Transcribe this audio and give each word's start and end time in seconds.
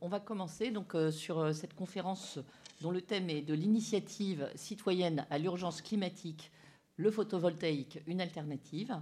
on 0.00 0.08
va 0.08 0.20
commencer 0.20 0.70
donc, 0.70 0.94
sur 1.10 1.54
cette 1.54 1.74
conférence 1.74 2.38
dont 2.80 2.90
le 2.90 3.00
thème 3.00 3.30
est 3.30 3.42
de 3.42 3.54
l'initiative 3.54 4.48
citoyenne 4.54 5.26
à 5.30 5.38
l'urgence 5.38 5.82
climatique, 5.82 6.50
le 6.96 7.10
photovoltaïque, 7.10 8.00
une 8.06 8.20
alternative. 8.20 8.96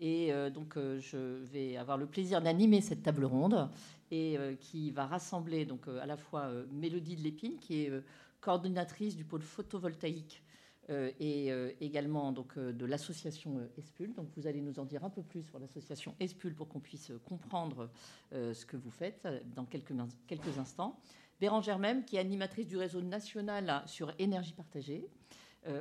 Et 0.00 0.32
donc, 0.54 0.76
je 0.76 1.42
vais 1.44 1.76
avoir 1.76 1.98
le 1.98 2.06
plaisir 2.06 2.40
d'animer 2.40 2.80
cette 2.80 3.02
table 3.02 3.24
ronde 3.24 3.68
qui 4.10 4.90
va 4.92 5.06
rassembler 5.06 5.66
donc 5.66 5.86
à 6.00 6.06
la 6.06 6.16
fois 6.16 6.50
Mélodie 6.70 7.16
de 7.16 7.22
Lépine, 7.22 7.58
qui 7.58 7.82
est 7.82 7.92
coordonnatrice 8.40 9.16
du 9.16 9.24
pôle 9.24 9.42
photovoltaïque 9.42 10.42
euh, 10.42 10.47
et 10.90 11.52
euh, 11.52 11.70
également 11.80 12.32
donc, 12.32 12.56
euh, 12.56 12.72
de 12.72 12.86
l'association 12.86 13.60
ESPUL. 13.76 14.14
Donc 14.14 14.28
vous 14.36 14.46
allez 14.46 14.62
nous 14.62 14.78
en 14.78 14.84
dire 14.84 15.04
un 15.04 15.10
peu 15.10 15.22
plus 15.22 15.42
sur 15.42 15.58
l'association 15.58 16.14
ESPUL 16.18 16.54
pour 16.54 16.68
qu'on 16.68 16.80
puisse 16.80 17.12
comprendre 17.24 17.90
ce 18.32 18.64
que 18.64 18.76
vous 18.76 18.90
faites 18.90 19.26
dans 19.54 19.64
quelques, 19.64 20.58
instants. 20.58 20.98
Bérangère 21.40 21.78
Même, 21.78 22.04
qui 22.04 22.16
est 22.16 22.20
animatrice 22.20 22.66
du 22.66 22.76
réseau 22.76 23.00
national 23.00 23.82
sur 23.86 24.12
énergie 24.18 24.52
partagée. 24.52 25.08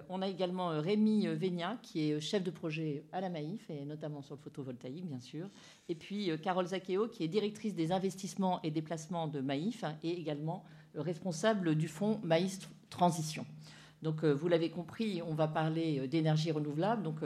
on 0.10 0.22
a 0.22 0.28
également 0.28 0.70
Rémi 0.80 1.28
Vénia, 1.28 1.78
qui 1.82 2.12
est 2.12 2.20
chef 2.20 2.44
de 2.44 2.52
projet 2.52 3.04
à 3.12 3.22
la 3.22 3.30
Maïf, 3.30 3.70
et 3.70 3.86
notamment 3.86 4.22
sur 4.22 4.36
le 4.36 4.42
photovoltaïque, 4.42 5.06
bien 5.06 5.20
sûr. 5.20 5.50
Et 5.90 5.96
puis 5.96 6.30
Carole 6.42 6.68
Zakeo, 6.68 7.08
qui 7.08 7.24
est 7.24 7.28
directrice 7.28 7.74
des 7.74 7.92
investissements 7.92 8.62
et 8.62 8.72
déplacements 8.72 9.28
de 9.28 9.40
Maïf, 9.40 9.84
et 10.04 10.12
également 10.12 10.64
responsable 10.96 11.76
du 11.76 11.88
fonds 11.88 12.20
Maïf 12.24 12.70
Transition. 12.90 13.46
Donc, 14.02 14.24
euh, 14.24 14.32
vous 14.32 14.48
l'avez 14.48 14.70
compris, 14.70 15.22
on 15.22 15.34
va 15.34 15.48
parler 15.48 16.00
euh, 16.00 16.08
d'énergie 16.08 16.52
renouvelable. 16.52 17.04
Donc, 17.04 17.18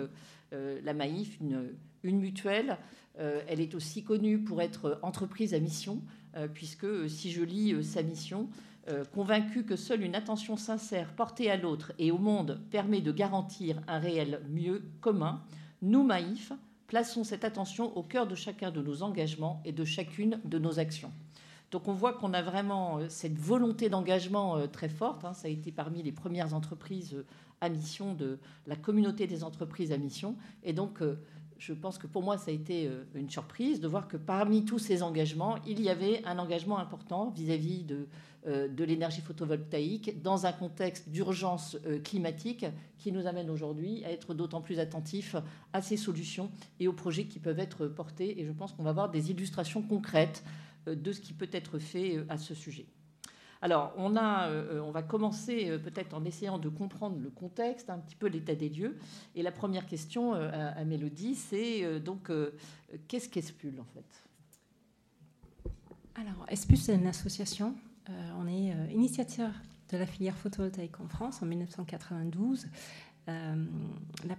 euh, 0.53 0.79
la 0.83 0.93
Maïf, 0.93 1.37
une, 1.41 1.75
mutuelle, 2.03 2.77
elle 3.17 3.59
est 3.59 3.75
aussi 3.75 4.03
connue 4.03 4.39
pour 4.39 4.61
être 4.61 4.99
entreprise 5.03 5.53
à 5.53 5.59
mission, 5.59 6.01
puisque 6.53 7.09
si 7.09 7.31
je 7.31 7.43
lis 7.43 7.83
sa 7.83 8.01
mission, 8.01 8.49
convaincue 9.13 9.63
que 9.63 9.75
seule 9.75 10.01
une 10.01 10.15
attention 10.15 10.57
sincère 10.57 11.13
portée 11.13 11.51
à 11.51 11.57
l'autre 11.57 11.93
et 11.99 12.09
au 12.09 12.17
monde 12.17 12.59
permet 12.71 13.01
de 13.01 13.11
garantir 13.11 13.79
un 13.87 13.99
réel 13.99 14.41
mieux 14.49 14.81
commun, 14.99 15.43
nous, 15.81 16.03
Maïf, 16.03 16.51
plaçons 16.87 17.23
cette 17.23 17.45
attention 17.45 17.95
au 17.95 18.03
cœur 18.03 18.27
de 18.27 18.35
chacun 18.35 18.71
de 18.71 18.81
nos 18.81 19.03
engagements 19.03 19.61
et 19.63 19.71
de 19.71 19.85
chacune 19.85 20.41
de 20.43 20.57
nos 20.57 20.79
actions. 20.79 21.11
Donc 21.71 21.87
on 21.87 21.93
voit 21.93 22.13
qu'on 22.13 22.33
a 22.33 22.41
vraiment 22.41 22.99
euh, 22.99 23.05
cette 23.07 23.37
volonté 23.37 23.89
d'engagement 23.89 24.57
euh, 24.57 24.67
très 24.67 24.89
forte. 24.89 25.23
Hein. 25.23 25.33
Ça 25.33 25.47
a 25.47 25.51
été 25.51 25.71
parmi 25.71 26.03
les 26.03 26.11
premières 26.11 26.53
entreprises 26.53 27.13
euh, 27.13 27.25
à 27.61 27.69
mission 27.69 28.13
de 28.13 28.39
la 28.67 28.75
communauté 28.75 29.25
des 29.25 29.43
entreprises 29.43 29.91
à 29.91 29.97
mission. 29.97 30.35
Et 30.63 30.73
donc 30.73 30.99
je 31.59 31.73
pense 31.73 31.99
que 31.99 32.07
pour 32.07 32.23
moi, 32.23 32.39
ça 32.39 32.49
a 32.49 32.53
été 32.55 32.89
une 33.13 33.29
surprise 33.29 33.79
de 33.79 33.87
voir 33.87 34.07
que 34.07 34.17
parmi 34.17 34.65
tous 34.65 34.79
ces 34.79 35.03
engagements, 35.03 35.57
il 35.67 35.79
y 35.79 35.89
avait 35.89 36.25
un 36.25 36.39
engagement 36.39 36.79
important 36.79 37.29
vis-à-vis 37.29 37.83
de, 37.83 38.07
de 38.47 38.83
l'énergie 38.83 39.21
photovoltaïque 39.21 40.23
dans 40.23 40.47
un 40.47 40.53
contexte 40.53 41.09
d'urgence 41.09 41.77
climatique 42.03 42.65
qui 42.97 43.11
nous 43.11 43.27
amène 43.27 43.51
aujourd'hui 43.51 44.03
à 44.05 44.11
être 44.11 44.33
d'autant 44.33 44.61
plus 44.61 44.79
attentifs 44.79 45.35
à 45.71 45.83
ces 45.83 45.97
solutions 45.97 46.49
et 46.79 46.87
aux 46.87 46.93
projets 46.93 47.25
qui 47.25 47.37
peuvent 47.37 47.59
être 47.59 47.85
portés. 47.85 48.41
Et 48.41 48.45
je 48.47 48.51
pense 48.53 48.71
qu'on 48.71 48.81
va 48.81 48.91
voir 48.91 49.11
des 49.11 49.29
illustrations 49.29 49.83
concrètes 49.83 50.43
de 50.85 51.11
ce 51.11 51.21
qui 51.21 51.33
peut 51.33 51.49
être 51.51 51.79
fait 51.79 52.17
euh, 52.17 52.25
à 52.29 52.37
ce 52.37 52.53
sujet. 52.53 52.85
Alors, 53.61 53.93
on, 53.97 54.15
a, 54.15 54.49
euh, 54.49 54.81
on 54.81 54.91
va 54.91 55.03
commencer 55.03 55.77
peut-être 55.83 56.15
en 56.15 56.25
essayant 56.25 56.57
de 56.57 56.67
comprendre 56.67 57.19
le 57.19 57.29
contexte, 57.29 57.91
un 57.91 57.99
petit 57.99 58.15
peu 58.15 58.25
l'état 58.27 58.55
des 58.55 58.69
lieux. 58.69 58.97
Et 59.35 59.43
la 59.43 59.51
première 59.51 59.85
question 59.85 60.33
à, 60.33 60.83
Mélodie, 60.83 61.35
c'est 61.35 61.99
donc 61.99 62.31
qu'est-ce 63.07 63.29
qu'ESPUL 63.29 63.79
en 63.79 63.85
fait? 63.85 65.69
Alors, 66.15 66.43
ESPUL, 66.49 66.77
c'est 66.77 66.95
une 66.95 67.05
association. 67.05 67.75
on 68.39 68.47
est 68.47 68.73
initiateur 68.91 69.51
de 69.91 69.97
la 69.97 70.07
filière 70.07 70.35
photovoltaïque 70.35 70.99
en 70.99 71.07
France 71.07 71.43
en 71.43 71.45
1992. 71.45 72.67
Euh, 73.29 73.65
la 74.27 74.35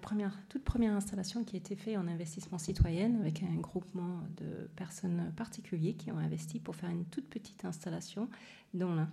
toute 0.48 0.64
première 0.64 0.92
installation 0.92 1.44
qui 1.44 1.56
a 1.56 1.58
été 1.58 1.76
faite 1.76 1.96
en 1.96 2.08
investissement 2.08 2.58
citoyen 2.58 3.14
avec 3.20 3.42
un 3.42 3.54
groupement 3.60 4.20
de 4.36 4.68
personnes 4.76 5.32
particuliers 5.36 5.94
qui 5.94 6.10
ont 6.10 6.18
investi 6.18 6.58
pour 6.58 6.74
faire 6.74 6.90
une 6.90 7.04
toute 7.04 7.28
petite 7.28 7.64
installation 7.64 8.28
dans 8.74 8.94
l'un. 8.94 9.10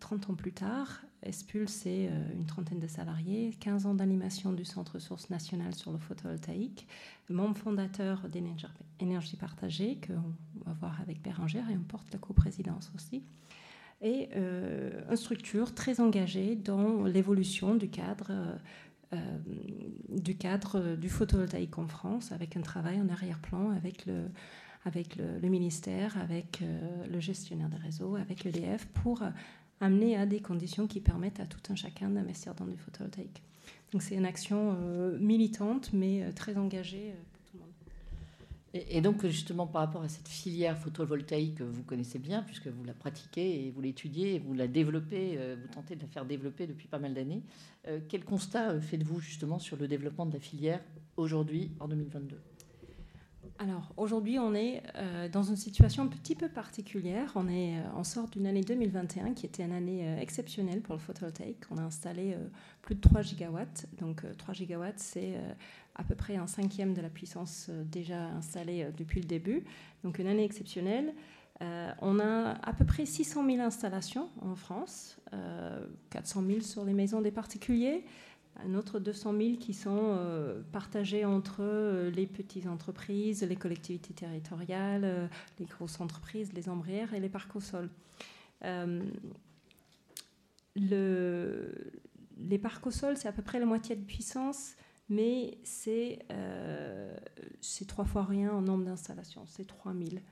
30 0.00 0.30
ans 0.30 0.34
plus 0.34 0.52
tard, 0.52 1.02
Espul, 1.24 1.68
c'est 1.68 2.08
euh, 2.08 2.32
une 2.34 2.44
trentaine 2.44 2.78
de 2.78 2.86
salariés, 2.86 3.50
15 3.60 3.86
ans 3.86 3.94
d'animation 3.94 4.52
du 4.52 4.64
Centre 4.64 4.98
Source 4.98 5.30
National 5.30 5.74
sur 5.74 5.90
le 5.90 5.98
photovoltaïque, 5.98 6.86
membre 7.30 7.56
fondateur 7.56 8.28
d'énergie 8.28 9.36
partagée, 9.36 9.98
qu'on 10.06 10.64
va 10.64 10.72
voir 10.74 11.00
avec 11.00 11.22
Bérangère, 11.22 11.68
et 11.70 11.76
on 11.76 11.82
porte 11.82 12.12
la 12.12 12.18
coprésidence 12.18 12.92
aussi 12.94 13.22
et 14.04 14.28
euh, 14.36 14.90
une 15.10 15.16
structure 15.16 15.74
très 15.74 15.98
engagée 15.98 16.54
dans 16.54 17.04
l'évolution 17.04 17.74
du 17.74 17.88
cadre. 17.88 18.30
Euh, 19.12 19.16
du 20.08 20.36
cadre 20.36 20.96
du 20.96 21.08
photovoltaïque 21.08 21.78
en 21.78 21.86
France, 21.86 22.32
avec 22.32 22.56
un 22.56 22.62
travail 22.62 23.00
en 23.00 23.08
arrière-plan 23.08 23.70
avec 23.70 24.06
le, 24.06 24.24
avec 24.84 25.16
le, 25.16 25.48
ministère, 25.48 26.18
avec 26.18 26.62
euh, 26.62 27.06
le 27.06 27.20
gestionnaire 27.20 27.68
des 27.68 27.76
réseaux, 27.76 28.16
avec 28.16 28.44
EDF, 28.44 28.86
pour 28.86 29.22
amener 29.80 30.16
à 30.16 30.26
des 30.26 30.40
conditions 30.40 30.88
qui 30.88 31.00
permettent 31.00 31.38
à 31.38 31.46
tout 31.46 31.60
un 31.70 31.76
chacun 31.76 32.10
d'investir 32.10 32.54
dans 32.54 32.66
du 32.66 32.76
photovoltaïque. 32.76 33.42
Donc 33.92 34.02
c'est 34.02 34.16
une 34.16 34.26
action 34.26 34.76
militante, 35.20 35.92
mais 35.92 36.32
très 36.32 36.56
engagée 36.56 37.14
et, 38.76 39.00
donc, 39.00 39.24
justement, 39.24 39.68
par 39.68 39.82
rapport 39.82 40.02
à 40.02 40.08
cette 40.08 40.26
filière 40.26 40.76
photovoltaïque 40.76 41.58
que 41.58 41.62
vous 41.62 41.84
connaissez 41.84 42.18
bien, 42.18 42.42
puisque 42.42 42.66
vous 42.66 42.82
la 42.82 42.92
pratiquez 42.92 43.66
et 43.66 43.70
vous 43.70 43.80
l'étudiez 43.80 44.40
vous 44.40 44.52
la 44.52 44.66
développez, 44.66 45.36
euh, 45.38 45.54
vous 45.60 45.72
tentez 45.72 45.94
de 45.94 46.02
la 46.02 46.08
faire 46.08 46.24
développer 46.24 46.66
depuis 46.66 46.88
pas 46.88 46.98
mal 46.98 47.14
d'années, 47.14 47.44
euh, 47.86 48.00
quel 48.08 48.24
constat 48.24 48.70
euh, 48.70 48.80
faites-vous 48.80 49.20
justement 49.20 49.60
sur 49.60 49.76
le 49.76 49.86
développement 49.86 50.26
de 50.26 50.32
la 50.32 50.40
filière 50.40 50.80
aujourd'hui, 51.16 51.70
en 51.78 51.86
2022 51.86 52.53
alors 53.58 53.92
aujourd'hui, 53.96 54.38
on 54.38 54.52
est 54.52 54.82
dans 55.32 55.44
une 55.44 55.56
situation 55.56 56.02
un 56.02 56.08
petit 56.08 56.34
peu 56.34 56.48
particulière. 56.48 57.30
On 57.36 57.48
est 57.48 57.74
en 57.94 58.02
sort 58.02 58.26
d'une 58.26 58.46
année 58.46 58.62
2021 58.62 59.32
qui 59.34 59.46
était 59.46 59.62
une 59.62 59.72
année 59.72 60.20
exceptionnelle 60.20 60.80
pour 60.80 60.96
le 60.96 61.00
photovoltaïque. 61.00 61.62
On 61.70 61.78
a 61.78 61.82
installé 61.82 62.36
plus 62.82 62.96
de 62.96 63.00
3 63.00 63.22
gigawatts. 63.22 63.86
Donc 64.00 64.24
3 64.36 64.54
gigawatts, 64.54 64.98
c'est 64.98 65.36
à 65.96 66.04
peu 66.04 66.14
près 66.14 66.36
un 66.36 66.46
cinquième 66.46 66.94
de 66.94 67.00
la 67.00 67.08
puissance 67.08 67.68
euh, 67.70 67.84
déjà 67.84 68.24
installée 68.30 68.84
euh, 68.84 68.90
depuis 68.96 69.20
le 69.20 69.26
début. 69.26 69.64
Donc 70.02 70.18
une 70.18 70.26
année 70.26 70.44
exceptionnelle. 70.44 71.14
Euh, 71.62 71.92
on 72.02 72.18
a 72.18 72.58
à 72.62 72.72
peu 72.72 72.84
près 72.84 73.06
600 73.06 73.46
000 73.46 73.60
installations 73.60 74.28
en 74.42 74.56
France, 74.56 75.16
400 76.10 76.42
000 76.44 76.60
sur 76.62 76.84
les 76.84 76.92
maisons 76.92 77.20
des 77.20 77.30
particuliers, 77.30 78.04
un 78.56 78.74
autre 78.74 78.98
200 78.98 79.34
000 79.36 79.56
qui 79.56 79.74
sont 79.74 80.16
partagées 80.72 81.24
entre 81.24 82.08
les 82.14 82.26
petites 82.26 82.66
entreprises, 82.66 83.42
les 83.42 83.56
collectivités 83.56 84.14
territoriales, 84.14 85.28
les 85.58 85.66
grosses 85.66 86.00
entreprises, 86.00 86.52
les 86.52 86.68
embrières 86.68 87.14
et 87.14 87.20
les 87.20 87.28
parcs 87.28 87.56
au 87.56 87.60
sol. 87.60 87.90
Le, 90.76 91.92
les 92.38 92.58
parcs 92.58 92.86
au 92.86 92.90
sol, 92.90 93.16
c'est 93.16 93.28
à 93.28 93.32
peu 93.32 93.42
près 93.42 93.58
la 93.58 93.66
moitié 93.66 93.96
de 93.96 94.04
puissance 94.04 94.76
mais 95.08 95.58
euh, 95.88 97.16
c'est 97.60 97.86
trois 97.86 98.04
fois 98.04 98.24
rien 98.24 98.52
en 98.52 98.62
nombre 98.62 98.84
d'installations, 98.84 99.44
c'est 99.46 99.66
3000. 99.66 100.22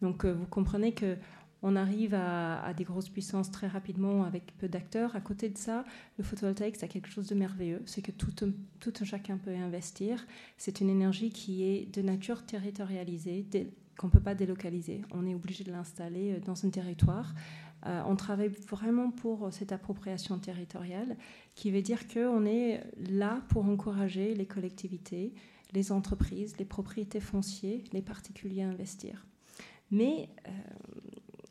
Donc 0.00 0.24
euh, 0.24 0.32
vous 0.32 0.46
comprenez 0.46 0.92
que 0.94 1.16
on 1.62 1.76
arrive 1.76 2.14
à, 2.14 2.72
des 2.76 2.84
grosses 2.84 3.08
puissances 3.08 3.50
très 3.50 3.68
rapidement 3.68 4.24
avec 4.24 4.56
peu 4.58 4.68
d'acteurs. 4.68 5.14
À 5.14 5.20
côté 5.20 5.48
de 5.48 5.56
ça, 5.56 5.84
le 6.18 6.24
photovoltaïque, 6.24 6.76
c'est 6.76 6.88
quelque 6.88 7.08
chose 7.08 7.28
de 7.28 7.34
merveilleux. 7.34 7.82
C'est 7.86 8.02
que 8.02 8.10
tout, 8.10 8.32
tout 8.80 8.92
un 9.00 9.04
chacun 9.04 9.38
peut 9.38 9.54
investir. 9.54 10.26
C'est 10.56 10.80
une 10.80 10.90
énergie 10.90 11.30
qui 11.30 11.64
est 11.64 11.94
de 11.94 12.02
nature 12.02 12.44
territorialisée, 12.44 13.46
qu'on 13.96 14.08
ne 14.08 14.12
peut 14.12 14.20
pas 14.20 14.34
délocaliser. 14.34 15.02
On 15.12 15.26
est 15.26 15.34
obligé 15.34 15.62
de 15.64 15.70
l'installer 15.70 16.32
euh, 16.32 16.40
dans 16.40 16.66
un 16.66 16.70
territoire. 16.70 17.34
on 17.84 18.16
travaille 18.16 18.52
vraiment 18.68 19.10
pour 19.10 19.52
cette 19.52 19.72
appropriation 19.72 20.38
territoriale 20.38 21.16
qui 21.56 21.70
veut 21.70 21.82
dire 21.82 22.06
qu'on 22.06 22.44
est 22.46 22.80
là 23.10 23.42
pour 23.48 23.64
encourager 23.64 24.34
les 24.34 24.46
collectivités, 24.46 25.34
les 25.72 25.90
entreprises, 25.90 26.56
les 26.58 26.64
propriétés 26.64 27.20
foncières, 27.20 27.80
les 27.92 28.02
particuliers 28.02 28.62
à 28.62 28.68
investir. 28.68 29.26
Mais 29.92 30.30
euh, 30.48 30.50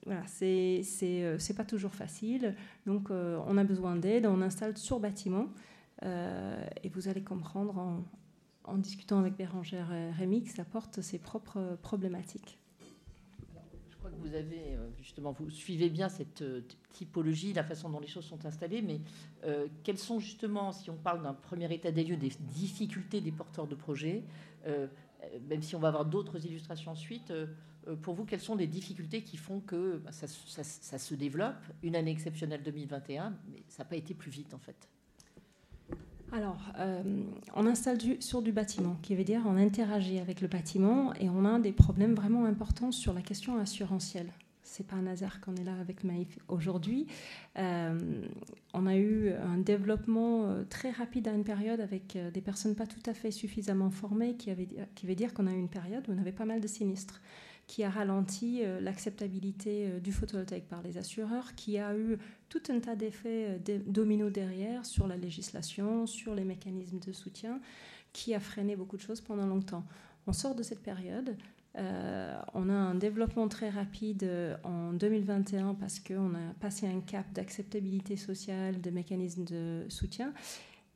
voilà, 0.06 0.24
c'est 0.25 0.83
euh, 1.03 1.38
c'est 1.39 1.53
pas 1.53 1.65
toujours 1.65 1.94
facile. 1.94 2.56
Donc, 2.86 3.12
euh, 3.12 3.39
on 3.48 3.57
a 3.57 3.63
besoin 3.63 3.95
d'aide. 3.95 4.25
On 4.25 4.42
installe 4.42 4.77
sur 4.77 5.00
bâtiment. 5.00 5.48
et 6.03 6.89
vous 6.89 7.07
allez 7.07 7.24
comprendre 7.24 7.77
en, 7.77 8.03
en 8.63 8.77
discutant 8.77 9.19
avec 9.19 9.36
Bérangère 9.36 9.89
Rémy 10.18 10.44
que 10.44 10.50
ça 10.50 10.65
porte 10.65 11.01
ses 11.01 11.19
propres 11.19 11.77
problématiques 11.81 12.57
vous 14.21 14.36
avez 14.36 14.75
euh, 14.75 14.89
justement, 14.98 15.31
vous 15.31 15.50
suivez 15.50 15.89
bien 15.89 16.09
cette 16.09 16.42
euh, 16.42 16.62
typologie, 16.94 17.53
la 17.53 17.63
façon 17.63 17.89
dont 17.89 18.00
les 18.00 18.07
choses 18.07 18.25
sont 18.25 18.45
installées, 18.45 18.81
mais 18.81 19.01
euh, 19.44 19.68
quels 19.83 19.98
sont 19.98 20.19
justement, 20.19 20.71
si 20.71 20.89
on 20.89 20.98
parle 20.98 21.24
d'un 21.24 21.33
premier 21.33 21.71
état 21.74 21.92
des 21.92 22.03
lieux, 22.03 22.18
des 22.18 22.31
difficultés 22.39 23.21
des 23.21 23.31
porteurs 23.31 23.68
de 23.68 23.75
projets 23.75 24.24
même 25.48 25.62
si 25.62 25.76
on 25.76 25.80
va 25.80 25.90
avoir 25.90 26.06
d'autres 26.06 26.46
illustrations 26.46 26.92
ensuite, 26.92 27.34
pour 28.02 28.14
vous, 28.14 28.26
quelles 28.26 28.42
sont 28.42 28.56
les 28.56 28.68
difficultés 28.68 29.24
qui 29.24 29.38
font 29.38 29.60
que 29.60 29.98
bah, 30.04 30.12
ça, 30.12 30.28
ça, 30.28 31.00
se 31.00 31.16
développe 31.16 31.64
Une 31.84 31.96
année 31.96 32.12
exceptionnelle 32.12 32.62
2021, 32.64 33.34
mais 33.52 33.64
ça 33.68 33.84
n'a 33.84 33.90
pas 33.90 33.96
été 33.96 34.14
plus 34.14 34.32
vite 34.32 34.54
en 34.54 34.60
fait? 34.60 34.88
Alors, 36.32 36.62
on 37.56 37.66
installe 37.66 37.98
sur 38.22 38.42
du 38.42 38.52
bâtiment, 38.52 38.96
qui 39.02 39.16
veut 39.16 39.24
dire 39.24 39.42
on 39.46 39.58
interagit 39.58 40.20
avec 40.20 40.42
le 40.42 40.48
bâtiment 40.48 41.14
et 41.16 41.30
on 41.30 41.44
a 41.44 41.60
des 41.60 41.74
problèmes 41.74 42.14
vraiment 42.14 42.46
importants 42.46 42.92
sur 42.92 43.14
la 43.14 43.22
question 43.22 43.58
assurantielle 43.58 44.32
c'est 44.63 44.86
pas 44.86 44.96
un 44.96 45.08
hasard 45.08 45.42
qu'on 45.42 45.56
est 45.56 45.63
là 45.63 45.75
avec 45.80 46.04
Maïf 46.04 46.40
aujourd'hui. 46.48 47.08
Euh, 47.58 48.00
on 48.74 48.86
a 48.88 48.96
eu 48.96 49.31
un 49.31 49.58
développement 49.58 50.46
euh, 50.46 50.63
très 50.69 50.92
rapide 50.92 51.28
à 51.28 51.31
une 51.31 51.44
période 51.44 51.80
avec 51.80 52.16
euh, 52.16 52.31
des 52.31 52.42
personnes 52.42 52.75
pas 52.75 52.88
tout 52.88 53.02
à 53.06 53.13
fait 53.13 53.31
suffisamment 53.31 53.90
formées, 53.90 54.36
qui, 54.36 54.52
qui 54.96 55.08
veut 55.08 55.16
dire 55.16 55.34
qu'on 55.34 55.48
a 55.48 55.52
eu 55.52 55.60
une 55.60 55.69
période 55.69 56.08
où 56.08 56.13
on 56.13 56.18
avait 56.18 56.31
pas 56.31 56.46
mal 56.46 56.62
de 56.62 56.68
sinistres, 56.68 57.22
qui 57.68 57.84
a 57.84 57.90
ralenti 57.90 58.63
l'acceptabilité 58.81 60.02
du 60.02 60.12
photovoltaïque 60.12 60.68
par 60.68 60.81
les 60.81 60.98
assureurs, 60.98 61.56
qui 61.56 61.78
a 61.78 61.96
eu 61.96 62.18
tout 62.50 62.62
un 62.69 62.80
tas 62.80 62.98
d'effets 62.98 63.62
dominos 63.86 64.31
derrière 64.31 64.86
sur 64.86 65.08
la 65.08 65.16
législation, 65.16 66.06
sur 66.06 66.36
les 66.36 66.44
mécanismes 66.44 67.00
de 67.00 67.13
soutien, 67.13 67.62
qui 68.12 68.34
a 68.34 68.42
freiné 68.42 68.75
beaucoup 68.75 68.98
de 68.98 69.02
choses 69.02 69.22
pendant 69.22 69.46
longtemps. 69.46 69.86
On 70.28 70.34
sort 70.34 70.56
de 70.56 70.64
cette 70.64 70.82
période. 70.82 71.36
Euh, 71.78 72.38
on 72.54 72.70
a 72.70 72.74
un 72.74 72.96
développement 72.96 73.48
très 73.48 73.70
rapide 73.70 74.24
euh, 74.24 74.58
en 74.64 74.92
2021 74.92 75.74
parce 75.76 76.00
qu'on 76.00 76.36
a 76.36 76.54
passé 76.60 76.86
un 76.86 77.00
cap 77.00 77.32
d'acceptabilité 77.32 78.18
sociale, 78.18 78.82
de 78.82 78.90
mécanismes 78.90 79.46
de 79.46 79.86
soutien. 79.88 80.34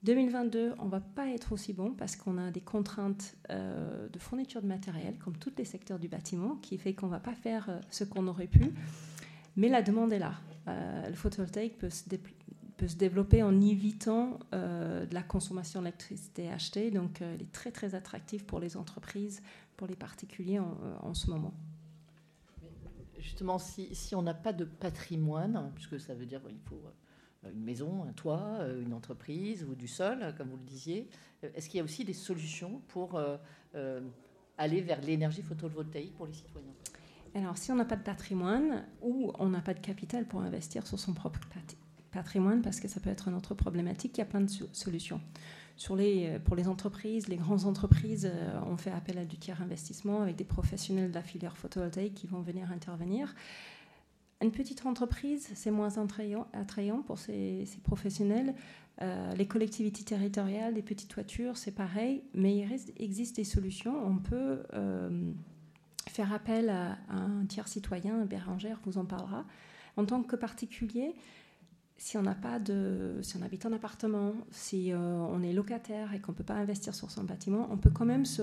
2022, 0.03 0.73
on 0.79 0.87
va 0.87 0.99
pas 0.99 1.29
être 1.29 1.53
aussi 1.53 1.73
bon 1.73 1.91
parce 1.91 2.15
qu'on 2.15 2.37
a 2.37 2.51
des 2.51 2.61
contraintes 2.61 3.35
euh, 3.49 4.07
de 4.09 4.19
fourniture 4.19 4.61
de 4.61 4.67
matériel, 4.67 5.15
comme 5.17 5.37
tous 5.37 5.53
les 5.57 5.65
secteurs 5.65 5.97
du 5.97 6.09
bâtiment, 6.09 6.57
qui 6.61 6.77
fait 6.77 6.93
qu'on 6.93 7.07
va 7.07 7.19
pas 7.19 7.33
faire 7.33 7.79
ce 7.89 8.03
qu'on 8.03 8.27
aurait 8.27 8.47
pu. 8.47 8.73
Mais 9.55 9.69
la 9.69 9.81
demande 9.81 10.11
est 10.11 10.19
là. 10.19 10.33
le 10.67 11.13
photovoltaïque 11.13 11.77
peut 11.77 11.89
se, 11.89 12.03
peut 12.77 12.87
se, 12.87 12.95
développer 12.95 13.43
en 13.43 13.61
évitant 13.61 14.39
de 14.51 15.13
la 15.13 15.23
consommation 15.23 15.81
d'électricité 15.81 16.49
achetée, 16.49 16.91
donc 16.91 17.21
il 17.21 17.41
est 17.41 17.51
très 17.51 17.71
très 17.71 17.95
attractif 17.95 18.45
pour 18.45 18.59
les 18.59 18.77
entreprises 18.77 19.41
pour 19.75 19.87
les 19.87 19.95
particuliers 19.95 20.59
en, 20.59 20.77
euh, 20.83 21.13
ce 21.13 21.29
moment. 21.29 21.53
Justement, 23.19 23.57
si, 23.57 23.93
si 23.95 24.15
on 24.15 24.21
n'a 24.21 24.33
pas 24.33 24.53
de 24.53 24.65
patrimoine, 24.65 25.71
puisque 25.75 25.99
ça 25.99 26.13
veut 26.13 26.25
dire 26.25 26.41
qu'il 26.43 26.59
faut 26.59 26.81
euh, 27.45 27.51
une 27.51 27.63
maison, 27.63 28.03
un 28.03 28.13
toit, 28.13 28.57
euh, 28.59 28.83
une 28.83 28.93
entreprise 28.93 29.63
ou 29.63 29.75
du 29.75 29.87
sol, 29.87 30.33
comme 30.37 30.49
vous 30.49 30.57
le 30.57 30.63
disiez, 30.63 31.09
est-ce 31.41 31.69
qu'il 31.69 31.77
y 31.77 31.81
a 31.81 31.83
aussi 31.83 32.05
des 32.05 32.13
solutions 32.13 32.81
pour 32.87 33.19
aller 34.57 34.81
vers 34.81 34.99
l'énergie 35.01 35.43
photovoltaïque 35.43 36.15
pour 36.15 36.25
les 36.25 36.33
citoyens? 36.33 36.73
Alors, 37.35 37.57
si 37.57 37.71
on 37.71 37.75
n'a 37.75 37.85
pas 37.85 37.97
de 37.97 38.03
patrimoine 38.03 38.85
ou 39.01 39.31
on 39.37 39.49
n'a 39.49 39.61
pas 39.61 39.75
de 39.75 39.79
capital 39.79 40.25
pour 40.25 40.41
investir 40.41 40.87
sur 40.87 40.97
son 40.97 41.13
propre 41.13 41.41
parce 42.61 42.79
que 42.79 42.87
ça 42.87 42.99
peut 42.99 43.09
être 43.09 43.27
une 43.27 43.35
autre 43.35 43.53
problématique, 43.53 44.17
il 44.17 44.19
y 44.19 44.23
a 44.23 44.25
plein 44.25 44.41
de 44.41 44.51
solutions. 44.73 45.21
Euh, 45.89 46.39
pour 46.39 46.55
les 46.55 46.67
entreprises, 46.67 47.27
les 47.27 47.37
grandes 47.37 47.65
entreprises, 47.65 48.29
euh, 48.31 48.59
on 48.65 48.77
fait 48.77 48.91
appel 48.91 49.17
à 49.17 49.25
du 49.25 49.37
tiers 49.37 49.61
investissement 49.61 50.21
avec 50.21 50.35
des 50.35 50.45
professionnels 50.45 51.09
de 51.09 51.15
la 51.15 51.21
filière 51.21 51.57
photovoltaïque 51.57 52.13
qui 52.13 52.27
vont 52.27 52.41
venir 52.41 52.71
intervenir. 52.71 53.33
Une 54.41 54.51
petite 54.51 54.85
entreprise, 54.85 55.49
c'est 55.55 55.71
moins 55.71 55.97
attrayant, 55.97 57.01
pour 57.05 57.19
ces, 57.19 57.67
professionnels. 57.83 58.53
Euh, 59.01 59.33
les 59.33 59.47
collectivités 59.47 60.03
territoriales, 60.03 60.75
les 60.75 60.81
petites 60.81 61.09
toitures, 61.09 61.57
c'est 61.57 61.71
pareil, 61.71 62.23
mais 62.33 62.55
il 62.55 62.79
existe 62.97 63.37
des 63.37 63.43
solutions. 63.43 63.95
On 64.05 64.17
peut 64.17 64.63
faire 66.07 66.33
appel 66.33 66.69
à, 66.69 66.93
à, 67.09 67.15
un 67.15 67.45
tiers 67.45 67.67
citoyen, 67.67 68.25
Bérangère 68.25 68.79
vous 68.85 68.97
en 68.97 69.05
parlera. 69.05 69.45
En 69.97 70.05
tant 70.05 70.21
que 70.21 70.35
particulier, 70.35 71.15
si 71.97 72.17
on 72.17 72.21
n'a 72.21 72.35
pas 72.35 72.59
de, 72.59 73.19
si 73.21 73.37
on 73.37 73.41
habite 73.41 73.65
en 73.65 73.71
appartement, 73.71 74.33
si 74.51 74.91
euh, 74.91 74.97
on 74.97 75.41
est 75.41 75.53
locataire 75.53 76.13
et 76.13 76.19
qu'on 76.19 76.33
ne 76.33 76.37
peut 76.37 76.43
pas 76.43 76.55
investir 76.55 76.93
sur 76.93 77.09
son 77.09 77.23
bâtiment, 77.23 77.67
on 77.71 77.77
peut 77.77 77.89
quand 77.89 78.05
même 78.05 78.25
se, 78.25 78.41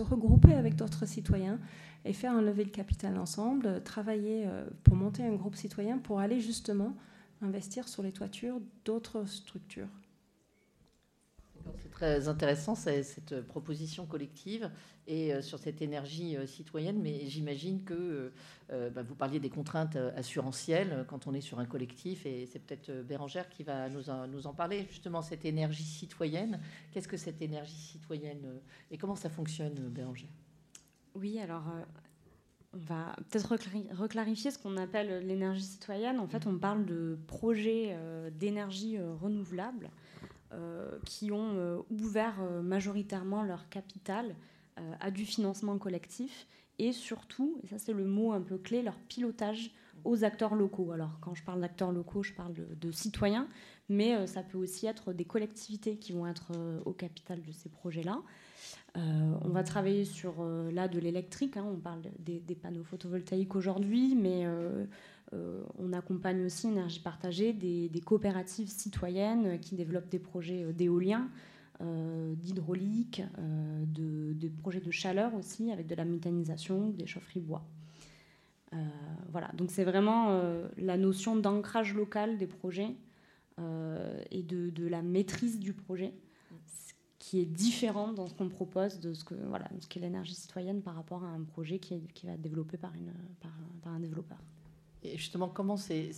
regrouper 0.00 0.54
avec 0.54 0.76
d'autres 0.76 1.06
citoyens 1.06 1.58
et 2.04 2.12
faire 2.12 2.32
un 2.32 2.42
lever 2.42 2.64
de 2.64 2.70
capital 2.70 3.16
ensemble, 3.18 3.82
travailler 3.82 4.44
euh, 4.46 4.66
pour 4.84 4.94
monter 4.94 5.24
un 5.24 5.34
groupe 5.34 5.56
citoyen 5.56 5.98
pour 5.98 6.20
aller 6.20 6.40
justement 6.40 6.94
investir 7.40 7.88
sur 7.88 8.02
les 8.02 8.12
toitures 8.12 8.60
d'autres 8.84 9.24
structures. 9.24 9.88
C'est 11.78 11.90
très 11.90 12.28
intéressant 12.28 12.74
cette 12.74 13.40
proposition 13.42 14.06
collective 14.06 14.70
et 15.06 15.32
euh, 15.32 15.42
sur 15.42 15.58
cette 15.58 15.82
énergie 15.82 16.36
euh, 16.36 16.46
citoyenne, 16.46 17.00
mais 17.00 17.26
j'imagine 17.26 17.82
que 17.82 18.32
euh, 18.70 18.90
bah, 18.90 19.02
vous 19.02 19.14
parliez 19.14 19.40
des 19.40 19.50
contraintes 19.50 19.96
assurantielles 20.16 21.04
quand 21.08 21.26
on 21.26 21.34
est 21.34 21.40
sur 21.40 21.58
un 21.58 21.66
collectif, 21.66 22.26
et 22.26 22.46
c'est 22.46 22.60
peut-être 22.60 22.90
Bérangère 23.02 23.48
qui 23.48 23.62
va 23.62 23.88
nous 23.88 24.10
en, 24.10 24.26
nous 24.26 24.46
en 24.46 24.54
parler, 24.54 24.86
justement, 24.88 25.22
cette 25.22 25.44
énergie 25.44 25.82
citoyenne. 25.82 26.60
Qu'est-ce 26.90 27.08
que 27.08 27.16
cette 27.16 27.42
énergie 27.42 27.74
citoyenne 27.74 28.60
et 28.90 28.98
comment 28.98 29.16
ça 29.16 29.28
fonctionne, 29.28 29.74
Bérangère? 29.74 30.30
Oui, 31.14 31.38
alors 31.38 31.64
on 32.72 32.78
va 32.78 33.14
peut-être 33.28 33.54
reclarifier 33.94 34.50
ce 34.50 34.58
qu'on 34.58 34.78
appelle 34.78 35.26
l'énergie 35.26 35.62
citoyenne. 35.62 36.18
En 36.18 36.26
fait, 36.26 36.46
on 36.46 36.58
parle 36.58 36.86
de 36.86 37.18
projets 37.26 37.94
d'énergie 38.32 38.98
renouvelable 38.98 39.90
qui 41.06 41.32
ont 41.32 41.84
ouvert 41.90 42.40
majoritairement 42.62 43.42
leur 43.42 43.68
capital 43.68 44.34
euh, 44.78 44.92
à 45.00 45.10
du 45.10 45.26
financement 45.26 45.76
collectif 45.76 46.46
et 46.78 46.92
surtout, 46.92 47.58
et 47.62 47.66
ça 47.66 47.78
c'est 47.78 47.92
le 47.92 48.06
mot 48.06 48.32
un 48.32 48.40
peu 48.40 48.56
clé, 48.56 48.80
leur 48.80 48.96
pilotage 48.96 49.70
aux 50.04 50.24
acteurs 50.24 50.54
locaux. 50.54 50.92
Alors 50.92 51.18
quand 51.20 51.34
je 51.34 51.42
parle 51.44 51.60
d'acteurs 51.60 51.92
locaux, 51.92 52.22
je 52.22 52.32
parle 52.32 52.54
de, 52.54 52.90
citoyens, 52.90 53.48
mais 53.90 54.14
euh, 54.14 54.26
ça 54.26 54.42
peut 54.42 54.56
aussi 54.56 54.86
être 54.86 55.12
des 55.12 55.26
collectivités 55.26 55.98
qui 55.98 56.12
vont 56.12 56.26
être 56.26 56.52
euh, 56.56 56.80
au 56.86 56.92
capital 56.92 57.42
de 57.42 57.52
ces 57.52 57.68
projets-là. 57.68 58.22
on 58.94 59.50
va 59.50 59.62
travailler 59.62 60.06
sur 60.06 60.42
là 60.72 60.88
de 60.88 60.98
l'électrique, 60.98 61.58
hein. 61.58 61.66
on 61.70 61.76
parle 61.78 62.00
des, 62.18 62.40
panneaux 62.54 62.84
photovoltaïques 62.84 63.54
aujourd'hui, 63.54 64.14
mais 64.14 64.46
on 65.78 65.92
accompagne 65.92 66.44
aussi 66.44 66.68
énergie 66.68 67.00
partagée 67.00 67.52
des, 67.52 67.88
des, 67.88 68.00
coopératives 68.00 68.68
citoyennes 68.68 69.58
qui 69.60 69.74
développent 69.74 70.10
des 70.10 70.18
projets 70.18 70.72
d'éolien. 70.72 71.28
Euh, 71.82 72.34
d'hydraulique, 72.36 73.22
euh, 73.38 73.84
de, 73.86 74.34
de, 74.34 74.48
projets 74.48 74.80
de 74.80 74.90
chaleur 74.92 75.34
aussi, 75.34 75.72
avec 75.72 75.88
de 75.88 75.96
la 75.96 76.04
méthanisation, 76.04 76.90
des 76.90 77.06
chaufferies 77.06 77.40
bois. 77.40 77.64
Euh, 78.72 78.76
voilà, 79.32 79.50
donc 79.54 79.72
c'est 79.72 79.82
vraiment 79.82 80.40
la 80.76 80.96
notion 80.96 81.34
d'ancrage 81.34 81.94
local 81.94 82.38
des 82.38 82.46
projets 82.46 82.94
et 84.30 84.42
de, 84.42 84.86
la 84.86 85.02
maîtrise 85.02 85.58
du 85.58 85.72
projet 85.72 86.14
qui 87.18 87.40
est 87.40 87.46
différent 87.46 88.12
dans 88.12 88.28
ce 88.28 88.34
qu'on 88.34 88.48
propose 88.48 89.00
de 89.00 89.12
ce 89.14 89.24
que 89.24 89.34
voilà 89.34 89.68
ce 89.80 89.86
qu'est 89.86 90.00
l'énergie 90.00 90.34
citoyenne 90.34 90.82
par 90.82 90.94
rapport 90.94 91.24
à 91.24 91.28
un 91.28 91.42
projet 91.42 91.78
qui, 91.78 92.00
va 92.24 92.32
être 92.32 92.40
développé 92.40 92.76
par 92.76 92.92
un 93.86 94.00
développeur. 94.00 94.38
Et 95.02 95.16
justement, 95.16 95.48
comment 95.48 95.76
c'est 95.76 96.12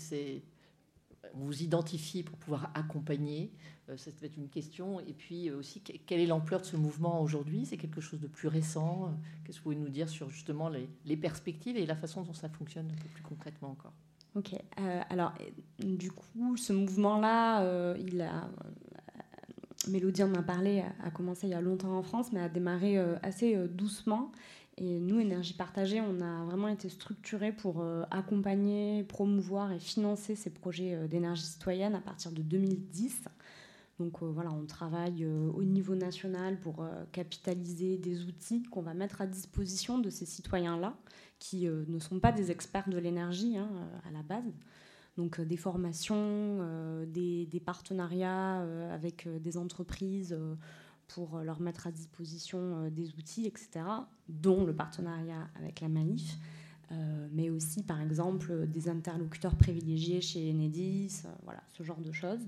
vous 1.35 1.63
identifiez 1.63 2.23
pour 2.23 2.37
pouvoir 2.39 2.71
accompagner 2.75 3.53
euh, 3.89 3.97
Ça 3.97 4.11
peut 4.13 4.27
être 4.27 4.37
une 4.37 4.49
question. 4.49 5.01
Et 5.01 5.13
puis 5.13 5.49
euh, 5.49 5.59
aussi, 5.59 5.81
quelle 5.81 6.21
est 6.21 6.27
l'ampleur 6.27 6.61
de 6.61 6.67
ce 6.67 6.77
mouvement 6.77 7.23
aujourd'hui? 7.23 7.67
C'est 7.67 7.77
quelque 7.77 8.01
chose 8.01 8.21
de 8.21 8.27
plus 8.27 8.49
récent? 8.49 9.13
Qu'est-ce 9.45 9.59
que 9.59 9.65
vous 9.65 9.75
pouvez 9.75 9.85
nous 9.85 9.91
dire 9.91 10.09
sur 10.09 10.31
justement 10.31 10.71
les, 11.05 11.17
perspectives 11.17 11.77
et 11.77 11.87
la 11.87 11.97
façon 11.97 12.23
dont 12.23 12.35
ça 12.35 12.49
fonctionne 12.49 12.87
un 12.87 13.03
peu 13.03 13.09
plus 13.09 13.23
concrètement 13.23 13.71
encore? 13.71 13.93
Ok. 14.37 14.55
Euh, 14.55 15.01
alors, 15.11 15.33
du 15.79 16.11
coup, 16.11 16.57
ce 16.57 16.73
mouvement-là, 16.73 17.95
il 17.99 18.21
a. 18.21 18.49
Mélodie 19.87 20.23
en 20.23 20.33
a 20.33 20.43
parlé, 20.43 20.83
a 21.03 21.11
commencé 21.11 21.47
il 21.47 21.51
y 21.51 21.55
a 21.55 21.61
longtemps 21.61 21.99
en 21.99 22.03
France, 22.03 22.33
mais 22.33 22.41
a 22.41 22.49
démarré 22.49 22.97
assez 23.23 23.55
doucement. 23.69 24.33
Et 24.77 24.99
nous, 24.99 25.21
Énergie 25.21 25.55
Partagée, 25.55 26.01
on 26.01 26.21
a 26.21 26.45
vraiment 26.45 26.67
été 26.69 26.89
structurés 26.89 27.53
pour 27.53 27.81
euh, 27.81 28.03
accompagner, 28.11 29.05
promouvoir 29.05 29.73
et 29.73 29.79
financer 29.79 30.35
ces 30.35 30.51
projets 30.51 30.95
euh, 30.95 31.07
d'énergie 31.07 31.45
citoyenne 31.45 31.95
à 31.95 32.01
partir 32.01 32.33
de 32.33 32.43
2010. 32.43 33.23
Donc 34.01 34.21
euh, 34.23 34.27
voilà, 34.27 34.51
on 34.51 34.67
travaille 34.67 35.25
au 35.25 35.63
niveau 35.63 35.95
national 35.95 36.59
pour 36.59 36.85
capitaliser 37.13 37.97
des 37.99 38.25
outils 38.25 38.65
qu'on 38.65 38.83
va 38.83 38.95
mettre 38.95 39.21
à 39.21 39.27
disposition 39.29 39.99
de 39.99 40.11
ces 40.11 40.27
citoyens-là, 40.27 40.97
qui 41.39 41.67
ne 41.69 41.99
sont 42.01 42.19
pas 42.19 42.33
des 42.33 42.51
experts 42.51 42.89
de 42.89 42.99
l'énergie 42.99 43.57
hein, 43.57 43.69
à 44.09 44.11
la 44.11 44.23
base. 44.23 44.53
Donc 45.17 45.41
des 45.41 45.57
formations, 45.57 47.07
des, 47.07 47.63
partenariats 47.65 48.67
avec 48.93 49.29
des 49.41 49.57
entreprises 49.57 50.37
pour 51.09 51.39
leur 51.39 51.61
mettre 51.61 51.87
à 51.87 51.91
disposition 51.91 52.59
euh, 52.59 52.91
des 52.91 53.15
outils, 53.15 53.47
etc., 53.47 53.85
dont 54.29 54.65
le 54.65 54.75
partenariat 54.75 55.49
avec 55.59 55.81
la 55.81 55.89
Manif, 55.89 56.37
euh, 56.93 57.29
mais 57.33 57.51
aussi 57.51 57.83
par 57.83 58.01
exemple 58.01 58.67
des 58.67 58.89
interlocuteurs 58.89 59.57
privilégiés 59.57 60.21
chez 60.21 60.51
Enedis, 60.51 61.23
euh, 61.25 61.29
voilà, 61.45 61.63
ce 61.69 61.83
genre 61.83 62.01
de 62.01 62.13
choses. 62.13 62.47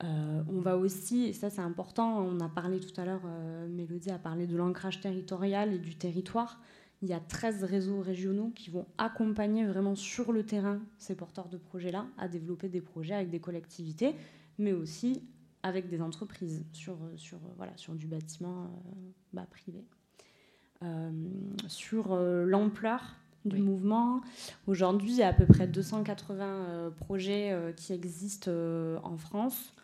on 0.00 0.60
va 0.60 0.76
aussi, 0.76 1.26
et 1.26 1.32
ça 1.32 1.50
c'est 1.50 1.62
important, 1.62 2.18
on 2.18 2.40
a 2.40 2.48
parlé 2.48 2.80
tout 2.80 3.00
à 3.00 3.04
l'heure, 3.04 3.22
Mélodie 3.70 4.10
a 4.10 4.18
parlé 4.18 4.46
de 4.46 4.56
l'ancrage 4.56 5.00
territorial 5.00 5.72
et 5.72 5.78
du 5.78 5.94
territoire. 5.96 6.60
Il 7.00 7.08
y 7.08 7.12
a 7.12 7.20
13 7.20 7.64
réseaux 7.64 8.00
régionaux 8.00 8.50
qui 8.54 8.70
vont 8.70 8.86
accompagner 8.98 9.64
vraiment 9.64 9.94
sur 9.94 10.32
le 10.32 10.44
terrain 10.44 10.80
ces 10.98 11.14
porteurs 11.14 11.48
de 11.48 11.56
projets-là 11.56 12.06
à 12.18 12.28
développer 12.28 12.68
des 12.68 12.80
projets 12.80 13.14
avec 13.14 13.30
des 13.30 13.40
collectivités, 13.40 14.14
mais 14.58 14.72
aussi 14.72 15.22
avec 15.64 15.88
des 15.88 16.00
entreprises 16.00 16.64
sur, 16.72 16.96
sur, 17.16 17.38
voilà, 17.56 17.72
sur 17.76 17.94
du 17.94 18.06
bâtiment 18.06 18.64
euh, 18.64 18.66
bah, 19.32 19.46
privé. 19.50 19.84
Euh, 20.82 21.10
sur 21.66 22.12
euh, 22.12 22.44
l'ampleur 22.44 23.16
du 23.44 23.58
mouvement, 23.58 24.20
aujourd'hui, 24.66 25.10
il 25.10 25.16
y 25.16 25.22
a 25.22 25.28
à 25.28 25.32
peu 25.32 25.44
près 25.44 25.66
280 25.66 26.92
projets 26.96 27.74
qui 27.76 27.92
existent 27.92 28.50
en 29.02 29.18
France. 29.18 29.74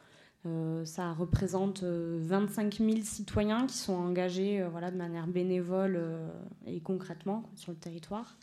Euh, 0.46 0.87
ça 0.87 1.12
représente 1.12 1.82
25 1.82 2.80
euh, 2.80 2.90
000 2.92 3.02
citoyens 3.02 3.66
qui 3.66 3.76
sont 3.76 3.92
engagés 3.92 4.62
euh, 4.62 4.70
voilà, 4.70 4.90
de 4.90 4.96
manière 4.96 5.26
bénévole 5.26 6.00
et 6.66 6.80
concrètement 6.80 7.44
sur 7.56 7.72
le 7.72 7.78
territoire. 7.78 8.37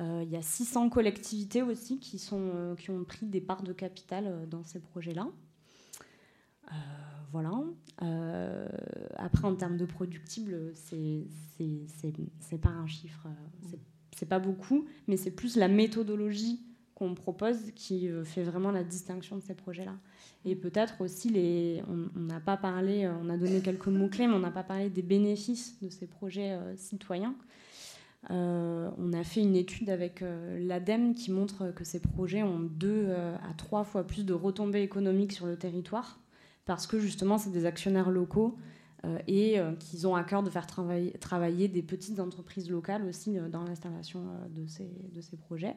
Il 0.00 0.28
y 0.30 0.36
a 0.36 0.42
600 0.42 0.90
collectivités 0.90 1.60
aussi 1.60 1.98
qui, 1.98 2.20
sont, 2.20 2.76
qui 2.78 2.90
ont 2.90 3.02
pris 3.02 3.26
des 3.26 3.40
parts 3.40 3.64
de 3.64 3.72
capital 3.72 4.46
dans 4.48 4.62
ces 4.62 4.78
projets-là. 4.78 5.26
Voilà. 7.32 7.62
après, 9.16 9.46
en 9.46 9.54
termes 9.54 9.76
de 9.76 9.84
productibles, 9.84 10.72
c'est 10.74 12.58
pas 12.60 12.70
un 12.70 12.86
chiffre, 12.86 13.26
c'est 14.16 14.28
pas 14.28 14.38
beaucoup, 14.38 14.86
mais 15.06 15.16
c'est 15.16 15.30
plus 15.30 15.56
la 15.56 15.68
méthodologie 15.68 16.60
qu'on 16.94 17.14
propose 17.14 17.70
qui 17.76 18.08
fait 18.24 18.42
vraiment 18.42 18.72
la 18.72 18.82
distinction 18.82 19.36
de 19.36 19.42
ces 19.42 19.54
projets-là. 19.54 19.94
Et 20.44 20.54
peut-être 20.54 21.00
aussi, 21.00 21.80
on 22.16 22.20
n'a 22.20 22.40
pas 22.40 22.56
parlé, 22.56 23.04
euh, 23.04 23.12
on 23.22 23.28
a 23.28 23.36
donné 23.36 23.60
quelques 23.60 23.88
mots-clés, 23.88 24.26
mais 24.26 24.34
on 24.34 24.40
n'a 24.40 24.50
pas 24.50 24.62
parlé 24.62 24.88
des 24.88 25.02
bénéfices 25.02 25.80
de 25.82 25.90
ces 25.90 26.06
projets 26.06 26.52
euh, 26.52 26.76
citoyens. 26.76 27.34
Euh, 28.30 28.90
on 28.98 29.12
a 29.12 29.24
fait 29.24 29.40
une 29.40 29.56
étude 29.56 29.90
avec 29.90 30.24
l'ADEME 30.58 31.14
qui 31.14 31.30
montre 31.30 31.72
que 31.72 31.84
ces 31.84 32.00
projets 32.00 32.42
ont 32.42 32.58
deux 32.58 33.10
à 33.10 33.54
trois 33.56 33.84
fois 33.84 34.04
plus 34.04 34.24
de 34.24 34.34
retombées 34.34 34.82
économiques 34.82 35.32
sur 35.32 35.46
le 35.46 35.56
territoire, 35.56 36.18
parce 36.68 36.86
que 36.86 37.00
justement, 37.00 37.36
c'est 37.36 37.50
des 37.50 37.66
actionnaires 37.66 38.10
locaux 38.10 38.56
et 39.26 39.58
qu'ils 39.80 40.06
ont 40.06 40.14
à 40.14 40.22
cœur 40.22 40.42
de 40.42 40.50
faire 40.50 40.66
travailler, 40.66 41.68
des 41.68 41.82
petites 41.82 42.20
entreprises 42.20 42.70
locales 42.70 43.04
aussi 43.04 43.38
dans 43.50 43.64
l'installation 43.64 44.24
de 44.50 44.66
ces, 44.66 44.90
de 45.12 45.20
ces 45.20 45.36
projets. 45.36 45.76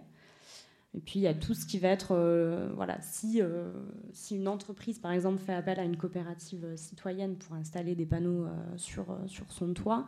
Et 0.93 0.99
puis 0.99 1.19
il 1.19 1.21
y 1.21 1.27
a 1.27 1.33
tout 1.33 1.53
ce 1.53 1.65
qui 1.65 1.79
va 1.79 1.87
être, 1.87 2.11
euh, 2.11 2.69
voilà, 2.75 2.99
si, 3.01 3.41
euh, 3.41 3.71
si 4.11 4.35
une 4.35 4.47
entreprise 4.47 4.99
par 4.99 5.11
exemple 5.11 5.39
fait 5.39 5.53
appel 5.53 5.79
à 5.79 5.83
une 5.83 5.95
coopérative 5.95 6.75
citoyenne 6.75 7.35
pour 7.35 7.55
installer 7.55 7.95
des 7.95 8.05
panneaux 8.05 8.45
euh, 8.45 8.49
sur, 8.75 9.17
sur 9.27 9.51
son 9.51 9.73
toit, 9.73 10.07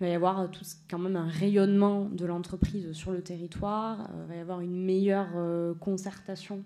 il 0.00 0.04
va 0.04 0.10
y 0.10 0.14
avoir 0.14 0.48
tout, 0.50 0.64
quand 0.88 0.98
même 0.98 1.16
un 1.16 1.26
rayonnement 1.26 2.04
de 2.04 2.24
l'entreprise 2.26 2.92
sur 2.92 3.10
le 3.10 3.22
territoire, 3.22 4.08
il 4.22 4.28
va 4.28 4.36
y 4.36 4.38
avoir 4.38 4.60
une 4.60 4.82
meilleure 4.82 5.28
concertation 5.78 6.64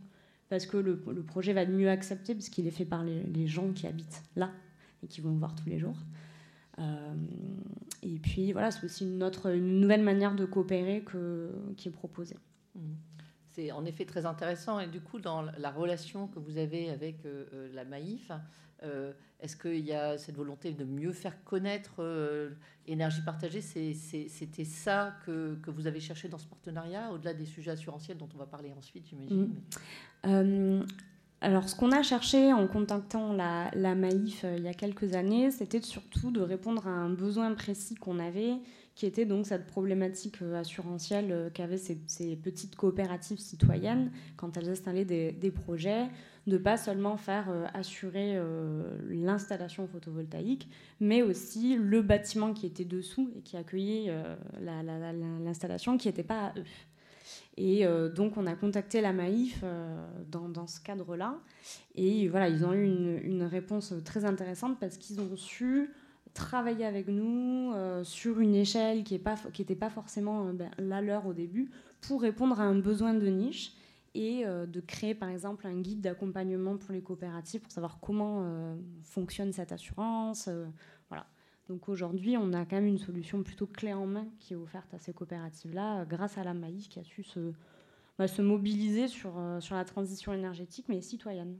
parce 0.54 0.66
que 0.66 0.76
le, 0.76 0.96
projet 0.96 1.52
va 1.52 1.62
être 1.62 1.72
mieux 1.72 1.90
accepté 1.90 2.32
puisqu'il 2.32 2.68
est 2.68 2.70
fait 2.70 2.84
par 2.84 3.02
les, 3.02 3.46
gens 3.48 3.72
qui 3.72 3.88
habitent 3.88 4.22
là 4.36 4.52
et 5.02 5.08
qui 5.08 5.20
vont 5.20 5.32
voir 5.32 5.52
tous 5.56 5.68
les 5.68 5.80
jours. 5.80 5.98
et 6.78 8.18
puis 8.22 8.52
voilà, 8.52 8.70
c'est 8.70 8.84
aussi 8.84 9.04
une, 9.04 9.24
autre, 9.24 9.52
une 9.52 9.80
nouvelle 9.80 10.02
manière 10.02 10.36
de 10.36 10.44
coopérer 10.44 11.04
qui 11.76 11.88
est 11.88 11.92
proposée. 11.92 12.36
Mmh 12.76 12.80
c'est 13.54 13.72
en 13.72 13.84
effet 13.84 14.04
très 14.04 14.26
intéressant. 14.26 14.80
Et 14.80 14.86
du 14.86 15.00
coup, 15.00 15.18
dans 15.18 15.42
la 15.42 15.70
relation 15.70 16.26
que 16.26 16.38
vous 16.38 16.58
avez 16.58 16.90
avec 16.90 17.24
euh, 17.24 17.44
euh, 17.52 17.68
la 17.74 17.84
Maïf, 17.84 18.30
euh, 18.82 19.12
est-ce 19.40 19.56
qu'il 19.56 19.84
y 19.84 19.92
a 19.92 20.18
cette 20.18 20.36
volonté 20.36 20.72
de 20.72 20.84
mieux 20.84 21.12
faire 21.12 21.42
connaître 21.44 22.02
énergie 22.86 23.22
partagée? 23.22 23.60
C'était 23.60 24.64
ça 24.64 25.14
que, 25.24 25.56
vous 25.66 25.86
avez 25.86 26.00
cherché 26.00 26.28
dans 26.28 26.38
ce 26.38 26.46
partenariat, 26.46 27.10
au-delà 27.12 27.34
des 27.34 27.46
sujets 27.46 27.72
assurantiels 27.72 28.16
dont 28.16 28.28
on 28.34 28.38
va 28.38 28.46
parler 28.46 28.72
ensuite, 28.76 29.06
j'imagine? 29.08 29.54
Mm. 30.24 30.86
alors, 31.40 31.68
ce 31.68 31.76
qu'on 31.76 31.92
a 31.92 32.02
cherché 32.02 32.52
en 32.52 32.66
contactant 32.66 33.32
la, 33.32 33.70
la 33.74 33.94
Maïf 33.94 34.44
il 34.56 34.64
y 34.64 34.68
a 34.68 34.74
quelques 34.74 35.14
années, 35.14 35.50
c'était 35.50 35.82
surtout 35.82 36.30
de 36.30 36.40
répondre 36.40 36.86
à 36.86 36.90
un 36.90 37.10
besoin 37.10 37.52
précis 37.54 37.94
qu'on 37.94 38.18
avait 38.18 38.54
qui 38.94 39.06
était 39.06 39.24
donc 39.24 39.46
cette 39.46 39.66
problématique 39.66 40.40
euh, 40.42 40.60
assurantielle 40.60 41.32
euh, 41.32 41.50
qu'avaient 41.50 41.78
ces, 41.78 41.96
petites 42.36 42.76
coopératives 42.76 43.38
citoyennes 43.38 44.10
quand 44.36 44.56
elles 44.56 44.68
installaient 44.68 45.04
des, 45.04 45.50
projets, 45.50 46.06
de 46.46 46.58
pas 46.58 46.76
seulement 46.76 47.16
faire 47.16 47.46
euh, 47.50 47.66
assurer 47.74 48.38
l'installation 49.08 49.86
photovoltaïque, 49.86 50.68
mais 51.00 51.22
aussi 51.22 51.76
le 51.76 52.02
bâtiment 52.02 52.52
qui 52.52 52.66
était 52.66 52.84
dessous 52.84 53.30
et 53.36 53.40
qui 53.40 53.56
accueillait 53.56 54.12
l'installation 54.60 55.96
qui 55.96 56.08
n'était 56.08 56.22
pas 56.22 56.46
à 56.46 56.58
eux. 56.58 56.64
Et 57.56 57.86
donc, 58.14 58.36
on 58.36 58.46
a 58.46 58.54
contacté 58.54 59.00
la 59.00 59.12
Maïf 59.12 59.64
dans, 60.28 60.66
ce 60.66 60.80
cadre-là. 60.80 61.38
Et 61.94 62.28
voilà, 62.28 62.48
ils 62.48 62.64
ont 62.64 62.72
eu 62.72 62.84
une, 62.84 63.20
une 63.22 63.42
réponse 63.44 63.94
très 64.04 64.24
intéressante 64.24 64.78
parce 64.80 64.98
qu'ils 64.98 65.20
ont 65.20 65.36
su 65.36 65.90
travailler 66.34 66.84
avec 66.84 67.08
nous 67.08 67.72
euh, 67.74 68.04
sur 68.04 68.40
une 68.40 68.54
échelle 68.54 69.04
qui 69.04 69.14
n'était 69.14 69.74
pas, 69.74 69.90
forcément 69.90 70.48
euh, 70.48 70.52
ben, 70.52 70.70
la 70.78 71.00
leur 71.00 71.26
au 71.26 71.32
début 71.32 71.70
pour 72.00 72.20
répondre 72.20 72.60
à 72.60 72.64
un 72.64 72.74
besoin 72.74 73.14
de 73.14 73.26
niche 73.28 73.72
et 74.14 74.44
euh, 74.44 74.66
de 74.66 74.80
créer 74.80 75.14
par 75.14 75.28
exemple 75.28 75.66
un 75.66 75.80
guide 75.80 76.00
d'accompagnement 76.00 76.76
pour 76.76 76.92
les 76.92 77.02
coopératives 77.02 77.60
pour 77.60 77.72
savoir 77.72 77.98
comment 78.00 78.76
fonctionne 79.02 79.52
cette 79.52 79.72
assurance. 79.72 80.50
voilà. 81.08 81.26
Donc 81.68 81.88
aujourd'hui, 81.88 82.36
on 82.36 82.52
a 82.52 82.66
quand 82.66 82.76
même 82.76 82.86
une 82.86 82.98
solution 82.98 83.42
plutôt 83.42 83.66
clé 83.66 83.94
en 83.94 84.06
main 84.06 84.26
qui 84.38 84.52
est 84.52 84.56
offerte 84.56 84.92
à 84.92 84.98
ces 84.98 85.14
coopératives-là 85.14 86.04
grâce 86.04 86.36
à 86.36 86.44
la 86.44 86.52
Maïf 86.52 86.88
qui 86.88 86.98
a 86.98 87.04
su 87.04 87.22
se, 87.22 87.52
bah, 88.18 88.28
se 88.28 88.42
mobiliser 88.42 89.08
sur, 89.08 89.38
la 89.38 89.84
transition 89.84 90.32
énergétique 90.32 90.86
mais 90.88 91.00
citoyenne. 91.00 91.56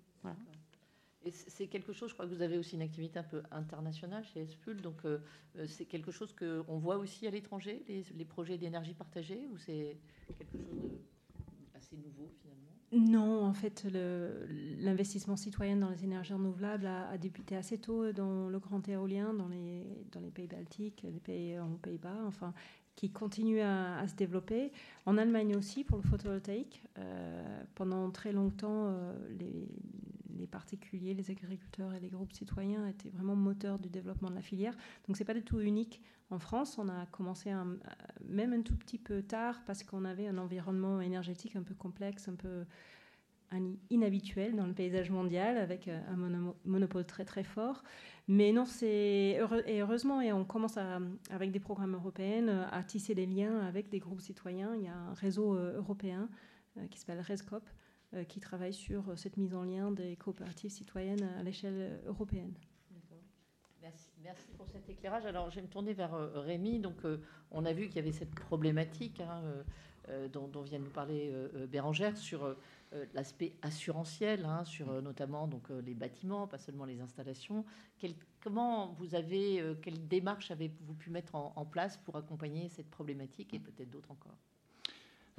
C'est 1.31 1.67
quelque 1.67 1.93
chose, 1.93 2.11
je 2.11 2.15
crois 2.15 2.27
que 2.27 2.35
vous 2.35 2.43
avez 2.43 2.59
aussi 2.59 2.75
une 2.77 2.83
activité 2.83 3.19
un 3.19 3.25
peu 3.25 3.43
internationale 3.51 4.25
chez 4.25 4.47
SPUL, 4.47 4.81
donc 4.81 5.05
euh, 5.05 5.19
euh, 5.57 5.67
c'est 5.67 5.85
quelque 5.85 6.11
chose 6.11 6.35
qu'on 6.35 6.79
voit 6.79 6.97
aussi 6.97 7.27
à 7.27 7.31
l'étranger, 7.31 7.85
les, 7.89 8.25
projets 8.25 8.59
d'énergie 8.59 8.95
partagée, 8.95 9.49
ou 9.53 9.59
c'est 9.59 9.97
quelque 10.39 10.59
chose 10.59 10.99
d'assez 11.73 11.97
nouveau 11.97 12.31
finalement? 12.41 12.61
Non, 12.93 13.45
en 13.45 13.55
fait, 13.55 13.87
l'investissement 14.81 15.37
citoyen 15.37 15.77
dans 15.77 15.91
les 15.91 16.05
énergies 16.05 16.33
renouvelables 16.33 16.87
a, 16.87 17.19
débuté 17.19 17.57
assez 17.57 17.79
tôt 17.79 18.13
dans 18.13 18.49
le 18.49 18.59
grand 18.59 18.89
éolien, 18.89 19.35
dans 19.35 19.49
les, 19.49 20.31
pays 20.33 20.47
baltiques, 20.47 21.03
les 21.03 21.21
pays 21.21 21.59
aux 21.59 21.79
Pays-Bas, 21.79 22.23
enfin, 22.27 22.55
qui 22.95 23.11
continue 23.11 23.61
à, 23.61 24.07
se 24.07 24.15
développer. 24.15 24.71
En 25.07 25.19
Allemagne 25.19 25.57
aussi, 25.57 25.83
pour 25.83 25.97
le 25.97 26.05
photovoltaïque. 26.05 26.85
Euh, 26.99 27.63
pendant 27.75 28.11
très 28.11 28.31
longtemps, 28.31 28.95
les, 29.41 29.67
les 30.39 30.47
particuliers, 30.47 31.15
les 31.15 31.31
agriculteurs 31.31 31.95
et 31.95 32.01
les 32.01 32.11
groupes 32.11 32.33
citoyens 32.33 32.87
étaient 32.87 33.11
vraiment 33.11 33.37
moteurs 33.37 33.79
du 33.79 33.89
développement 33.89 34.31
de 34.31 34.35
la 34.35 34.43
filière. 34.43 34.77
Donc 35.07 35.17
c'est 35.17 35.25
pas 35.25 35.35
du 35.35 35.43
tout 35.43 35.61
unique 35.61 36.01
en 36.31 36.39
France. 36.39 36.79
On 36.79 36.89
a 36.89 37.07
commencé 37.07 37.53
même 38.25 38.53
un 38.53 38.63
tout 38.63 38.77
petit 38.77 38.99
peu 38.99 39.23
tard 39.23 39.63
parce 39.67 39.83
qu'on 39.83 40.05
avait 40.05 40.27
un 40.27 40.39
environnement 40.39 41.01
énergétique 41.01 41.57
un 41.57 41.63
peu 41.63 41.75
complexe, 41.75 42.29
un 42.29 42.35
peu 42.35 42.65
inhabituel 43.91 44.57
dans 44.57 44.67
le 44.67 44.73
paysage 44.73 45.11
mondial 45.11 45.59
avec 45.59 45.89
euh, 45.89 46.01
un 46.09 46.55
monopole 46.65 47.05
très 47.05 47.25
très 47.25 47.45
fort. 47.45 47.83
Mais 48.27 48.53
non, 48.53 48.65
c'est 48.65 49.39
et 49.67 49.81
heureusement, 49.81 50.21
et 50.21 50.33
on 50.33 50.45
commence 50.45 50.79
avec 51.31 51.51
des 51.51 51.61
programmes 51.61 51.95
européens 51.95 52.67
à 52.71 52.83
tisser 52.83 53.15
des 53.15 53.27
liens 53.27 53.61
avec 53.61 53.91
des 53.91 53.99
groupes 53.99 54.21
citoyens. 54.21 54.75
Il 54.77 54.85
y 54.85 54.89
a 54.89 54.97
un 54.97 55.15
réseau 55.15 55.55
euh, 55.57 55.77
européen 55.77 56.29
euh, 56.79 56.87
qui 56.89 56.99
s'appelle 56.99 57.21
RESCOP, 57.21 57.63
qui 58.23 58.41
travaille 58.41 58.73
sur 58.73 59.09
euh, 59.09 59.17
cette 59.17 59.37
mise 59.37 59.55
en 59.55 59.65
lien 59.65 59.91
des 59.91 60.17
coopératives 60.17 60.71
citoyennes 60.71 61.23
à 61.23 61.43
l'échelle 61.43 61.75
euh, 61.77 62.09
européenne. 62.09 62.55
Merci, 64.23 64.49
pour 64.57 64.67
cet 64.69 64.89
éclairage. 64.89 65.27
Alors, 65.27 65.51
je 65.51 65.57
vais 65.57 65.63
me 65.63 65.69
tourner 65.69 65.93
vers 65.93 66.15
Rémi. 66.35 66.79
Donc, 66.79 66.97
on 67.51 67.67
a 67.67 67.75
vu 67.75 67.89
qu'il 67.89 67.97
y 67.97 67.99
avait 67.99 68.13
cette 68.13 68.35
problématique 68.35 69.21
hein, 69.21 69.43
dont, 70.33 70.49
vient 70.63 70.79
de 70.79 70.85
nous 70.85 70.91
parler 70.91 71.31
Bérangère 71.69 72.17
sur 72.17 72.57
l'aspect 73.13 73.53
assurantiel, 73.61 74.47
hein, 74.47 74.65
sur 74.65 75.03
notamment 75.03 75.47
donc, 75.47 75.69
les 75.69 75.93
bâtiments, 75.93 76.47
pas 76.47 76.57
seulement 76.57 76.87
les 76.87 77.03
installations. 77.03 77.67
comment 78.43 78.95
vous 78.95 79.15
avez, 79.15 79.63
quelle 79.83 80.09
démarche 80.09 80.51
avez-vous 80.51 80.95
pu 80.95 81.11
mettre 81.11 81.35
en 81.35 81.67
place 81.67 81.99
pour 81.99 82.17
accompagner 82.17 82.71
cette 82.71 82.89
problématique 82.89 83.53
et 83.53 83.59
peut-être 83.59 83.91
d'autres 83.91 84.13
encore? 84.13 84.39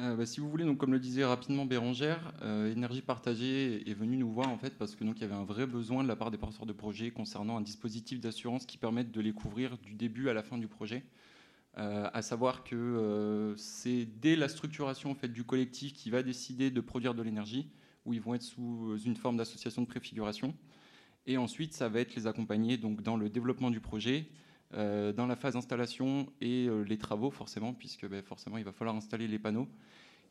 Euh, 0.02 0.16
bah, 0.16 0.26
si 0.26 0.42
vous 0.42 0.50
voulez, 0.50 0.66
comme 0.76 0.92
le 0.92 1.00
disait 1.00 1.24
rapidement 1.24 1.66
Bérangère, 1.66 2.34
euh, 2.42 2.74
Partagée 3.06 3.90
est 3.90 3.94
venue 3.94 4.18
nous 4.18 4.30
voir 4.30 4.50
en 4.50 4.58
fait 4.58 4.78
parce 4.78 4.96
que 4.96 5.04
donc 5.04 5.18
il 5.20 5.22
y 5.22 5.24
avait 5.24 5.36
un 5.36 5.46
vrai 5.46 5.66
besoin 5.66 6.04
de 6.04 6.08
la 6.08 6.16
part 6.16 6.32
des 6.32 6.38
porteurs 6.38 6.66
de 6.66 6.74
projets 6.74 7.12
concernant 7.12 7.58
un 7.58 7.62
dispositif 7.62 8.20
d'assurance 8.20 8.66
qui 8.66 8.78
permette 8.78 9.12
de 9.12 9.22
les 9.22 9.32
couvrir 9.32 9.78
du 9.78 9.94
début 9.94 10.28
à 10.28 10.34
la 10.34 10.44
fin 10.44 10.58
du 10.58 10.68
projet. 10.68 11.04
Euh, 11.78 12.10
à 12.14 12.22
savoir 12.22 12.64
que 12.64 13.54
c'est 13.58 14.06
dès 14.06 14.36
la 14.36 14.50
structuration 14.50 15.12
en 15.12 15.28
du 15.28 15.44
collectif 15.44 15.94
qui 15.94 16.10
va 16.10 16.24
décider 16.24 16.72
de 16.72 16.82
produire 16.82 17.14
de 17.14 17.22
l'énergie, 17.22 17.70
où 18.06 18.14
ils 18.14 18.22
vont 18.22 18.34
être 18.34 18.44
sous 18.44 18.98
une 19.06 19.16
forme 19.16 19.38
d'association 19.38 19.82
de 19.82 19.88
préfiguration. 19.88 20.54
Et 21.28 21.38
ensuite, 21.38 21.74
ça 21.74 21.90
va 21.90 22.00
être 22.02 22.16
les 22.16 22.28
accompagner 22.28 22.78
donc, 22.78 23.02
dans 23.02 23.18
le 23.18 23.30
développement 23.30 23.72
du 23.72 23.80
projet, 23.80 24.28
euh, 24.74 25.14
dans 25.14 25.28
la 25.28 25.36
phase 25.36 25.56
installation 25.56 26.28
et 26.42 26.68
euh, 26.68 26.82
les 26.82 26.98
travaux, 26.98 27.30
forcément, 27.30 27.74
puisque 27.74 28.08
ben, 28.08 28.22
forcément, 28.24 28.58
il 28.58 28.64
va 28.64 28.72
falloir 28.72 28.96
installer 28.96 29.28
les 29.28 29.40
panneaux. 29.40 29.68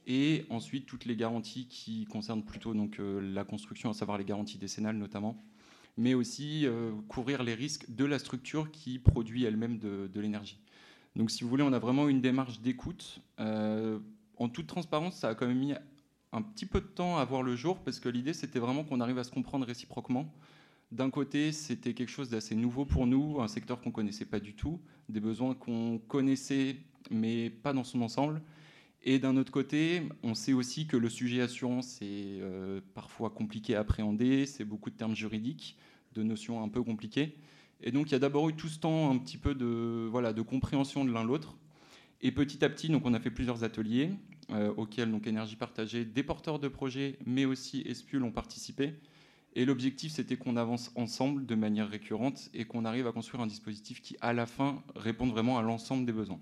Et 0.06 0.44
ensuite, 0.50 0.86
toutes 0.86 1.06
les 1.06 1.16
garanties 1.16 1.66
qui 1.66 2.04
concernent 2.04 2.42
plutôt 2.44 2.74
donc, 2.74 2.98
euh, 2.98 3.20
la 3.20 3.44
construction, 3.44 3.90
à 3.90 3.94
savoir 3.94 4.18
les 4.18 4.24
garanties 4.24 4.58
décennales 4.58 4.96
notamment, 4.96 5.42
mais 5.96 6.12
aussi 6.14 6.66
couvrir 7.06 7.44
les 7.44 7.54
risques 7.54 7.88
de 7.88 8.04
la 8.04 8.18
structure 8.18 8.72
qui 8.72 8.98
produit 8.98 9.44
elle-même 9.44 9.78
de 9.78 10.20
l'énergie. 10.20 10.58
Donc, 11.14 11.30
si 11.30 11.44
vous 11.44 11.50
voulez, 11.50 11.62
on 11.62 11.72
a 11.72 11.78
vraiment 11.78 12.08
une 12.08 12.20
démarche 12.20 12.60
d'écoute. 12.60 13.20
en 13.38 14.48
toute 14.48 14.66
transparence, 14.66 15.14
ça 15.14 15.28
a 15.28 15.34
quand 15.36 15.46
même 15.46 15.60
mis 15.60 15.72
un 16.32 16.42
petit 16.42 16.66
peu 16.66 16.80
de 16.80 16.86
temps 16.86 17.16
à 17.16 17.24
voir 17.24 17.44
le 17.44 17.54
jour, 17.54 17.78
parce 17.78 18.00
que 18.00 18.08
l'idée, 18.08 18.32
c'était 18.32 18.58
vraiment 18.58 18.82
qu'on 18.82 19.00
arrive 19.00 19.18
à 19.18 19.24
se 19.24 19.30
comprendre 19.30 19.64
réciproquement. 19.64 20.34
D'un 20.94 21.10
côté, 21.10 21.50
c'était 21.50 21.92
quelque 21.92 22.08
chose 22.08 22.30
d'assez 22.30 22.54
nouveau 22.54 22.84
pour 22.84 23.08
nous, 23.08 23.40
un 23.40 23.48
secteur 23.48 23.80
qu'on 23.80 23.88
ne 23.88 23.94
connaissait 23.94 24.24
pas 24.24 24.38
du 24.38 24.54
tout, 24.54 24.80
des 25.08 25.18
besoins 25.18 25.52
qu'on 25.52 25.98
connaissait, 25.98 26.76
mais 27.10 27.50
pas 27.50 27.72
dans 27.72 27.82
son 27.82 28.00
ensemble. 28.00 28.40
Et 29.02 29.18
d'un 29.18 29.36
autre 29.36 29.50
côté, 29.50 30.02
on 30.22 30.36
sait 30.36 30.52
aussi 30.52 30.86
que 30.86 30.96
le 30.96 31.08
sujet 31.08 31.40
assurance 31.40 32.00
est 32.00 32.38
euh, 32.40 32.80
parfois 32.94 33.30
compliqué 33.30 33.74
à 33.74 33.80
appréhender, 33.80 34.46
c'est 34.46 34.64
beaucoup 34.64 34.88
de 34.88 34.94
termes 34.94 35.16
juridiques, 35.16 35.76
de 36.14 36.22
notions 36.22 36.62
un 36.62 36.68
peu 36.68 36.80
compliquées. 36.84 37.34
Et 37.82 37.90
donc 37.90 38.10
il 38.10 38.12
y 38.12 38.14
a 38.14 38.20
d'abord 38.20 38.48
eu 38.48 38.54
tout 38.54 38.68
ce 38.68 38.78
temps 38.78 39.10
un 39.10 39.18
petit 39.18 39.36
peu 39.36 39.56
de, 39.56 40.06
voilà, 40.08 40.32
de 40.32 40.42
compréhension 40.42 41.04
de 41.04 41.10
l'un 41.10 41.24
l'autre. 41.24 41.56
Et 42.22 42.30
petit 42.30 42.64
à 42.64 42.70
petit, 42.70 42.88
donc, 42.88 43.04
on 43.04 43.14
a 43.14 43.18
fait 43.18 43.32
plusieurs 43.32 43.64
ateliers 43.64 44.10
euh, 44.52 44.72
auxquels 44.76 45.10
donc, 45.10 45.26
Énergie 45.26 45.56
Partagée, 45.56 46.04
des 46.04 46.22
porteurs 46.22 46.60
de 46.60 46.68
projets, 46.68 47.18
mais 47.26 47.46
aussi 47.46 47.82
Espul 47.84 48.22
ont 48.22 48.30
participé. 48.30 48.94
Et 49.56 49.64
l'objectif, 49.64 50.12
c'était 50.12 50.36
qu'on 50.36 50.56
avance 50.56 50.90
ensemble 50.96 51.46
de 51.46 51.54
manière 51.54 51.88
récurrente 51.88 52.50
et 52.54 52.64
qu'on 52.64 52.84
arrive 52.84 53.06
à 53.06 53.12
construire 53.12 53.42
un 53.42 53.46
dispositif 53.46 54.02
qui, 54.02 54.16
à 54.20 54.32
la 54.32 54.46
fin, 54.46 54.82
réponde 54.96 55.30
vraiment 55.30 55.58
à 55.58 55.62
l'ensemble 55.62 56.04
des 56.06 56.12
besoins. 56.12 56.40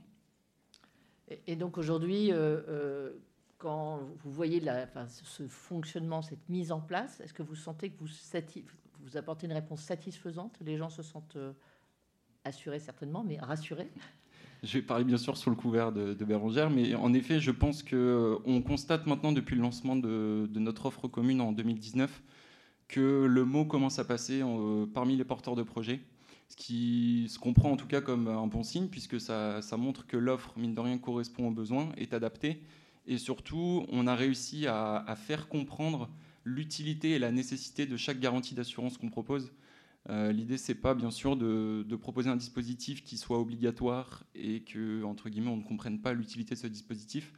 Et, 1.46 1.56
donc 1.56 1.78
aujourd'hui, 1.78 2.32
euh, 2.32 2.60
euh, 2.68 3.12
quand 3.58 4.00
vous 4.22 4.32
voyez 4.32 4.60
la, 4.60 4.86
ce 5.08 5.46
fonctionnement, 5.46 6.22
cette 6.22 6.48
mise 6.48 6.72
en 6.72 6.80
place, 6.80 7.20
est-ce 7.20 7.34
que 7.34 7.42
vous 7.42 7.54
sentez 7.54 7.90
que 7.90 7.98
vous, 8.00 8.08
vous 9.00 9.16
apportez 9.16 9.46
une 9.46 9.52
réponse 9.52 9.82
satisfaisante? 9.82 10.58
Les 10.64 10.78
gens 10.78 10.90
se 10.90 11.02
sentent 11.02 11.36
euh, 11.36 11.52
assurés 12.44 12.80
certainement, 12.80 13.24
mais 13.24 13.38
rassurés 13.38 13.90
je 14.62 14.78
vais 14.78 14.82
parler 14.82 15.04
bien 15.04 15.16
sûr 15.16 15.36
sous 15.36 15.50
le 15.50 15.56
couvert 15.56 15.90
de, 15.90 16.14
Bérangère, 16.24 16.70
mais 16.70 16.94
en 16.94 17.12
effet, 17.12 17.40
je 17.40 17.50
pense 17.50 17.82
qu'on 17.82 18.62
constate 18.64 19.06
maintenant 19.06 19.32
depuis 19.32 19.56
le 19.56 19.62
lancement 19.62 19.96
de, 19.96 20.48
de 20.48 20.60
notre 20.60 20.86
offre 20.86 21.08
commune 21.08 21.40
en 21.40 21.50
2019 21.50 22.22
que 22.92 23.24
le 23.24 23.44
mot 23.46 23.64
commence 23.64 23.98
à 23.98 24.04
passer 24.04 24.42
euh, 24.42 24.86
parmi 24.86 25.16
les 25.16 25.24
porteurs 25.24 25.56
de 25.56 25.62
projets, 25.62 26.00
ce 26.48 26.56
qui 26.56 27.26
se 27.30 27.38
comprend 27.38 27.72
en 27.72 27.76
tout 27.76 27.86
cas 27.86 28.02
comme 28.02 28.28
un 28.28 28.46
bon 28.46 28.62
signe, 28.62 28.88
puisque 28.88 29.18
ça, 29.18 29.60
montre 29.78 30.06
que 30.06 30.18
l'offre, 30.18 30.52
mine 30.58 30.74
de 30.74 30.80
rien, 30.80 30.98
correspond 30.98 31.48
aux 31.48 31.52
besoins, 31.52 31.88
est 31.96 32.12
adaptée, 32.12 32.60
et 33.06 33.16
surtout, 33.16 33.86
on 33.88 34.06
a 34.06 34.14
réussi 34.14 34.66
à, 34.68 35.16
faire 35.16 35.48
comprendre 35.48 36.10
l'utilité 36.44 37.12
et 37.12 37.18
la 37.18 37.32
nécessité 37.32 37.86
de 37.86 37.96
chaque 37.96 38.20
garantie 38.20 38.54
d'assurance 38.54 38.98
qu'on 38.98 39.08
propose. 39.08 39.52
Euh, 40.10 40.30
L'idée, 40.30 40.58
c'est 40.58 40.74
pas 40.74 40.94
bien 40.94 41.10
sûr 41.10 41.36
de, 41.36 41.86
de, 41.88 41.96
proposer 41.96 42.28
un 42.28 42.36
dispositif 42.36 43.02
qui 43.02 43.16
soit 43.16 43.38
obligatoire 43.38 44.24
et 44.34 44.60
que, 44.60 45.02
entre 45.04 45.30
guillemets, 45.30 45.50
on 45.50 45.56
ne 45.56 45.64
comprenne 45.64 46.00
pas 46.00 46.12
l'utilité 46.12 46.54
de 46.56 46.60
ce 46.60 46.66
dispositif. 46.66 47.32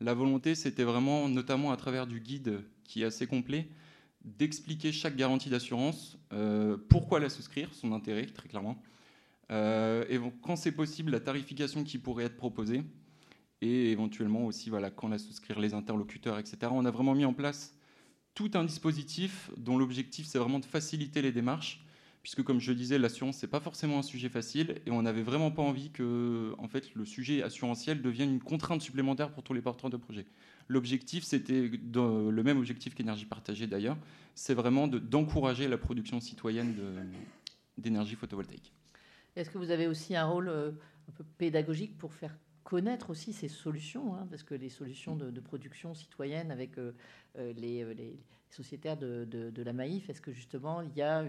La 0.00 0.14
volonté, 0.14 0.54
c'était 0.54 0.84
vraiment, 0.84 1.28
notamment 1.28 1.70
à 1.70 1.76
travers 1.76 2.06
du 2.06 2.20
guide 2.20 2.60
qui 2.84 3.02
est 3.02 3.06
assez 3.06 3.26
complet, 3.26 3.68
d'expliquer 4.26 4.92
chaque 4.92 5.16
garantie 5.16 5.48
d'assurance, 5.48 6.18
euh, 6.32 6.76
pourquoi 6.88 7.20
la 7.20 7.30
souscrire, 7.30 7.72
son 7.72 7.92
intérêt, 7.92 8.26
très 8.26 8.48
clairement, 8.48 8.76
euh, 9.52 10.04
et 10.08 10.18
quand 10.42 10.56
c'est 10.56 10.72
possible, 10.72 11.12
la 11.12 11.20
tarification 11.20 11.84
qui 11.84 11.98
pourrait 11.98 12.24
être 12.24 12.36
proposée, 12.36 12.82
et 13.62 13.90
éventuellement 13.90 14.44
aussi 14.44 14.70
quand 14.96 15.08
la 15.08 15.18
souscrire, 15.18 15.60
les 15.60 15.72
interlocuteurs, 15.72 16.38
etc. 16.38 16.58
On 16.70 16.84
a 16.84 16.90
vraiment 16.90 17.14
mis 17.14 17.24
en 17.24 17.32
place 17.32 17.74
tout 18.34 18.50
un 18.54 18.64
dispositif 18.64 19.50
dont 19.56 19.78
l'objectif, 19.78 20.26
c'est 20.26 20.38
vraiment 20.38 20.58
de 20.58 20.66
faciliter 20.66 21.22
les 21.22 21.32
démarches, 21.32 21.84
puisque 22.22 22.42
comme 22.42 22.60
je 22.60 22.72
disais, 22.72 22.98
l'assurance, 22.98 23.38
c'est 23.38 23.46
pas 23.46 23.60
forcément 23.60 24.00
un 24.00 24.02
sujet 24.02 24.28
facile, 24.28 24.82
et 24.84 24.90
on 24.90 25.02
n'avait 25.02 25.22
vraiment 25.22 25.52
pas 25.52 25.62
envie 25.62 25.90
que 25.90 26.52
en 26.58 26.66
fait, 26.66 26.94
le 26.94 27.04
sujet 27.04 27.42
assurantiel 27.42 28.02
devienne 28.02 28.30
une 28.30 28.42
contrainte 28.42 28.82
supplémentaire 28.82 29.30
pour 29.30 29.44
tous 29.44 29.54
les 29.54 29.62
porteurs 29.62 29.90
de 29.90 29.96
projets. 29.96 30.26
L'objectif, 30.68 31.24
c'était 31.24 31.70
le 31.70 32.42
même 32.42 32.58
objectif 32.58 32.94
qu'énergie 32.94 33.26
partagée 33.26 33.66
d'ailleurs, 33.66 33.96
c'est 34.34 34.54
vraiment 34.54 34.88
d'encourager 34.88 35.68
la 35.68 35.78
production 35.78 36.20
citoyenne 36.20 36.74
d'énergie 37.78 38.16
photovoltaïque. 38.16 38.72
Est-ce 39.36 39.50
que 39.50 39.58
vous 39.58 39.70
avez 39.70 39.86
aussi 39.86 40.16
un 40.16 40.24
rôle 40.24 40.48
euh, 40.48 40.70
un 41.08 41.12
peu 41.12 41.24
pédagogique 41.36 41.96
pour 41.98 42.14
faire 42.14 42.36
connaître 42.64 43.10
aussi 43.10 43.32
ces 43.32 43.48
solutions, 43.48 44.16
hein, 44.16 44.26
parce 44.30 44.42
que 44.42 44.54
les 44.54 44.70
solutions 44.70 45.14
de, 45.14 45.40
production 45.40 45.94
citoyenne 45.94 46.50
avec 46.50 46.78
euh, 46.78 46.92
euh, 47.38 47.52
les, 47.52 48.18
sociétaires 48.48 48.96
de, 48.96 49.62
la 49.62 49.72
Maïf, 49.72 50.08
est-ce 50.08 50.22
que 50.22 50.32
justement 50.32 50.80
il 50.80 50.96
y 50.96 51.02
a 51.02 51.24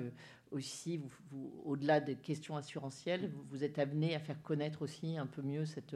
aussi, 0.52 1.02
au-delà 1.66 2.00
des 2.00 2.16
questions 2.16 2.56
assurantielles, 2.56 3.32
vous, 3.50 3.64
êtes 3.64 3.78
amené 3.80 4.16
à 4.16 4.20
faire 4.20 4.42
connaître 4.42 4.82
aussi 4.82 5.18
un 5.18 5.26
peu 5.26 5.42
mieux 5.42 5.66
cette 5.66 5.96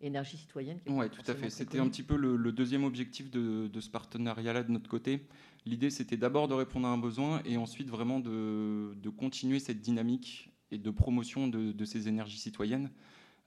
énergie 0.00 0.36
citoyenne. 0.36 0.78
Oui, 0.86 1.06
tout 1.10 1.28
à 1.30 1.34
fait. 1.34 1.50
C'était 1.50 1.78
un 1.78 1.88
petit 1.88 2.02
peu 2.02 2.16
le, 2.16 2.52
deuxième 2.52 2.84
objectif 2.84 3.30
de, 3.30 3.80
ce 3.80 3.90
partenariat-là 3.90 4.62
de 4.62 4.70
notre 4.70 4.88
côté. 4.88 5.26
L'idée, 5.66 5.90
c'était 5.90 6.16
d'abord 6.16 6.48
de 6.48 6.54
répondre 6.54 6.86
à 6.86 6.90
un 6.90 6.98
besoin 6.98 7.42
et 7.44 7.56
ensuite 7.56 7.88
vraiment 7.88 8.20
de, 8.20 9.08
continuer 9.16 9.58
cette 9.58 9.80
dynamique 9.80 10.50
et 10.70 10.78
de 10.78 10.90
promotion 10.90 11.48
de, 11.48 11.84
ces 11.84 12.08
énergies 12.08 12.38
citoyennes. 12.38 12.90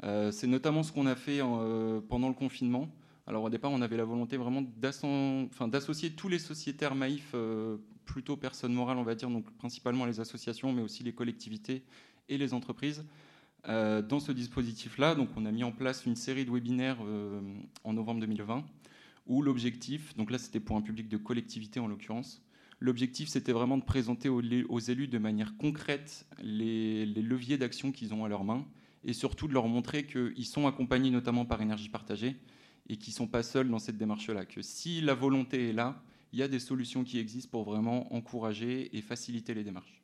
Euh, 0.03 0.31
c'est 0.31 0.47
notamment 0.47 0.81
ce 0.81 0.91
qu'on 0.91 1.05
a 1.05 1.15
fait 1.15 1.41
euh, 1.41 2.01
pendant 2.01 2.27
le 2.27 2.33
confinement. 2.33 2.89
Alors 3.27 3.43
au 3.43 3.49
départ, 3.49 3.71
on 3.71 3.81
avait 3.81 3.97
la 3.97 4.03
volonté 4.03 4.35
vraiment 4.35 4.63
d'associer 4.77 6.11
tous 6.11 6.27
les 6.27 6.39
sociétaires 6.39 6.95
Maïf, 6.95 7.31
euh, 7.35 7.77
plutôt 8.05 8.35
personnes 8.35 8.73
morales, 8.73 8.97
on 8.97 9.03
va 9.03 9.13
dire, 9.13 9.29
donc 9.29 9.49
principalement 9.57 10.05
les 10.05 10.19
associations, 10.19 10.73
mais 10.73 10.81
aussi 10.81 11.03
les 11.03 11.13
collectivités 11.13 11.83
et 12.29 12.37
les 12.37 12.53
entreprises, 12.53 13.05
euh, 13.67 14.01
dans 14.01 14.19
ce 14.19 14.31
dispositif-là, 14.31 15.13
donc 15.13 15.29
on 15.35 15.45
a 15.45 15.51
mis 15.51 15.63
en 15.63 15.71
place 15.71 16.05
une 16.05 16.15
série 16.15 16.45
de 16.45 16.51
webinaires 16.51 16.97
euh, 17.03 17.39
en 17.83 17.93
novembre 17.93 18.21
2020, 18.21 18.65
où 19.27 19.41
l'objectif, 19.43 20.15
donc 20.17 20.31
là 20.31 20.39
c'était 20.39 20.59
pour 20.59 20.77
un 20.77 20.81
public 20.81 21.07
de 21.07 21.17
collectivité 21.17 21.79
en 21.79 21.87
l'occurrence, 21.87 22.43
l'objectif 22.79 23.29
c'était 23.29 23.51
vraiment 23.51 23.77
de 23.77 23.83
présenter 23.83 24.29
aux, 24.29 24.41
élus 24.79 25.07
de 25.07 25.17
manière 25.19 25.55
concrète 25.57 26.25
les, 26.41 27.05
leviers 27.05 27.59
d'action 27.59 27.91
qu'ils 27.91 28.15
ont 28.15 28.25
à 28.25 28.29
leurs 28.29 28.43
mains, 28.43 28.65
et 29.03 29.13
surtout 29.13 29.47
de 29.47 29.53
leur 29.53 29.67
montrer 29.67 30.05
qu'ils 30.05 30.45
sont 30.45 30.65
accompagnés 30.65 31.11
notamment 31.11 31.45
par 31.45 31.61
énergie 31.61 31.89
partagée, 31.89 32.37
et 32.89 32.97
qu'ils 32.97 33.13
ne 33.13 33.17
sont 33.17 33.27
pas 33.27 33.43
seuls 33.43 33.69
dans 33.69 33.79
cette 33.79 33.97
démarche-là, 33.97 34.45
que 34.45 34.63
si 34.63 35.01
la 35.01 35.13
volonté 35.13 35.69
est 35.69 35.73
là, 35.73 36.03
il 36.33 36.39
y 36.39 36.43
a 36.43 36.47
des 36.47 36.59
solutions 36.59 37.03
qui 37.03 37.19
existent 37.19 37.51
pour 37.51 37.63
vraiment 37.63 38.11
encourager 38.13 38.95
et 38.97 39.01
faciliter 39.01 39.53
les 39.53 39.63
démarches. 39.63 40.00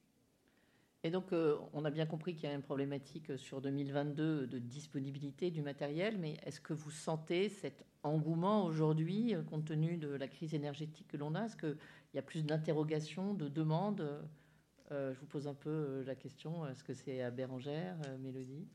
Et 1.08 1.10
donc, 1.10 1.32
euh, 1.32 1.56
on 1.72 1.86
a 1.86 1.90
bien 1.90 2.06
compris 2.06 2.36
qu'il 2.36 2.50
y 2.50 2.52
a 2.52 2.54
une 2.54 2.62
problématique 2.62 3.38
sur 3.38 3.62
2022 3.62 4.46
de 4.46 4.60
disponibilité 4.60 5.52
du 5.52 5.62
matériel, 5.62 6.18
mais 6.20 6.36
est-ce 6.46 6.60
que 6.60 6.74
vous 6.74 6.92
sentez 6.92 7.48
cet 7.48 7.86
engouement 8.04 8.66
aujourd'hui, 8.66 9.34
euh, 9.34 9.42
compte 9.42 9.64
tenu 9.64 9.96
de 9.96 10.10
la 10.10 10.28
crise 10.28 10.54
énergétique 10.54 11.08
que 11.08 11.16
l'on 11.16 11.34
a? 11.34 11.46
Est-ce 11.46 11.56
qu'il 11.56 11.78
y 12.14 12.20
a 12.20 12.22
plus 12.22 12.44
d'interrogations, 12.44 13.34
de 13.34 13.48
demandes? 13.48 14.06
Euh, 14.92 15.14
Je 15.14 15.20
vous 15.22 15.28
pose 15.28 15.48
un 15.48 15.54
peu 15.54 16.04
la 16.06 16.16
question. 16.16 16.68
Est-ce 16.68 16.84
que 16.84 16.94
c'est 16.94 17.22
à 17.22 17.32
Bérangère, 17.32 17.96
Mélodie? 18.20 18.68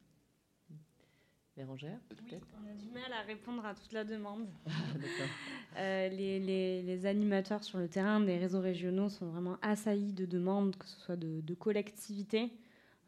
Bérangère, 1.55 1.99
oui, 2.11 2.39
on 2.55 2.67
a 2.67 2.75
du 2.75 2.89
mal 2.89 3.13
à 3.13 3.21
répondre 3.27 3.67
à 3.67 3.75
toute 3.75 3.93
la 3.93 4.05
demande. 4.05 4.47
euh, 5.77 6.09
les, 6.09 6.41
les, 6.83 7.07
animateurs 7.07 7.63
sur 7.63 7.77
le 7.79 7.89
terrain 7.89 8.21
des 8.21 8.39
réseaux 8.39 8.61
régionaux 8.61 9.11
sont 9.11 9.27
vraiment 9.27 9.59
assaillis 9.61 10.15
de 10.15 10.25
demandes, 10.25 10.75
que 10.77 10.87
ce 10.87 10.99
soit 10.99 11.17
de, 11.17 11.55
collectivités, 11.55 12.51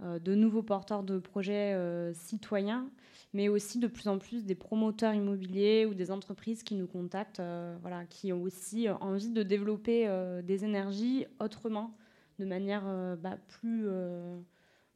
euh, 0.02 0.18
de 0.18 0.34
nouveaux 0.34 0.62
porteurs 0.62 1.02
de 1.04 1.18
projets 1.18 1.72
euh, 1.72 2.12
citoyens, 2.12 2.90
mais 3.32 3.48
aussi 3.48 3.78
de 3.78 3.86
plus 3.86 4.08
en 4.08 4.18
plus 4.18 4.44
des 4.44 4.54
promoteurs 4.54 5.14
immobiliers 5.14 5.86
ou 5.86 5.94
des 5.94 6.10
entreprises 6.10 6.62
qui 6.62 6.74
nous 6.74 6.86
contactent, 6.86 7.42
voilà, 7.80 8.04
qui 8.04 8.30
ont 8.34 8.42
aussi 8.42 8.90
envie 8.90 9.30
de 9.30 9.42
développer 9.42 10.06
des 10.44 10.66
énergies 10.66 11.24
autrement, 11.40 11.96
de 12.38 12.44
manière 12.44 13.16
bah, 13.16 13.38
plus, 13.48 13.88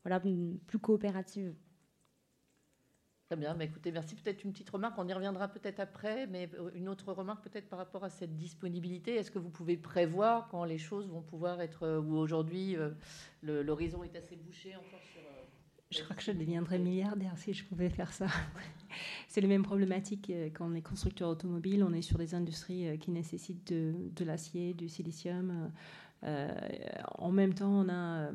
voilà, 0.05 0.21
plus 0.67 0.79
coopérative. 0.79 1.55
Très 3.29 3.37
bien, 3.37 3.53
mais 3.53 3.67
écoutez, 3.67 3.93
merci. 3.93 4.15
Peut-être 4.15 4.43
une 4.43 4.53
petite 4.53 4.71
remarque, 4.71 4.95
on 4.97 5.07
y 5.07 5.13
reviendra 5.13 5.49
peut-être 5.49 5.81
après, 5.81 6.27
mais 6.29 6.49
euh, 6.59 6.71
une 6.75 6.89
autre 6.89 7.13
remarque 7.13 7.45
peut-être 7.45 7.69
par 7.69 7.79
rapport 7.79 8.03
à 8.03 8.09
cette 8.09 8.35
disponibilité. 8.35 9.17
Est-ce 9.17 9.31
que 9.31 9.39
vous 9.39 9.51
pouvez 9.51 9.77
prévoir 9.77 10.49
quand 10.49 10.65
les 10.65 10.79
choses 10.79 11.11
vont 11.11 11.21
pouvoir 11.21 11.61
être, 11.61 11.83
euh, 11.83 12.01
ou 12.01 12.17
aujourd'hui 12.17 12.75
euh, 12.75 12.93
l'horizon 13.43 14.03
est 14.03 14.17
assez 14.17 14.35
bouché 14.35 14.75
encore 14.77 15.01
sur... 15.13 15.21
Je 15.91 16.03
crois 16.03 16.17
que 16.17 16.23
je 16.23 16.33
deviendrais 16.33 16.79
milliardaire 16.79 17.37
si 17.37 17.53
je 17.53 17.67
pouvais 17.67 17.91
faire 17.91 18.15
ça. 18.15 18.29
C'est 19.29 19.43
les 19.43 19.47
mêmes 19.47 19.63
problématiques 19.63 20.33
quand 20.55 20.71
on 20.71 20.75
est 20.75 20.81
constructeur 20.81 21.29
automobile. 21.29 21.85
On 21.85 21.93
est 21.93 22.03
sur 22.03 22.17
des 22.17 22.35
industries 22.35 22.99
qui 22.99 23.11
nécessitent 23.11 23.73
de, 23.73 24.25
l'acier, 24.25 24.73
du 24.73 24.89
silicium, 24.89 25.71
en 26.23 27.31
même 27.31 27.55
temps, 27.55 27.71
on 27.71 27.89
a 27.89 28.31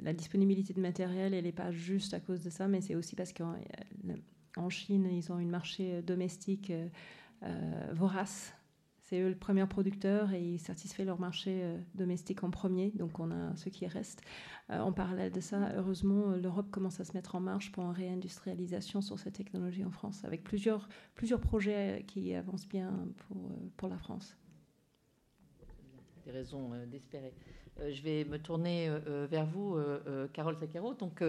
la 0.00 0.12
disponibilité 0.12 0.72
de 0.74 0.80
matériel, 0.80 1.34
elle 1.34 1.44
n'est 1.44 1.52
pas 1.52 1.72
juste 1.72 2.14
à 2.14 2.20
cause 2.20 2.42
de 2.42 2.50
ça, 2.50 2.68
mais 2.68 2.80
c'est 2.80 2.94
aussi 2.94 3.16
parce 3.16 3.32
qu'en 3.32 4.68
Chine, 4.68 5.08
ils 5.10 5.32
ont 5.32 5.38
une 5.38 5.50
marché 5.50 6.02
domestique 6.02 6.72
vorace 7.92 8.54
c'est 9.06 9.20
eux 9.20 9.28
le 9.28 9.36
premier 9.36 9.64
producteur 9.66 10.32
et 10.32 10.42
ils 10.42 10.58
satisfont 10.58 11.04
leur 11.04 11.20
marché 11.20 11.60
euh, 11.62 11.78
domestique 11.94 12.42
en 12.42 12.50
premier, 12.50 12.90
donc 12.90 13.20
on 13.20 13.30
a 13.30 13.54
ce 13.54 13.68
qui 13.68 13.86
reste. 13.86 14.20
Euh, 14.70 14.80
en 14.80 14.92
parallèle 14.92 15.30
de 15.30 15.38
ça, 15.38 15.72
heureusement, 15.76 16.32
euh, 16.32 16.38
l'Europe 16.38 16.72
commence 16.72 16.98
à 16.98 17.04
se 17.04 17.12
mettre 17.12 17.36
en 17.36 17.40
marche 17.40 17.70
pour 17.70 17.84
une 17.84 17.92
réindustrialisation 17.92 19.00
sur 19.00 19.20
cette 19.20 19.34
technologie 19.34 19.84
en 19.84 19.92
France, 19.92 20.24
avec 20.24 20.42
plusieurs, 20.42 20.88
plusieurs 21.14 21.40
projets 21.40 22.04
qui 22.08 22.34
avancent 22.34 22.66
bien 22.66 22.92
pour, 23.28 23.36
pour 23.76 23.88
la 23.88 23.96
France. 23.96 24.36
Des 26.26 26.32
raisons 26.32 26.72
d'espérer. 26.90 27.32
je 27.78 28.02
vais 28.02 28.24
me 28.24 28.38
tourner 28.38 28.90
vers 29.30 29.46
vous, 29.46 29.78
Carole 30.32 30.56
Sakaro. 30.58 30.92
Donc, 30.94 31.22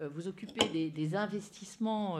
vous 0.00 0.26
occupez 0.26 0.90
des, 0.90 1.14
investissements 1.14 2.18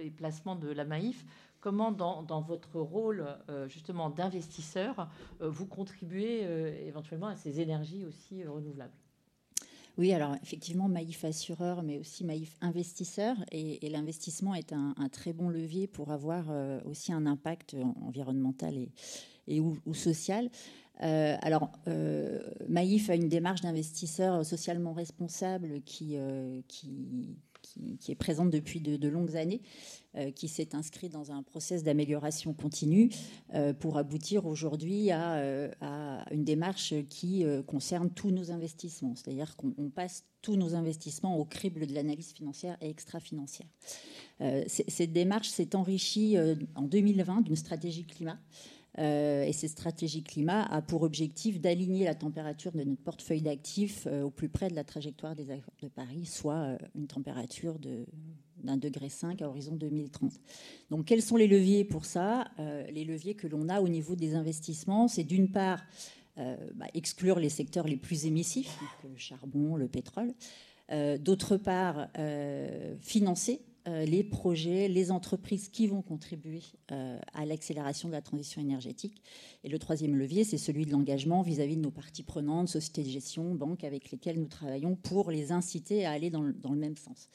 et 0.00 0.10
placements 0.10 0.56
de 0.56 0.68
la 0.68 0.84
Maïf 0.84 1.24
comment 1.62 1.92
dans, 1.92 2.42
votre 2.42 2.78
rôle 2.80 3.24
euh, 3.48 3.66
justement 3.68 4.10
d'investisseur, 4.10 5.08
euh, 5.40 5.48
vous 5.48 5.64
contribuez 5.64 6.40
euh, 6.42 6.86
éventuellement 6.86 7.28
à 7.28 7.36
ces 7.36 7.60
énergies 7.60 8.04
aussi 8.04 8.44
renouvelables? 8.44 8.92
Oui, 9.98 10.12
alors 10.12 10.34
effectivement, 10.42 10.88
Maïf 10.88 11.24
assureur, 11.24 11.82
mais 11.82 11.98
aussi 11.98 12.24
Maïf 12.24 12.56
investisseur. 12.60 13.36
Et, 13.52 13.88
l'investissement 13.90 14.54
est 14.54 14.72
un, 14.72 14.94
très 15.12 15.34
bon 15.34 15.50
levier 15.50 15.86
pour 15.86 16.12
avoir 16.12 16.46
aussi 16.86 17.12
un 17.12 17.26
impact 17.26 17.76
environnemental 18.00 18.74
et, 19.46 19.60
ou, 19.60 19.76
social. 19.92 20.48
Alors, 21.02 21.70
Maïf 22.68 23.10
a 23.10 23.14
une 23.14 23.28
démarche 23.28 23.62
d'investisseur 23.62 24.44
socialement 24.44 24.92
responsable 24.92 25.82
qui, 25.84 26.16
qui, 27.62 28.12
est 28.12 28.16
présente 28.16 28.50
depuis 28.50 28.80
de, 28.80 29.08
longues 29.08 29.36
années, 29.36 29.62
euh, 30.16 30.30
qui 30.30 30.48
s'est 30.48 30.74
inscrit 30.74 31.08
dans 31.08 31.32
un 31.32 31.42
process 31.42 31.82
d'amélioration 31.82 32.52
continue 32.54 33.10
euh, 33.54 33.72
pour 33.72 33.96
aboutir 33.96 34.46
aujourd'hui 34.46 35.10
à, 35.10 35.34
euh, 35.34 35.70
une 36.30 36.44
démarche 36.44 36.94
qui 37.08 37.44
concerne 37.66 38.10
tous 38.10 38.30
nos 38.30 38.50
investissements. 38.50 39.14
C'est-à-dire 39.14 39.56
qu'on 39.56 39.90
passe 39.90 40.24
tous 40.42 40.56
nos 40.56 40.74
investissements 40.74 41.38
au 41.38 41.44
crible 41.44 41.86
de 41.86 41.94
l'analyse 41.94 42.32
financière 42.32 42.76
et 42.80 42.90
extra-financière. 42.90 43.68
cette 44.66 45.12
démarche 45.12 45.48
s'est 45.48 45.76
enrichie 45.76 46.36
en 46.74 46.82
2020 46.82 47.42
d'une 47.42 47.56
stratégie 47.56 48.04
climat 48.04 48.38
euh, 48.98 49.44
et 49.44 49.52
cette 49.52 49.70
stratégie 49.70 50.22
climat 50.22 50.64
a 50.64 50.82
pour 50.82 51.02
objectif 51.02 51.60
d'aligner 51.60 52.04
la 52.04 52.14
température 52.14 52.72
de 52.72 52.82
notre 52.84 53.00
portefeuille 53.00 53.40
d'actifs 53.40 54.06
euh, 54.06 54.22
au 54.22 54.30
plus 54.30 54.50
près 54.50 54.68
de 54.68 54.74
la 54.74 54.84
trajectoire 54.84 55.34
des 55.34 55.50
accords 55.50 55.74
de 55.80 55.88
Paris, 55.88 56.26
soit 56.26 56.54
euh, 56.54 56.78
une 56.94 57.06
température 57.06 57.78
d'un 58.62 58.76
degré 58.76 59.08
5 59.08 59.40
à 59.40 59.48
horizon 59.48 59.76
2030. 59.76 60.34
Donc, 60.90 61.06
quels 61.06 61.22
sont 61.22 61.36
les 61.36 61.48
leviers 61.48 61.84
pour 61.84 62.04
ça? 62.04 62.50
Les 62.92 63.04
leviers 63.04 63.34
que 63.34 63.46
l'on 63.46 63.68
a 63.68 63.80
au 63.80 63.88
niveau 63.88 64.14
des 64.14 64.34
investissements, 64.34 65.08
c'est 65.08 65.24
d'une 65.24 65.50
part 65.50 65.82
bah, 66.36 66.86
exclure 66.94 67.38
les 67.38 67.48
secteurs 67.48 67.86
les 67.86 67.96
plus 67.96 68.26
émissifs, 68.26 68.78
le 69.02 69.16
charbon, 69.16 69.74
le 69.74 69.88
pétrole. 69.88 70.32
D'autre 71.18 71.56
part, 71.56 72.08
financer 73.00 73.62
les 73.86 74.22
projets, 74.22 74.88
les 74.88 75.10
entreprises 75.10 75.68
qui 75.68 75.86
vont 75.86 76.02
contribuer 76.02 76.62
euh, 76.90 77.18
à 77.32 77.44
l'accélération 77.44 78.08
de 78.08 78.12
la 78.12 78.22
transition 78.22 78.60
énergétique. 78.60 79.22
Et 79.64 79.68
le 79.68 79.78
troisième 79.78 80.16
levier, 80.16 80.44
c'est 80.44 80.58
celui 80.58 80.86
de 80.86 80.92
l'engagement 80.92 81.42
vis-à-vis 81.42 81.76
de 81.76 81.82
nos 81.82 81.90
parties 81.90 82.22
prenantes, 82.22 82.68
sociétés 82.68 83.02
de 83.02 83.08
gestion, 83.08 83.54
banques 83.54 83.84
avec 83.84 84.10
lesquelles 84.10 84.38
nous 84.38 84.48
travaillons 84.48 84.94
pour 84.94 85.30
les 85.30 85.52
inciter 85.52 86.06
à 86.06 86.12
aller 86.12 86.30
dans 86.30 86.42
le, 86.42 86.54
même 86.76 86.96
sens. 86.96 87.28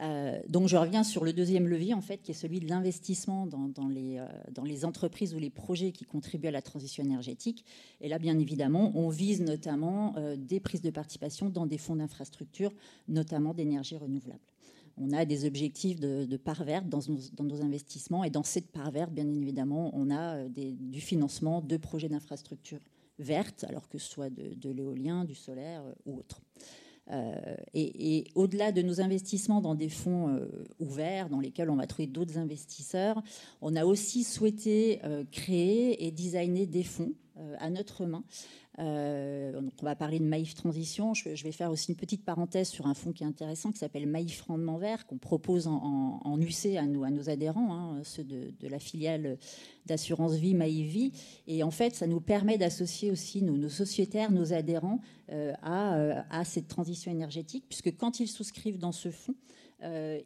Euh, 0.00 0.40
donc 0.48 0.68
je 0.68 0.76
reviens 0.76 1.04
sur 1.04 1.24
le 1.24 1.32
deuxième 1.32 1.68
levier, 1.68 1.92
en 1.92 2.00
fait, 2.00 2.18
qui 2.18 2.30
est 2.30 2.34
celui 2.34 2.60
de 2.60 2.68
l'investissement 2.68 3.46
dans, 3.46 3.88
les, 3.88 4.24
dans, 4.52 4.64
les, 4.64 4.84
entreprises 4.84 5.34
ou 5.34 5.38
les 5.38 5.50
projets 5.50 5.92
qui 5.92 6.04
contribuent 6.04 6.48
à 6.48 6.52
la 6.52 6.62
transition 6.62 7.04
énergétique. 7.04 7.64
Et 8.00 8.08
là, 8.08 8.18
bien 8.18 8.38
évidemment, 8.38 8.92
on 8.94 9.08
vise 9.10 9.42
notamment 9.42 10.14
des 10.36 10.60
prises 10.60 10.82
de 10.82 10.90
participation 10.90 11.50
dans 11.50 11.66
des 11.66 11.78
fonds 11.78 11.96
d'infrastructure, 11.96 12.72
notamment 13.06 13.54
d'énergie 13.54 13.96
renouvelable 13.96 14.53
on 14.96 15.12
a 15.12 15.24
des 15.24 15.44
objectifs 15.44 15.98
de, 16.00 16.36
part 16.36 16.64
verte 16.64 16.88
dans 16.88 17.00
nos, 17.08 17.62
investissements. 17.62 18.24
Et 18.24 18.30
dans 18.30 18.42
cette 18.42 18.70
part 18.70 18.90
verte, 18.90 19.12
bien 19.12 19.28
évidemment, 19.28 19.90
on 19.94 20.10
a 20.10 20.36
euh, 20.36 20.48
du 20.48 21.00
financement 21.00 21.60
de 21.60 21.76
projets 21.76 22.08
d'infrastructures 22.08 22.80
vertes, 23.18 23.64
alors 23.68 23.88
que 23.88 23.98
ce 23.98 24.08
soit 24.08 24.30
de, 24.30 24.70
l'éolien, 24.70 25.24
du 25.24 25.34
solaire 25.34 25.82
euh, 25.84 25.92
ou 26.06 26.18
autre. 26.18 26.40
Euh, 27.10 27.34
et, 27.74 28.24
au-delà 28.34 28.72
de 28.72 28.80
nos 28.80 29.00
investissements 29.00 29.60
dans 29.60 29.74
des 29.74 29.90
fonds 29.90 30.40
ouverts 30.78 31.28
dans 31.28 31.40
lesquels 31.40 31.68
on 31.68 31.76
va 31.76 31.86
trouver 31.86 32.06
d'autres 32.06 32.38
investisseurs, 32.38 33.22
on 33.60 33.76
a 33.76 33.84
aussi 33.84 34.24
souhaité 34.24 35.00
créer 35.30 36.06
et 36.06 36.10
designer 36.10 36.66
des 36.66 36.82
fonds 36.82 37.12
à 37.58 37.68
notre 37.68 38.06
main 38.06 38.24
euh, 38.80 39.52
donc 39.52 39.72
on 39.80 39.84
va 39.84 39.94
parler 39.94 40.18
de 40.18 40.24
Maïf 40.24 40.54
Transition. 40.54 41.14
Je, 41.14 41.42
vais 41.44 41.52
faire 41.52 41.70
aussi 41.70 41.90
une 41.90 41.96
petite 41.96 42.24
parenthèse 42.24 42.68
sur 42.68 42.86
un 42.86 42.94
fonds 42.94 43.12
qui 43.12 43.22
est 43.22 43.26
intéressant 43.26 43.70
qui 43.70 43.78
s'appelle 43.78 44.06
Maïf 44.06 44.42
Rendement 44.42 44.78
Vert, 44.78 45.06
qu'on 45.06 45.18
propose 45.18 45.66
en, 45.68 46.38
UC 46.40 46.76
à, 46.76 46.86
nos 46.86 47.30
adhérents, 47.30 47.72
hein, 47.72 48.00
ceux 48.02 48.24
de, 48.24 48.52
la 48.62 48.78
filiale 48.78 49.38
d'assurance 49.86 50.34
vie 50.34 50.54
Maïf 50.54 50.90
Vie. 50.90 51.12
Et 51.46 51.62
en 51.62 51.70
fait, 51.70 51.94
ça 51.94 52.06
nous 52.06 52.20
permet 52.20 52.58
d'associer 52.58 53.10
aussi 53.10 53.42
nos, 53.42 53.68
sociétaires, 53.68 54.32
nos 54.32 54.52
adhérents 54.52 55.00
euh, 55.30 55.52
euh, 55.66 56.20
à, 56.30 56.44
cette 56.44 56.68
transition 56.68 57.10
énergétique, 57.12 57.64
puisque 57.68 57.96
quand 57.96 58.20
ils 58.20 58.28
souscrivent 58.28 58.78
dans 58.78 58.92
ce 58.92 59.10
fonds, 59.10 59.34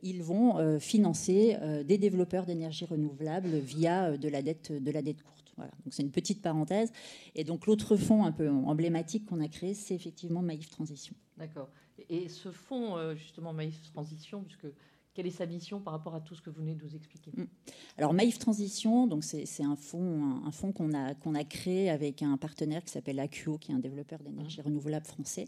ils 0.05 0.23
vont 0.23 0.79
financer 0.79 1.57
des 1.85 1.99
développeurs 1.99 2.47
d'énergie 2.47 2.85
renouvelable 2.85 3.59
via 3.59 4.17
de 4.17 4.29
la 4.29 4.41
dette, 4.41 4.71
de 4.71 4.91
la 4.93 5.03
dette. 5.03 5.17
Voilà, 5.59 5.73
donc 5.85 5.92
c'est 5.92 6.03
une 6.03 6.12
petite 6.12 6.40
parenthèse. 6.40 6.92
Et 7.35 7.44
donc 7.44 7.66
l'autre 7.66 7.97
fonds 7.97 8.25
un 8.25 8.33
peu 8.33 8.49
emblématique 8.49 9.27
qu'on 9.27 9.40
a 9.40 9.49
créé, 9.49 9.75
c'est 9.75 9.94
effectivement 9.94 10.40
Maïf 10.40 10.71
Transition. 10.71 11.14
D'accord. 11.37 11.68
Et 12.09 12.29
ce 12.29 12.51
fonds, 12.51 12.97
euh, 12.97 13.16
justement, 13.16 13.53
Maïf 13.53 13.83
Transition, 13.83 14.42
puisque 14.42 14.68
quelle 15.14 15.27
est 15.27 15.31
sa 15.31 15.47
mission 15.47 15.81
par 15.81 15.92
rapport 15.94 16.14
à 16.14 16.21
tout 16.21 16.37
ce 16.37 16.42
que 16.42 16.49
vous 16.49 16.61
venez 16.61 16.77
de 16.77 16.85
nous 16.85 16.94
expliquer? 16.94 17.33
Mm. 17.37 17.47
Alors 17.97 18.14
Maïf 18.14 18.38
Transition, 18.38 19.09
donc 19.09 19.25
c'est 19.25 19.64
un 19.64 19.75
fonds, 19.75 20.42
un, 20.47 20.53
fonds 20.53 20.71
qu'on 20.71 20.94
a 20.94 21.14
qu'on 21.14 21.35
a 21.35 21.42
créé 21.42 21.90
avec 21.90 22.23
un 22.23 22.37
partenaire 22.37 22.85
qui 22.85 22.92
s'appelle 22.92 23.18
Acuo, 23.18 23.59
qui 23.59 23.73
est 23.73 23.75
un 23.75 23.81
développeur 23.81 24.21
d'énergie 24.21 24.61
mm. 24.61 24.64
renouvelable 24.64 25.07
français. 25.07 25.47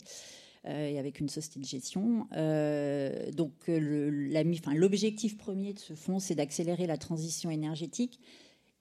Euh, 0.66 0.90
et 0.90 0.98
avec 0.98 1.20
une 1.20 1.30
société 1.30 1.58
de 1.60 1.64
gestion. 1.64 2.26
Euh, 2.36 3.30
donc 3.32 3.52
l'objectif 3.66 5.38
premier 5.38 5.72
de 5.72 5.78
ce 5.78 5.94
fonds, 5.94 6.18
c'est 6.18 6.34
d'accélérer 6.34 6.86
la 6.86 6.98
transition 6.98 7.48
énergétique 7.48 8.20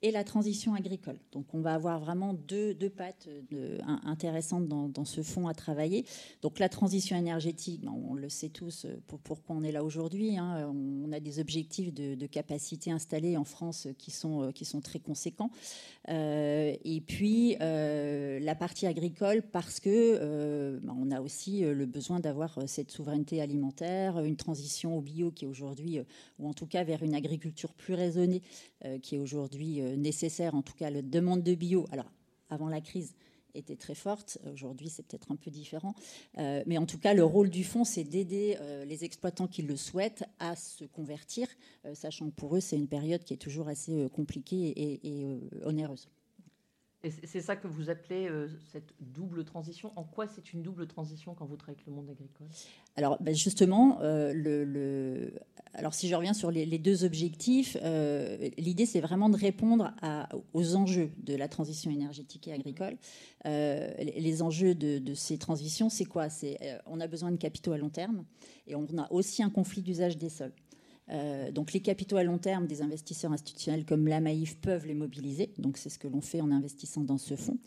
et 0.01 0.11
la 0.11 0.23
transition 0.23 0.75
agricole. 0.75 1.19
Donc 1.33 1.53
on 1.53 1.59
va 1.59 1.73
avoir 1.73 1.99
vraiment 1.99 2.33
deux, 2.33 2.73
deux 2.73 2.89
pattes 2.89 3.27
de, 3.51 3.77
intéressantes 4.05 4.67
dans, 4.67 5.05
ce 5.05 5.21
fonds 5.21 5.47
à 5.47 5.53
travailler. 5.53 6.05
Donc 6.41 6.59
la 6.59 6.69
transition 6.69 7.17
énergétique, 7.17 7.81
ben, 7.81 7.93
on 8.09 8.13
le 8.13 8.29
sait 8.29 8.49
tous 8.49 8.85
euh, 8.85 9.01
pour, 9.07 9.19
pourquoi 9.19 9.55
on 9.57 9.63
est 9.63 9.71
là 9.71 9.83
aujourd'hui. 9.83 10.37
Hein. 10.37 10.71
on 10.73 11.11
a 11.11 11.19
des 11.19 11.39
objectifs 11.39 11.93
de, 11.93 12.25
capacité 12.27 12.91
installée 12.91 13.37
en 13.37 13.43
France 13.43 13.87
qui 13.97 14.11
sont, 14.11 14.43
euh, 14.43 14.51
qui 14.51 14.63
sont 14.63 14.81
très 14.81 14.99
conséquents. 14.99 15.49
Euh, 16.07 16.75
et 16.85 17.01
puis 17.01 17.57
la 17.59 18.55
partie 18.55 18.87
agricole 18.87 19.41
parce 19.41 19.79
que 19.79 20.79
ben, 20.81 20.95
on 20.97 21.11
a 21.11 21.21
aussi 21.21 21.61
le 21.61 21.85
besoin 21.85 22.19
d'avoir 22.19 22.59
cette 22.67 22.91
souveraineté 22.91 23.41
alimentaire, 23.41 24.19
une 24.19 24.35
transition 24.35 24.97
au 24.97 25.01
bio 25.01 25.31
qui 25.31 25.45
est 25.45 25.47
aujourd'hui, 25.47 25.99
ou 26.37 26.47
en 26.47 26.53
tout 26.53 26.67
cas 26.67 26.83
vers 26.83 27.03
une 27.03 27.15
agriculture 27.15 27.73
plus 27.73 27.95
raisonnée 27.95 28.41
qui 29.01 29.15
est 29.15 29.19
aujourd'hui 29.19 29.81
nécessaire, 29.95 30.55
en 30.55 30.61
tout 30.61 30.73
cas 30.73 30.89
la 30.89 31.01
demande 31.01 31.43
de 31.43 31.55
bio. 31.55 31.85
Alors, 31.91 32.11
avant 32.49 32.69
la 32.69 32.81
crise, 32.81 33.13
était 33.55 33.75
très 33.75 33.95
forte. 33.95 34.37
Aujourd'hui, 34.51 34.89
c'est 34.89 35.03
peut-être 35.03 35.31
un 35.31 35.35
peu 35.35 35.51
différent. 35.51 35.93
Euh, 36.37 36.63
mais 36.65 36.77
en 36.77 36.85
tout 36.85 36.97
cas, 36.97 37.13
le 37.13 37.23
rôle 37.23 37.49
du 37.49 37.63
fonds, 37.63 37.83
c'est 37.83 38.03
d'aider 38.03 38.57
euh, 38.59 38.85
les 38.85 39.03
exploitants 39.03 39.47
qui 39.47 39.61
le 39.61 39.75
souhaitent 39.75 40.23
à 40.39 40.55
se 40.55 40.85
convertir, 40.85 41.47
euh, 41.85 41.95
sachant 41.95 42.29
que 42.29 42.35
pour 42.35 42.55
eux, 42.55 42.59
c'est 42.59 42.77
une 42.77 42.87
période 42.87 43.23
qui 43.23 43.33
est 43.33 43.37
toujours 43.37 43.67
assez 43.67 44.07
compliquée 44.13 44.73
et 44.75 45.39
onéreuse. 45.63 46.07
C'est 47.01 47.39
ça 47.39 47.55
que 47.55 47.67
vous 47.67 47.89
appelez 47.89 48.27
euh, 48.27 48.49
cette 48.73 48.93
double 48.99 49.45
transition? 49.45 49.93
En 49.95 50.03
quoi 50.03 50.27
c'est 50.27 50.51
une 50.51 50.61
double 50.61 50.85
transition 50.85 51.33
quand 51.33 51.45
vous 51.45 51.55
travaillez 51.55 51.77
avec 51.77 51.87
le 51.87 51.93
monde 51.93 52.09
agricole? 52.09 52.47
Alors 52.97 53.17
ben 53.21 53.33
justement, 53.33 53.99
euh, 54.01 55.29
alors 55.75 55.93
si 55.93 56.09
je 56.09 56.15
reviens 56.15 56.33
sur 56.33 56.51
les, 56.51 56.65
deux 56.77 57.05
objectifs, 57.05 57.77
euh, 57.81 58.49
l'idée 58.57 58.85
c'est 58.85 58.99
vraiment 58.99 59.29
de 59.29 59.37
répondre 59.37 59.93
aux 60.53 60.75
enjeux 60.75 61.11
de 61.23 61.35
la 61.35 61.47
transition 61.47 61.89
énergétique 61.89 62.49
et 62.49 62.53
agricole. 62.53 62.97
les 63.45 64.41
enjeux 64.41 64.75
de, 64.75 64.99
de 64.99 65.13
ces 65.13 65.37
transitions, 65.37 65.87
c'est 65.87 66.03
quoi? 66.03 66.27
C'est 66.27 66.81
on 66.85 66.99
a 66.99 67.07
besoin 67.07 67.31
de 67.31 67.37
capitaux 67.37 67.71
à 67.71 67.77
long 67.77 67.89
terme 67.89 68.25
et 68.67 68.75
on 68.75 68.85
a 68.97 69.09
aussi 69.09 69.41
un 69.41 69.49
conflit 69.49 69.81
d'usage 69.81 70.17
des 70.17 70.29
sols. 70.29 70.51
Euh, 71.11 71.51
donc 71.51 71.73
les 71.73 71.79
capitaux 71.79 72.17
à 72.17 72.23
long 72.23 72.37
terme 72.37 72.67
des 72.67 72.81
investisseurs 72.81 73.31
institutionnels 73.31 73.85
comme 73.85 74.07
la 74.07 74.19
Maïf 74.19 74.57
peuvent 74.57 74.85
les 74.85 74.93
mobiliser. 74.93 75.51
Donc 75.57 75.77
c'est 75.77 75.89
ce 75.89 75.97
que 75.97 76.07
l'on 76.07 76.21
fait 76.21 76.41
en 76.41 76.51
investissant 76.51 77.03
dans 77.03 77.17
ce 77.17 77.35
fonds. 77.35 77.57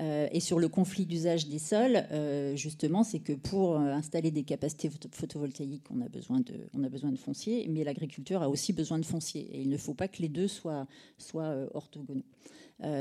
Euh, 0.00 0.28
et 0.32 0.40
sur 0.40 0.58
le 0.58 0.68
conflit 0.68 1.06
d'usage 1.06 1.48
des 1.48 1.58
sols, 1.58 2.04
euh, 2.12 2.56
justement, 2.56 3.04
c'est 3.04 3.20
que 3.20 3.32
pour 3.32 3.76
installer 3.76 4.30
des 4.30 4.42
capacités 4.42 4.90
photovoltaïques, 5.12 5.86
on 5.90 6.00
a 6.00 6.08
besoin 6.08 6.40
de, 6.40 7.16
foncier, 7.16 7.66
mais 7.68 7.84
l'agriculture 7.84 8.42
a 8.42 8.48
aussi 8.48 8.72
besoin 8.72 8.98
de 8.98 9.04
foncier. 9.04 9.48
Et 9.52 9.60
il 9.60 9.68
ne 9.68 9.76
faut 9.76 9.94
pas 9.94 10.08
que 10.08 10.22
les 10.22 10.28
deux 10.28 10.48
soient, 10.48 10.86
soient 11.18 11.54
orthogonaux. 11.74 12.24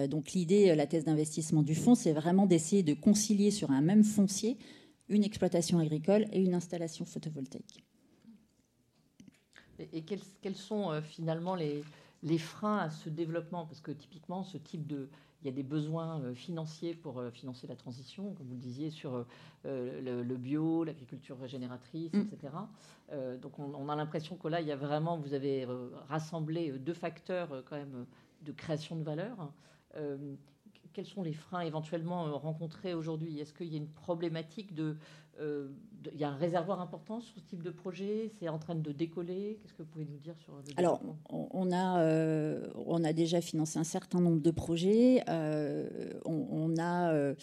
donc 0.10 0.31
l'idée, 0.33 0.75
la 0.75 0.88
thèse 0.88 1.05
d'investissement 1.05 1.62
du 1.62 1.75
fonds, 1.75 1.95
c'est 1.95 2.13
vraiment 2.13 2.45
d'essayer 2.45 2.83
de 2.83 2.93
concilier 2.93 3.51
sur 3.51 3.71
un 3.71 3.81
même 3.81 4.03
foncier 4.03 4.57
une 5.10 5.23
exploitation 5.23 5.79
agricole 5.79 6.25
et 6.31 6.41
une 6.41 6.53
installation 6.53 7.05
photovoltaïque. 7.05 7.86
Et, 9.80 10.04
quels, 10.04 10.56
sont 10.56 10.92
euh, 10.92 11.02
finalement 11.02 11.56
les, 11.56 11.84
freins 12.38 12.78
à 12.78 12.90
ce 12.90 13.10
développement? 13.10 13.66
Parce 13.66 13.82
que 13.82 13.92
typiquement, 13.92 14.44
ce 14.44 14.58
type 14.58 14.88
de, 14.88 15.10
il 15.42 15.46
y 15.46 15.50
a 15.50 15.54
des 15.54 15.63
besoins 15.63 16.22
euh, 16.22 16.34
financiers 16.34 16.94
pour 16.96 17.20
euh, 17.20 17.30
financer 17.30 17.68
la 17.68 17.76
transition, 17.76 18.34
comme 18.34 18.48
vous 18.48 18.56
le 18.56 18.60
disiez, 18.60 18.90
sur 18.90 19.26
le, 19.66 20.36
bio, 20.36 20.84
l'agriculture 20.84 21.38
régénératrice, 21.40 22.13
mm. 22.13 22.22
etc. 22.22 22.54
donc 23.42 23.60
on, 23.60 23.90
a 23.90 23.96
l'impression 23.96 24.36
que 24.36 24.48
là, 24.48 24.62
il 24.62 24.68
y 24.68 24.72
a 24.72 24.76
vraiment, 24.76 25.18
vous 25.18 25.34
avez 25.34 25.68
rassemblé 26.08 26.72
deux 26.72 26.94
facteurs 26.94 27.63
quand 27.70 27.76
même 27.76 28.06
de 28.44 28.52
création 28.52 28.96
de 28.96 29.04
valeur 29.04 29.52
quels 30.97 31.05
sont 31.05 31.21
les 31.21 31.33
freins 31.33 31.60
éventuellement 31.60 32.25
euh, 32.25 32.31
rencontrés 32.31 32.95
aujourd'hui? 32.95 33.39
Est-ce 33.39 33.53
qu'il 33.53 33.67
y 33.67 33.75
a 33.75 33.77
une 33.77 33.88
problématique 33.88 34.73
de, 34.73 34.97
euh, 35.39 35.67
Il 36.12 36.19
y 36.19 36.23
a 36.23 36.29
un 36.29 36.36
réservoir 36.36 36.81
important 36.81 37.19
sur 37.19 37.36
ce 37.36 37.39
type 37.39 37.62
de 37.62 37.69
projet? 37.69 38.31
C'est 38.39 38.49
en 38.49 38.57
train 38.57 38.73
de 38.73 38.91
décoller? 38.91 39.60
Qu'est-ce 39.62 39.75
que 39.75 39.83
vous 39.83 39.89
pouvez 39.89 40.05
nous 40.05 40.17
dire 40.17 40.33
sur 40.39 40.53
le 40.55 40.63
Alors, 40.75 40.99
on 41.29 41.71
a, 41.71 42.01
euh, 42.01 42.67
on 42.88 43.03
a 43.03 43.13
déjà 43.13 43.41
financé 43.41 43.77
un 43.77 43.83
certain 43.83 44.19
nombre 44.19 44.41
de 44.41 44.49
projets. 44.49 45.23
on, 46.25 46.73
a 46.79 47.36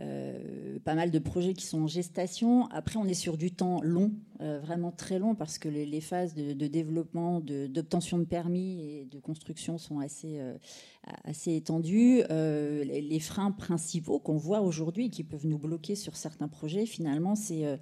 euh, 0.00 0.78
pas 0.84 0.94
mal 0.94 1.12
de 1.12 1.18
projets 1.20 1.54
qui 1.54 1.64
sont 1.64 1.82
en 1.82 1.86
gestation. 1.86 2.66
Après, 2.70 2.96
on 2.96 3.04
est 3.04 3.14
sur 3.14 3.36
du 3.36 3.52
temps 3.52 3.80
long, 3.80 4.12
euh, 4.40 4.58
vraiment 4.58 4.90
très 4.90 5.20
long, 5.20 5.36
parce 5.36 5.58
que 5.58 5.68
les, 5.68 6.00
phases 6.00 6.34
de, 6.34 6.66
développement, 6.66 7.40
d'obtention 7.40 8.18
de, 8.18 8.24
permis 8.24 8.80
et 8.82 9.04
de 9.04 9.20
construction 9.20 9.78
sont 9.78 10.00
assez, 10.00 10.40
euh, 10.40 10.56
assez 11.24 11.54
étendues. 11.54 12.22
Les, 12.28 13.20
freins 13.20 13.52
principaux 13.52 14.18
qu'on 14.18 14.36
voit 14.36 14.62
aujourd'hui, 14.62 15.10
qui 15.10 15.22
peuvent 15.22 15.46
nous 15.46 15.58
bloquer 15.58 15.94
sur 15.94 16.16
certains 16.16 16.48
projets, 16.48 16.86
finalement, 16.86 17.36
c'est 17.36 17.78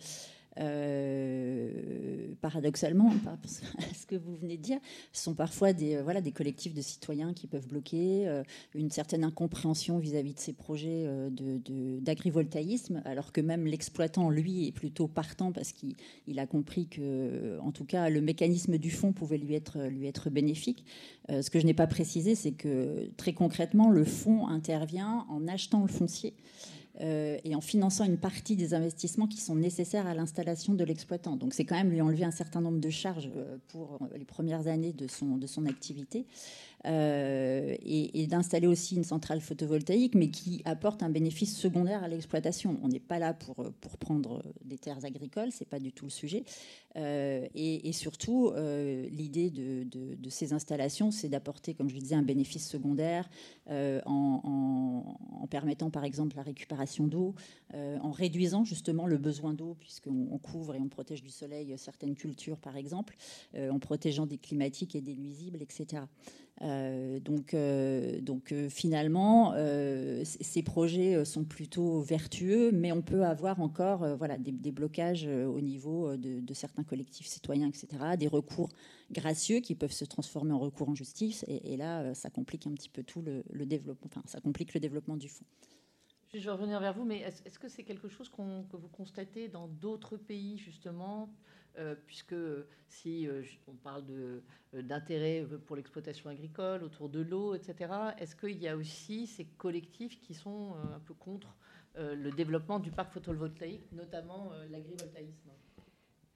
euh, 0.59 2.35
paradoxalement, 2.41 3.11
par 3.25 3.39
ce 3.49 4.07
que 4.07 4.17
vous 4.17 4.37
venez 4.37 4.57
de 4.57 4.63
dire, 4.63 4.79
sont 5.13 5.35
parfois 5.35 5.73
des, 5.73 5.97
euh, 5.97 6.03
voilà, 6.03 6.21
des 6.21 6.33
collectifs 6.33 6.75
de 6.75 6.83
citoyens 6.83 7.33
qui 7.33 7.47
peuvent 7.47 7.67
bloquer, 7.67 8.29
euh, 8.29 8.43
une 8.75 8.91
certaine 8.91 9.25
incompréhension 9.25 9.99
vis-à-vis 9.99 10.35
de 10.35 10.41
ces 10.41 10.53
projets 10.53 11.07
d'agrivoltaïsme, 11.31 13.03
alors 13.05 13.33
que 13.33 13.41
même 13.41 13.67
l'exploitant, 13.67 14.31
lui, 14.31 14.67
est 14.67 14.73
plutôt 14.73 15.09
partant 15.09 15.53
parce 15.53 15.73
qu'il 15.73 15.95
il 16.27 16.39
a 16.39 16.47
compris 16.47 16.87
que, 16.87 17.59
en 17.61 17.73
tout 17.73 17.85
cas, 17.85 18.09
le 18.09 18.21
mécanisme 18.21 18.79
du 18.79 18.91
fonds 18.91 19.13
pouvait 19.13 19.39
lui 19.39 19.55
être, 19.55 19.79
lui 19.87 20.07
être 20.07 20.31
bénéfique. 20.31 20.85
ce 21.29 21.49
que 21.51 21.61
je 21.61 21.67
n'ai 21.67 21.75
pas 21.75 21.87
précisé, 21.87 22.35
c'est 22.35 22.53
que 22.53 23.11
très 23.17 23.33
concrètement, 23.33 23.91
le 23.91 24.05
fonds 24.05 24.47
intervient 24.49 25.27
en 25.29 25.47
achetant 25.49 25.83
le 25.83 25.89
foncier. 25.89 26.35
Euh, 27.01 27.39
et 27.45 27.55
en 27.55 27.63
finançant 27.63 28.05
une 28.05 28.19
partie 28.19 28.55
des 28.55 28.75
investissements 28.75 29.27
qui 29.27 29.41
sont 29.41 29.55
nécessaires 29.55 30.07
à 30.07 30.15
l'installation 30.15 30.75
de 30.75 30.85
l'exploitant. 30.85 31.37
Donc 31.37 31.55
c'est 31.55 31.65
quand 31.65 31.75
même 31.75 31.91
lui 31.91 32.03
enlever 32.03 32.25
un 32.25 32.31
certain 32.31 32.61
nombre 32.61 32.81
de 32.81 32.91
charges 32.91 33.31
euh, 33.35 33.57
pour 33.69 33.99
les 34.15 34.27
premières 34.27 34.67
années 34.67 34.93
de 34.93 35.07
son, 35.07 35.39
de 35.39 35.47
son 35.47 35.65
activité. 35.65 36.27
Euh, 36.87 37.77
et, 37.85 38.27
d'installer 38.27 38.67
aussi 38.67 38.97
une 38.97 39.05
centrale 39.05 39.41
photovoltaïque, 39.41 40.15
mais 40.15 40.31
qui 40.31 40.63
apporte 40.65 41.03
un 41.03 41.11
bénéfice 41.11 41.57
secondaire 41.57 42.03
à 42.03 42.09
l'exploitation. 42.09 42.79
On 42.83 42.89
n'est 42.89 42.99
pas 43.01 43.19
là 43.19 43.35
pour, 43.35 43.57
pour 43.81 43.99
prendre 43.99 44.43
des 44.65 44.79
terres 44.79 45.05
agricoles, 45.05 45.53
c'est 45.53 45.69
pas 45.69 45.79
du 45.79 45.93
tout 45.93 46.07
le 46.07 46.11
sujet. 46.11 46.45
Euh, 46.97 47.47
et, 47.55 47.93
surtout, 47.93 48.49
euh, 48.49 49.07
l'idée 49.11 49.51
de, 49.51 49.85
de, 49.85 50.31
ces 50.31 50.53
installations, 50.55 51.11
c'est 51.11 51.29
d'apporter, 51.29 51.75
comme 51.75 51.89
je 51.89 51.95
le 51.95 52.01
disais, 52.01 52.15
un 52.15 52.23
bénéfice 52.23 52.69
secondaire 52.69 53.29
en, 53.69 54.41
en, 55.43 55.47
permettant, 55.47 55.91
par 55.91 56.05
exemple, 56.05 56.37
la 56.37 56.43
récupération 56.43 57.07
d'eau, 57.07 57.35
en 57.75 58.11
réduisant 58.11 58.65
justement 58.65 59.07
le 59.07 59.19
besoin 59.19 59.53
d'eau, 59.53 59.77
puisqu'on 59.79 60.39
couvre 60.39 60.75
et 60.75 60.81
on 60.81 60.89
protège 60.89 61.23
du 61.23 61.31
soleil 61.31 61.75
certaines 61.77 62.15
cultures, 62.15 62.59
par 62.59 62.77
exemple, 62.77 63.17
en 63.55 63.79
protégeant 63.79 64.27
des 64.27 64.39
climatiques 64.39 64.95
et 64.95 65.01
des 65.01 65.17
nuisibles, 65.17 65.61
etc. 65.61 66.03
Euh, 66.61 67.19
donc, 67.19 67.55
euh, 67.55 68.21
donc 68.21 68.53
euh, 68.53 68.69
finalement, 68.69 69.55
ces 70.25 70.63
projets 70.63 71.25
sont 71.25 71.45
plutôt 71.45 72.01
vertueux, 72.01 72.71
mais 72.73 72.93
on 72.93 73.03
peut 73.03 73.25
avoir 73.25 73.61
encore 73.61 74.17
voilà, 74.17 74.39
des, 74.39 74.73
blocages 74.73 75.27
au 75.27 75.61
niveau 75.61 76.17
de, 76.17 76.55
certains 76.55 76.85
collectifs 76.85 77.27
citoyens, 77.27 77.69
etc., 77.69 78.17
des 78.19 78.29
recours 78.29 78.69
gracieux 79.11 79.61
qui 79.61 79.75
peuvent 79.75 79.93
se 79.93 80.05
transformer 80.05 80.53
en 80.53 80.59
recours 80.59 80.89
en 80.89 80.95
justice, 80.95 81.45
et, 81.49 81.77
là, 81.77 82.15
ça 82.15 82.31
complique 82.31 82.67
un 82.67 82.73
petit 82.73 82.89
peu 82.89 83.03
tout 83.03 83.23
le, 83.23 83.67
développement, 83.67 84.09
enfin, 84.11 84.23
ça 84.27 84.41
complique 84.41 84.75
le 84.75 84.81
développement 84.81 85.17
du 85.17 85.29
fonds. 85.29 85.47
Je 86.35 86.41
vais 86.41 86.51
revenir 86.51 86.81
vers 86.81 86.95
vous, 86.95 87.05
mais 87.05 87.19
est-ce 87.19 87.59
que 87.59 87.69
c'est 87.69 87.85
quelque 87.85 88.09
chose 88.09 88.31
que 88.31 88.77
vous 88.77 88.89
constatez 88.89 89.49
dans 89.49 89.69
d'autres 89.69 90.17
pays, 90.17 90.59
justement? 90.59 91.29
Euh, 91.79 91.95
puisque 92.07 92.35
si 92.89 93.27
euh, 93.27 93.43
on 93.67 93.73
parle 93.73 94.05
euh, 94.11 94.41
d'intérêt 94.75 95.47
pour 95.67 95.77
l'exploitation 95.77 96.29
agricole, 96.29 96.83
autour 96.83 97.09
de 97.09 97.21
l'eau, 97.21 97.55
etc., 97.55 97.91
est-ce 98.19 98.37
qu'il 98.37 98.59
y 98.59 98.69
a 98.69 98.77
aussi 98.77 99.27
ces 99.27 99.45
collectifs 99.45 100.21
qui 100.21 100.35
sont 100.35 100.75
un 100.95 100.99
peu 101.01 101.15
contre 101.15 101.57
le 101.95 102.31
développement 102.31 102.79
du 102.79 102.91
parc 102.91 103.13
photovoltaïque, 103.13 103.93
notamment 103.93 104.51
l'agrivoltaïsme? 104.71 105.51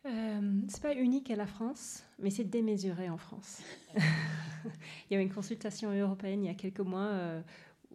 Euh, 0.05 0.61
c'est 0.69 0.83
pas 0.83 0.95
unique 0.95 1.31
à 1.31 1.37
la 1.37 1.47
France, 1.47 2.05
mais 2.19 2.29
c'est 2.29 2.45
démesuré 2.45 3.09
en 3.09 3.17
France. 3.17 3.63
il 3.95 5.15
y 5.15 5.17
a 5.17 5.19
eu 5.19 5.23
une 5.23 5.33
consultation 5.33 5.91
européenne 5.93 6.45
il 6.45 6.47
y 6.47 6.51
a 6.51 6.55
quelques 6.55 6.81
mois, 6.81 7.43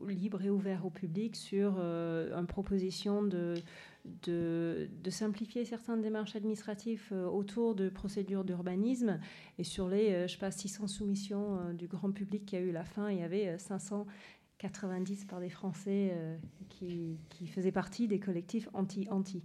libre 0.07 0.41
et 0.41 0.49
ouverte 0.49 0.83
au 0.83 0.89
public, 0.89 1.35
sur 1.35 1.79
une 1.79 2.47
proposition 2.47 3.21
de 3.21 3.53
de, 4.05 4.89
simplifier 5.09 5.65
certaines 5.65 6.01
démarches 6.01 6.35
administratives 6.35 7.09
euh, 7.11 7.25
autour 7.25 7.75
de 7.75 7.89
procédures 7.89 8.43
d'urbanisme. 8.43 9.19
Et 9.57 9.63
sur 9.63 9.87
les, 9.87 10.11
euh, 10.11 10.27
je 10.27 10.33
sais 10.33 10.39
pas, 10.39 10.51
600 10.51 10.87
soumissions 10.87 11.59
euh, 11.59 11.73
du 11.73 11.87
grand 11.87 12.11
public 12.11 12.45
qui 12.45 12.55
a 12.55 12.59
eu 12.59 12.71
la 12.71 12.83
fin, 12.83 13.09
il 13.09 13.19
y 13.19 13.23
avait 13.23 13.57
590 13.57 15.25
par 15.25 15.39
des 15.39 15.49
Français 15.49 16.15
qui, 16.69 17.17
faisaient 17.47 17.71
partie 17.71 18.07
des 18.07 18.19
collectifs 18.19 18.69
anti-anti. 18.73 19.43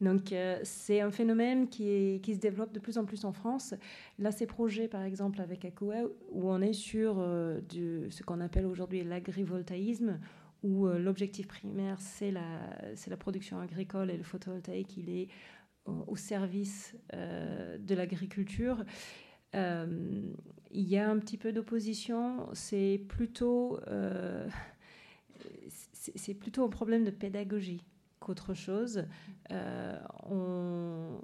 Donc 0.00 0.34
c'est 0.62 1.00
un 1.02 1.10
phénomène 1.10 1.68
qui, 1.68 2.20
qui, 2.22 2.34
se 2.34 2.40
développe 2.40 2.72
de 2.72 2.80
plus 2.80 2.96
en 2.96 3.04
plus 3.04 3.26
en 3.26 3.32
France. 3.32 3.74
Là, 4.18 4.32
ces 4.32 4.46
projets, 4.46 4.88
par 4.88 5.02
exemple, 5.02 5.42
avec 5.42 5.64
ACOA, 5.66 6.04
où 6.30 6.50
on 6.50 6.62
est 6.62 6.72
sur 6.72 7.16
ce 7.16 8.22
qu'on 8.22 8.40
appelle 8.40 8.64
aujourd'hui 8.64 9.04
l'agrivoltaïsme, 9.04 10.18
où 10.62 10.86
euh, 10.86 10.98
l'objectif 10.98 11.46
primaire, 11.46 12.00
c'est 12.00 12.30
la, 12.30 12.60
la 13.06 13.16
production 13.16 13.60
agricole 13.60 14.10
et 14.10 14.16
le 14.16 14.22
photovoltaïque, 14.22 14.96
il 14.96 15.10
est 15.10 15.28
au, 15.86 16.16
service 16.16 16.96
euh, 17.14 17.78
de 17.78 17.94
l'agriculture. 17.94 18.84
Euh, 19.54 20.22
il 20.70 20.88
y 20.88 20.98
a 20.98 21.10
un 21.10 21.18
petit 21.18 21.38
peu 21.38 21.52
d'opposition, 21.52 22.48
c'est 22.52 23.02
plutôt, 23.08 23.80
c'est 25.92 26.34
plutôt 26.34 26.64
un 26.64 26.68
problème 26.68 27.04
de 27.04 27.10
pédagogie 27.10 27.84
qu'autre 28.20 28.54
chose. 28.54 29.04
on, 29.50 31.18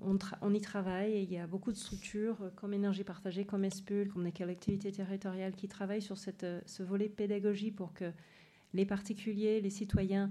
on, 0.00 0.54
y 0.54 0.60
travaille 0.60 1.22
il 1.22 1.30
y 1.30 1.38
a 1.38 1.46
beaucoup 1.46 1.70
de 1.70 1.76
structures 1.76 2.50
comme 2.56 2.74
Énergie 2.74 3.04
Partagée, 3.04 3.44
comme 3.44 3.64
ESPUL, 3.64 4.08
comme 4.08 4.24
les 4.24 4.32
collectivités 4.32 4.90
territoriales 4.90 5.54
qui 5.54 5.68
travaillent 5.68 6.02
sur 6.02 6.18
cette, 6.18 6.46
ce 6.66 6.82
volet 6.82 7.08
pédagogie 7.08 7.70
pour 7.70 7.92
que 7.92 8.10
les 8.74 8.84
particuliers, 8.84 9.60
les 9.60 9.70
citoyens 9.70 10.30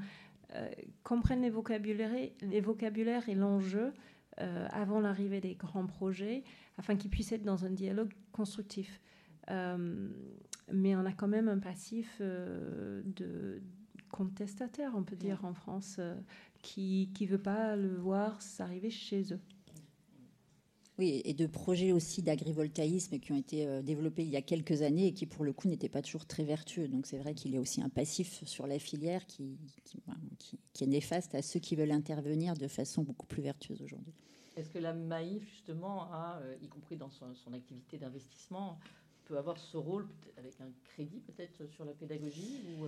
euh, 0.55 0.69
comprennent 1.03 1.41
les 1.41 1.49
vocabulaires, 1.49 2.11
les 2.41 2.61
vocabulaires 2.61 3.27
et 3.27 3.35
l'enjeu 3.35 3.93
euh, 4.39 4.67
avant 4.71 4.99
l'arrivée 4.99 5.41
des 5.41 5.55
grands 5.55 5.87
projets, 5.87 6.43
afin 6.77 6.95
qu'ils 6.95 7.09
puissent 7.09 7.31
être 7.31 7.43
dans 7.43 7.65
un 7.65 7.69
dialogue 7.69 8.13
constructif. 8.31 9.01
Euh, 9.49 10.09
mais 10.71 10.95
on 10.95 11.05
a 11.05 11.11
quand 11.11 11.27
même 11.27 11.47
un 11.47 11.59
passif 11.59 12.21
de 12.21 13.61
contestataire, 14.11 14.91
on 14.95 15.03
peut 15.03 15.15
dire, 15.15 15.43
en 15.43 15.53
France, 15.53 15.99
qui 16.61 17.09
ne 17.19 17.27
veut 17.27 17.41
pas 17.41 17.75
le 17.75 17.95
voir 17.95 18.41
s'arriver 18.41 18.89
chez 18.89 19.33
eux. 19.33 19.39
Oui, 20.97 21.21
et 21.25 21.33
de 21.33 21.45
projets 21.45 21.91
aussi 21.91 22.23
d'agrivoltaïsme 22.23 23.19
qui 23.19 23.31
ont 23.31 23.37
été 23.37 23.67
euh, 23.67 23.83
développés 23.83 24.23
il 24.23 24.29
y 24.29 24.35
a 24.35 24.41
quelques 24.41 24.81
années 24.81 25.07
et 25.07 25.13
qui, 25.13 25.27
pour 25.27 25.43
le 25.43 25.53
coup, 25.53 25.67
n'étaient 25.67 25.89
pas 25.89 26.01
toujours 26.01 26.25
très 26.25 26.43
vertueux. 26.43 26.87
Donc 26.87 27.05
c'est 27.05 27.19
vrai 27.19 27.35
qu'il 27.35 27.53
y 27.53 27.57
a 27.57 27.61
aussi 27.61 27.81
un 27.81 27.89
passif 27.89 28.43
sur 28.45 28.65
la 28.65 28.79
filière 28.79 29.27
qui, 29.27 29.59
est 30.81 30.87
néfaste 30.87 31.35
à 31.35 31.41
ceux 31.43 31.59
qui 31.59 31.75
veulent 31.75 31.91
intervenir 31.91 32.55
de 32.55 32.67
façon 32.67 33.03
beaucoup 33.03 33.27
plus 33.27 33.43
vertueuse 33.43 33.81
aujourd'hui. 33.81 34.13
Est-ce 34.55 34.71
que 34.71 34.79
la 34.79 34.93
Maïf, 34.93 35.47
justement, 35.51 36.11
a, 36.11 36.41
y 36.63 36.67
compris 36.67 36.95
dans 36.95 37.11
son, 37.11 37.35
son 37.35 37.53
activité 37.53 37.99
d'investissement, 37.99 38.79
peut 39.25 39.37
avoir 39.37 39.57
ce 39.59 39.77
rôle 39.77 40.07
avec 40.37 40.59
un 40.61 40.69
crédit 40.83 41.19
peut-être 41.19 41.67
sur 41.69 41.85
la 41.85 41.91
pédagogie 41.91 42.61
ou, 42.79 42.87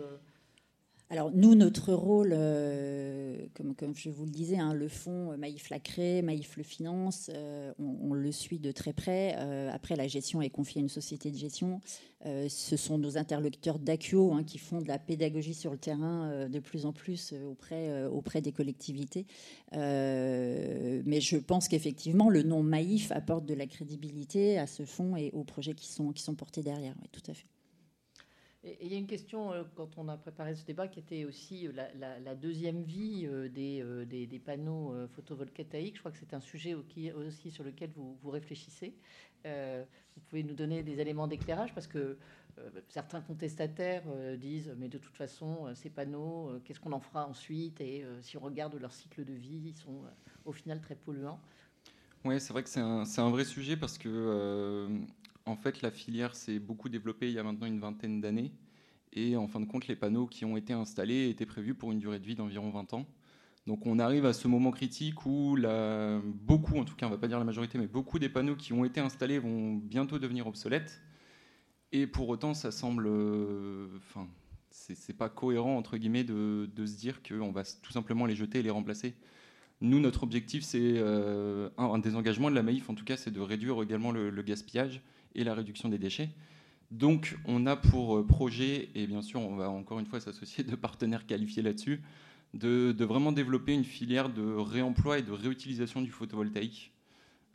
alors 1.12 1.32
nous, 1.32 1.56
notre 1.56 1.92
rôle, 1.92 2.34
euh, 2.34 3.48
comme, 3.56 3.96
je 3.96 4.12
vous 4.12 4.26
le 4.26 4.32
disais, 4.32 4.60
hein, 4.60 4.76
le 4.76 4.88
fonds 4.88 5.32
euh, 5.32 5.38
Maïf 5.38 5.72
l'a 5.72 5.80
créé, 5.80 6.22
Maïf 6.22 6.56
le 6.56 6.62
finance, 6.62 7.32
euh, 7.34 7.74
on, 7.80 8.14
le 8.14 8.32
suit 8.32 8.60
de 8.60 8.72
très 8.72 8.94
près. 8.94 9.34
après, 9.74 9.96
la 9.96 10.08
gestion 10.08 10.40
est 10.42 10.52
confiée 10.52 10.82
à 10.82 10.84
une 10.84 10.90
société 10.90 11.32
de 11.32 11.38
gestion. 11.38 11.82
ce 12.24 12.78
sont 12.78 13.00
nos 13.00 13.18
interlocuteurs 13.18 13.80
d'Accio 13.80 14.34
hein, 14.34 14.44
qui 14.44 14.60
font 14.60 14.82
de 14.82 14.88
la 14.88 15.00
pédagogie 15.00 15.56
sur 15.56 15.72
le 15.72 15.78
terrain 15.78 16.48
de 16.48 16.60
plus 16.60 16.86
en 16.86 16.94
plus 16.94 17.34
auprès, 18.12 18.42
des 18.42 18.52
collectivités. 18.52 19.26
mais 19.72 21.22
je 21.22 21.38
pense 21.38 21.68
qu'effectivement, 21.68 22.30
le 22.30 22.44
nom 22.44 22.62
Maïf 22.62 23.12
apporte 23.12 23.46
de 23.46 23.56
la 23.56 23.66
crédibilité 23.66 24.60
à 24.60 24.68
ce 24.68 24.86
fonds 24.86 25.16
et 25.16 25.32
aux 25.34 25.44
projets 25.44 25.74
qui 25.74 25.88
sont, 25.88 26.14
portés 26.36 26.62
derrière. 26.62 26.96
Tout 27.12 27.32
à 27.32 27.34
fait. 27.34 27.48
Il 28.64 28.92
y 28.92 28.96
a 28.96 28.98
une 28.98 29.08
question, 29.08 29.54
euh, 29.54 29.64
quand 29.76 29.98
on 29.98 30.10
a 30.10 30.18
préparé 30.18 30.54
ce 30.54 30.66
débat, 30.66 30.90
qui 30.90 31.00
était 31.00 31.24
aussi 31.24 31.68
euh, 31.68 31.72
la, 31.98 32.36
deuxième 32.36 32.84
vie 32.84 33.26
euh, 33.26 33.48
des, 33.48 34.28
des, 34.28 34.40
panneaux 34.40 34.94
photovoltaïques. 35.16 35.96
Je 35.96 36.00
crois 36.00 36.12
que 36.12 36.18
c'est 36.18 36.34
un 36.34 36.42
sujet 36.42 36.74
aussi 36.74 37.52
sur 37.52 37.64
lequel 37.64 37.92
vous, 37.96 38.18
vous 38.22 38.30
réfléchissez. 38.30 38.94
vous 39.46 40.22
pouvez 40.28 40.44
nous 40.44 40.56
donner 40.56 40.84
des 40.84 41.00
éléments 41.00 41.28
d'éclairage 41.28 41.74
parce 41.74 41.88
que 41.88 42.18
certains 42.90 43.22
contestataires 43.22 44.04
disent 44.38 44.74
mais 44.78 44.90
de 44.90 44.98
toute 44.98 45.16
façon 45.16 45.74
ces 45.76 45.90
panneaux 45.90 46.60
qu'est-ce 46.66 46.80
qu'on 46.80 46.92
en 46.92 47.00
fera 47.00 47.26
ensuite? 47.26 47.80
Et 47.80 48.06
si 48.22 48.36
on 48.36 48.42
regarde 48.42 48.76
leur 48.76 48.92
cycle 48.92 49.24
de 49.24 49.34
vie 49.34 49.70
ils 49.70 49.78
sont 49.78 50.02
au 50.46 50.52
final 50.52 50.82
très 50.82 50.96
polluants. 50.96 51.40
Oui 52.26 52.40
c'est 52.42 52.52
vrai 52.52 52.64
que 52.64 52.70
c'est 52.70 52.82
un, 52.82 53.04
un, 53.04 53.30
vrai 53.30 53.46
sujet 53.46 53.78
parce 53.78 53.98
que 53.98 54.88
en 55.50 55.56
fait, 55.56 55.82
la 55.82 55.92
filière 55.92 56.36
s'est 56.36 56.60
beaucoup 56.60 56.90
développée 56.90 57.28
il 57.28 57.34
y 57.34 57.40
a 57.40 57.44
maintenant 57.44 57.66
une 57.66 57.80
vingtaine 57.80 58.22
d'années. 58.22 58.52
Et 59.14 59.36
en 59.36 59.48
fin 59.48 59.60
de 59.60 59.66
compte, 59.66 59.88
les 59.88 59.96
panneaux 59.96 60.28
qui 60.28 60.46
ont 60.46 60.56
été 60.56 60.74
installés 60.74 61.30
étaient 61.30 61.48
prévus 61.48 61.74
pour 61.74 61.92
une 61.92 62.00
durée 62.00 62.20
de 62.20 62.26
vie 62.26 62.36
d'environ 62.36 62.70
20 62.70 62.94
ans. 62.94 63.08
Donc 63.66 63.86
on 63.86 64.00
arrive 64.00 64.26
à 64.26 64.34
ce 64.34 64.48
moment 64.48 64.72
critique 64.72 65.26
où 65.26 65.58
beaucoup, 66.24 66.78
en 66.78 66.86
tout 66.86 66.96
cas 66.96 67.08
on 67.08 67.10
ne 67.10 67.16
va 67.16 67.20
pas 67.20 67.28
dire 67.28 67.40
la 67.40 67.46
majorité, 67.46 67.78
mais 67.78 67.88
beaucoup 67.88 68.20
des 68.20 68.30
panneaux 68.30 68.56
qui 68.56 68.74
ont 68.74 68.86
été 68.86 69.00
installés 69.00 69.40
vont 69.40 69.76
bientôt 69.76 70.20
devenir 70.20 70.48
obsolètes. 70.48 71.02
Et 71.92 72.06
pour 72.06 72.30
autant, 72.30 72.54
ça 72.54 72.72
semble... 72.72 73.08
Euh, 73.08 73.88
enfin, 73.98 74.28
c'est 74.70 75.18
pas 75.18 75.30
cohérent, 75.30 75.76
entre 75.76 75.98
guillemets, 75.98 76.24
de, 76.24 76.70
se 76.78 76.96
dire 76.96 77.22
qu'on 77.24 77.52
va 77.52 77.64
tout 77.82 77.92
simplement 77.92 78.28
les 78.28 78.36
jeter 78.36 78.60
et 78.60 78.64
les 78.64 78.70
remplacer. 78.70 79.16
Nous, 79.82 80.00
notre 80.00 80.22
objectif, 80.24 80.64
c'est 80.64 80.80
euh, 80.98 81.70
un, 81.78 81.98
des 81.98 82.16
engagements 82.16 82.52
de 82.52 82.56
la 82.56 82.62
Maïf, 82.62 82.90
en 82.90 82.94
tout 82.94 83.06
cas, 83.06 83.18
c'est 83.18 83.32
de 83.32 83.40
réduire 83.40 83.82
également 83.82 84.12
le 84.12 84.42
gaspillage 84.44 85.02
et 85.36 85.44
la 85.44 85.54
réduction 85.54 85.90
des 85.90 85.98
déchets. 85.98 86.30
Donc 86.92 87.38
on 87.46 87.68
a 87.68 87.76
pour 87.76 88.18
euh, 88.18 88.26
projet, 88.26 88.90
et 88.96 89.06
bien 89.06 89.22
sûr 89.22 89.42
on 89.42 89.56
va 89.56 89.70
encore 89.70 90.00
une 90.00 90.06
fois 90.06 90.20
s'associer 90.20 90.64
de 90.64 90.76
partenaires 90.76 91.26
qualifiés 91.26 91.62
là-dessus, 91.62 92.02
de, 92.56 92.96
vraiment 93.04 93.32
développer 93.32 93.74
une 93.74 93.84
filière 93.84 94.30
de 94.30 94.44
réemploi 94.44 95.20
et 95.20 95.22
de 95.22 95.32
réutilisation 95.32 96.02
du 96.02 96.10
photovoltaïque, 96.10 96.92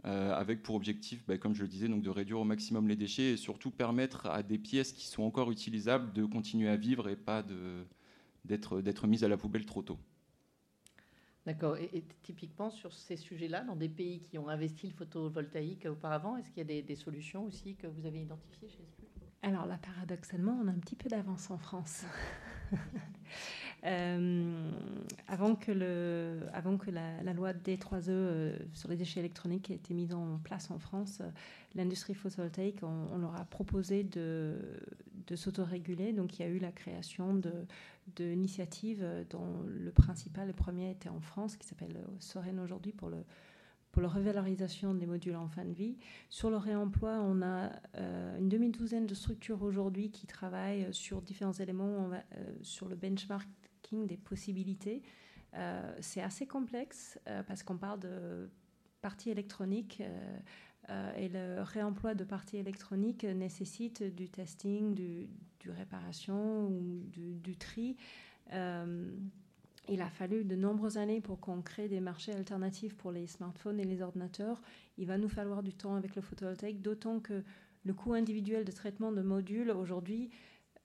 euh, 0.04 0.32
avec 0.34 0.62
pour 0.62 0.76
objectif, 0.76 1.24
bah, 1.26 1.36
comme 1.36 1.54
je 1.54 1.62
le 1.62 1.68
disais, 1.68 1.88
donc 1.88 2.02
de 2.02 2.10
réduire 2.10 2.38
au 2.38 2.44
maximum 2.44 2.86
les 2.86 2.94
déchets 2.94 3.32
et 3.32 3.36
surtout 3.36 3.70
permettre 3.70 4.26
à 4.26 4.44
des 4.44 4.58
pièces 4.58 4.92
qui 4.92 5.06
sont 5.06 5.24
encore 5.24 5.50
utilisables 5.50 6.12
de 6.12 6.24
continuer 6.24 6.68
à 6.68 6.76
vivre 6.76 7.08
et 7.08 7.16
pas 7.16 7.44
d'être 8.44 9.06
mises 9.08 9.24
à 9.24 9.28
la 9.28 9.36
poubelle 9.36 9.66
trop 9.66 9.82
tôt. 9.82 9.98
D'accord. 11.46 11.76
Et, 11.76 12.04
typiquement 12.22 12.70
sur 12.70 12.92
ces 12.92 13.16
sujets-là, 13.16 13.64
dans 13.64 13.76
des 13.76 13.88
pays 13.88 14.20
qui 14.20 14.38
ont 14.38 14.48
investi 14.48 14.86
le 14.86 14.94
photovoltaïque 14.94 15.86
auparavant, 15.86 16.36
est-ce 16.36 16.50
qu'il 16.50 16.70
y 16.70 16.78
a 16.78 16.82
des, 16.82 16.96
solutions 16.96 17.44
aussi 17.44 17.76
que 17.76 17.86
vous 17.86 18.06
avez 18.06 18.22
identifiées 18.22 18.68
chez 18.68 18.84
SPU 18.84 19.04
Alors 19.42 19.66
là, 19.66 19.78
paradoxalement, 19.78 20.58
on 20.62 20.68
a 20.68 20.70
un 20.70 20.78
petit 20.78 20.96
peu 20.96 21.08
d'avance 21.08 21.50
en 21.50 21.58
France. 21.58 22.04
Euh, 23.86 24.70
avant 25.28 25.54
que, 25.56 25.70
le, 25.70 26.40
avant 26.54 26.78
que 26.78 26.90
la, 26.90 27.34
loi 27.34 27.52
D3E 27.52 28.08
euh, 28.08 28.56
sur 28.72 28.88
les 28.88 28.96
déchets 28.96 29.20
électroniques 29.20 29.70
ait 29.70 29.74
été 29.74 29.92
mise 29.92 30.14
en 30.14 30.38
place 30.42 30.70
en 30.70 30.78
France, 30.78 31.18
euh, 31.20 31.28
l'industrie 31.74 32.14
photovoltaïque, 32.14 32.82
on, 32.82 33.18
leur 33.18 33.36
a 33.36 33.44
proposé 33.44 34.02
de, 34.02 34.56
de 35.26 35.36
s'autoréguler. 35.36 36.14
Donc 36.14 36.38
il 36.38 36.42
y 36.42 36.44
a 36.46 36.48
eu 36.48 36.58
la 36.58 36.72
création 36.72 37.34
de, 37.34 37.52
d'initiatives 38.16 39.06
dont 39.28 39.62
le 39.66 39.90
principal, 39.90 40.46
le 40.46 40.54
premier 40.54 40.90
était 40.90 41.10
en 41.10 41.20
France, 41.20 41.56
qui 41.56 41.66
s'appelle 41.66 41.98
Soren 42.20 42.58
aujourd'hui 42.60 42.92
pour 42.92 43.10
le 43.10 43.18
pour 43.94 44.02
la 44.02 44.08
revalorisation 44.08 44.92
des 44.92 45.06
modules 45.06 45.36
en 45.36 45.46
fin 45.46 45.64
de 45.64 45.72
vie. 45.72 45.96
Sur 46.28 46.50
le 46.50 46.56
réemploi, 46.56 47.20
on 47.20 47.42
a 47.42 47.70
euh, 47.96 48.38
une 48.38 48.48
demi-douzaine 48.48 49.06
de 49.06 49.14
structures 49.14 49.62
aujourd'hui 49.62 50.10
qui 50.10 50.26
travaillent 50.26 50.92
sur 50.92 51.22
différents 51.22 51.52
éléments, 51.52 52.10
euh, 52.10 52.56
sur 52.60 52.88
le 52.88 52.96
benchmarking 52.96 54.08
des 54.08 54.16
possibilités. 54.16 55.04
Euh, 55.54 55.96
c'est 56.00 56.22
assez 56.22 56.44
complexe 56.44 57.20
parce 57.46 57.62
qu'on 57.62 57.76
parle 57.76 58.00
de 58.00 58.50
parties 59.00 59.30
électroniques 59.30 60.02
et 61.16 61.28
le 61.28 61.62
réemploi 61.62 62.16
de 62.16 62.24
parties 62.24 62.56
électroniques 62.56 63.22
nécessite 63.22 64.02
du 64.02 64.28
testing, 64.28 64.92
du, 64.94 65.28
du 65.60 65.70
réparation 65.70 66.66
ou 66.66 67.04
du, 67.12 67.56
tri. 67.56 67.96
Il 69.88 70.00
a 70.00 70.08
fallu 70.08 70.44
de 70.44 70.56
nombreuses 70.56 70.96
années 70.96 71.20
pour 71.20 71.40
qu'on 71.40 71.60
crée 71.60 71.88
des 71.88 72.00
marchés 72.00 72.32
alternatifs 72.32 72.96
pour 72.96 73.12
les 73.12 73.26
smartphones 73.26 73.78
et 73.78 73.84
les 73.84 74.00
ordinateurs. 74.00 74.62
Il 74.96 75.06
va 75.06 75.18
nous 75.18 75.28
falloir 75.28 75.62
du 75.62 75.74
temps 75.74 75.94
avec 75.94 76.16
le 76.16 76.22
photovoltaïque, 76.22 76.80
d'autant 76.80 77.20
que 77.20 77.42
le 77.84 77.92
coût 77.92 78.14
individuel 78.14 78.64
de 78.64 78.72
traitement 78.72 79.12
de 79.12 79.20
modules 79.20 79.70
aujourd'hui, 79.70 80.30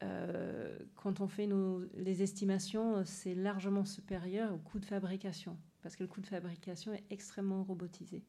euh, 0.03 0.77
quand 0.95 1.21
on 1.21 1.27
fait 1.27 1.47
nos, 1.47 1.81
les 1.95 2.23
estimations, 2.23 3.03
c'est 3.05 3.35
largement 3.35 3.85
supérieur 3.85 4.53
au 4.53 4.57
coût 4.57 4.79
de 4.79 4.85
fabrication, 4.85 5.57
parce 5.81 5.95
que 5.95 6.03
le 6.03 6.09
coût 6.09 6.21
de 6.21 6.27
fabrication 6.27 6.93
est 6.93 7.03
extrêmement 7.09 7.63
robotisé. 7.63 8.23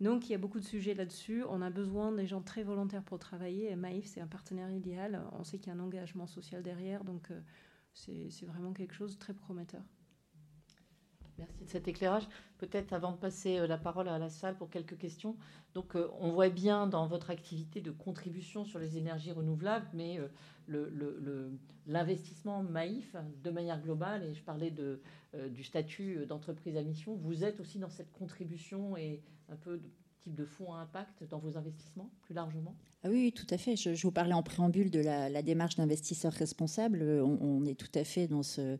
Donc 0.00 0.28
il 0.28 0.32
y 0.32 0.34
a 0.34 0.38
beaucoup 0.38 0.58
de 0.58 0.64
sujets 0.64 0.94
là-dessus. 0.94 1.44
On 1.48 1.62
a 1.62 1.70
besoin 1.70 2.10
des 2.12 2.26
gens 2.26 2.42
très 2.42 2.64
volontaires 2.64 3.04
pour 3.04 3.18
travailler. 3.18 3.70
Et 3.70 3.76
Maïf, 3.76 4.06
c'est 4.06 4.20
un 4.20 4.26
partenaire 4.26 4.70
idéal. 4.70 5.22
On 5.38 5.44
sait 5.44 5.58
qu'il 5.58 5.72
y 5.72 5.76
a 5.76 5.78
un 5.78 5.82
engagement 5.82 6.26
social 6.26 6.62
derrière. 6.62 7.04
Donc 7.04 7.30
euh, 7.30 7.40
c'est 7.92 8.46
vraiment 8.46 8.72
quelque 8.72 8.94
chose 8.94 9.14
de 9.14 9.18
très 9.18 9.34
prometteur. 9.34 9.82
Merci 11.38 11.64
de 11.64 11.68
cet 11.68 11.88
éclairage. 11.88 12.28
Peut-être 12.58 12.92
avant 12.92 13.12
de 13.12 13.16
passer 13.16 13.58
euh, 13.58 13.66
la 13.66 13.78
parole 13.78 14.08
à 14.08 14.18
la 14.18 14.28
salle 14.28 14.56
pour 14.56 14.70
quelques 14.70 14.96
questions. 14.96 15.36
Donc, 15.74 15.96
euh, 15.96 16.08
on 16.20 16.30
voit 16.30 16.48
bien 16.48 16.86
dans 16.86 17.06
votre 17.06 17.30
activité 17.30 17.80
de 17.80 17.90
contribution 17.90 18.64
sur 18.64 18.78
les 18.78 18.96
énergies 18.98 19.32
renouvelables, 19.32 19.88
mais 19.92 20.20
l'investissement 21.86 22.62
Maïf, 22.62 23.16
de 23.42 23.50
manière 23.50 23.80
globale, 23.82 24.22
et 24.24 24.34
je 24.34 24.42
parlais 24.42 24.72
du 25.50 25.64
statut 25.64 26.24
d'entreprise 26.26 26.76
à 26.76 26.82
mission, 26.82 27.14
vous 27.16 27.44
êtes 27.44 27.60
aussi 27.60 27.78
dans 27.78 27.90
cette 27.90 28.12
contribution 28.12 28.96
et 28.96 29.20
un 29.50 29.56
peu 29.56 29.80
type 30.24 30.34
de 30.34 30.44
fonds 30.44 30.72
à 30.72 30.78
impact 30.78 31.24
dans 31.28 31.38
vos 31.38 31.56
investissements, 31.56 32.10
plus 32.22 32.34
largement 32.34 32.74
ah 33.06 33.10
oui, 33.10 33.32
tout 33.32 33.46
à 33.50 33.58
fait. 33.58 33.76
Je, 33.76 33.90
vous 34.02 34.10
parlais 34.10 34.32
en 34.32 34.42
préambule 34.42 34.90
de 34.90 34.98
la, 34.98 35.42
démarche 35.42 35.76
d'investisseur 35.76 36.32
responsable. 36.32 37.02
On, 37.02 37.66
est 37.66 37.74
tout 37.74 37.90
à 37.94 38.02
fait 38.02 38.26
dans 38.28 38.42
ce, 38.42 38.78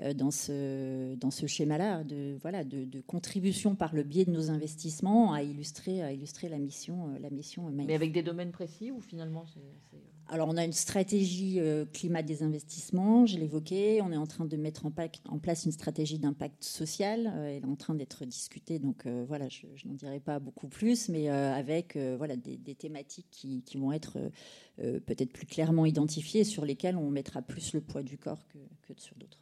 euh, 0.00 0.14
dans 0.14 0.30
ce, 0.30 1.14
dans 1.16 1.30
ce 1.30 1.46
schéma-là 1.46 2.02
de, 2.02 2.38
voilà, 2.40 2.64
de, 2.64 3.02
contribution 3.02 3.74
par 3.74 3.94
le 3.94 4.04
biais 4.04 4.24
de 4.24 4.30
nos 4.30 4.50
investissements 4.50 5.34
à 5.34 5.42
illustrer, 5.42 6.02
à 6.02 6.12
illustrer 6.12 6.48
la 6.48 6.56
mission, 6.56 7.10
euh, 7.10 7.18
la 7.18 7.28
mission 7.28 7.70
Mais 7.70 7.94
avec 7.94 8.12
des 8.12 8.22
domaines 8.22 8.52
précis 8.52 8.90
ou 8.90 9.02
finalement 9.02 9.44
c'est 9.44 10.00
alors, 10.30 10.48
on 10.48 10.58
a 10.58 10.64
une 10.64 10.74
stratégie 10.74 11.58
euh, 11.58 11.86
climat 11.86 12.22
des 12.22 12.42
investissements, 12.42 13.24
je 13.24 13.38
l'évoquais. 13.38 14.00
On 14.02 14.12
est 14.12 14.16
en 14.16 14.26
train 14.26 14.44
de 14.44 14.56
mettre 14.58 14.84
en, 14.84 14.90
place 14.90 15.64
une 15.64 15.72
stratégie 15.72 16.18
d'impact 16.18 16.62
social. 16.64 17.32
Euh, 17.34 17.56
elle 17.56 17.62
est 17.62 17.66
en 17.66 17.76
train 17.76 17.94
d'être 17.94 18.26
discutée, 18.26 18.78
donc 18.78 19.06
euh, 19.06 19.24
voilà, 19.26 19.48
je, 19.48 19.66
n'en 19.86 19.94
dirai 19.94 20.20
pas 20.20 20.38
beaucoup 20.38 20.68
plus, 20.68 21.08
mais 21.08 21.28
avec 21.28 21.96
voilà, 21.96 22.36
des, 22.36 22.74
thématiques 22.74 23.28
qui, 23.30 23.62
vont 23.76 23.92
être 23.92 24.18
peut-être 24.76 25.32
plus 25.32 25.46
clairement 25.46 25.86
identifiées, 25.86 26.44
sur 26.44 26.64
lesquelles 26.64 26.96
on 26.96 27.10
mettra 27.10 27.42
plus 27.42 27.72
le 27.72 27.80
poids 27.80 28.02
du 28.02 28.18
corps 28.18 28.44
que 28.82 28.92
sur 28.96 29.16
d'autres. 29.16 29.38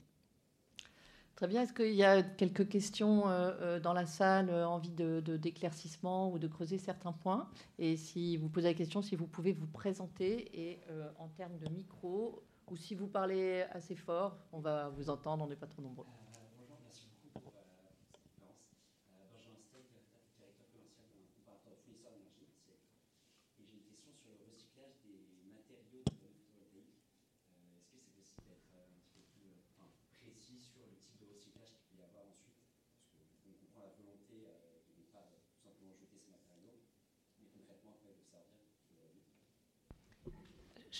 Très 1.36 1.48
bien. 1.48 1.62
Est-ce 1.62 1.74
qu'il 1.74 1.94
y 1.94 2.02
a 2.02 2.22
quelques 2.22 2.66
questions 2.66 3.28
euh, 3.28 3.52
euh, 3.60 3.80
dans 3.80 3.92
la 3.92 4.06
salle, 4.06 4.48
euh, 4.48 4.66
envie 4.66 4.90
de, 4.90 5.20
d'éclaircissement 5.36 6.32
ou 6.32 6.38
de 6.38 6.48
creuser 6.48 6.78
certains 6.78 7.12
points? 7.12 7.50
Et 7.78 7.98
si 7.98 8.38
vous 8.38 8.48
posez 8.48 8.68
la 8.68 8.74
question, 8.74 9.02
si 9.02 9.16
vous 9.16 9.26
pouvez 9.26 9.52
vous 9.52 9.66
présenter 9.66 10.50
et 10.58 10.80
en 11.18 11.28
termes 11.28 11.58
de 11.58 11.68
micro, 11.68 12.42
ou 12.70 12.76
si 12.76 12.94
vous 12.94 13.06
parlez 13.06 13.64
assez 13.72 13.94
fort, 13.94 14.38
on 14.52 14.60
va 14.60 14.88
vous 14.88 15.10
entendre, 15.10 15.44
on 15.44 15.46
n'est 15.46 15.56
pas 15.56 15.66
trop 15.66 15.82
nombreux. 15.82 16.06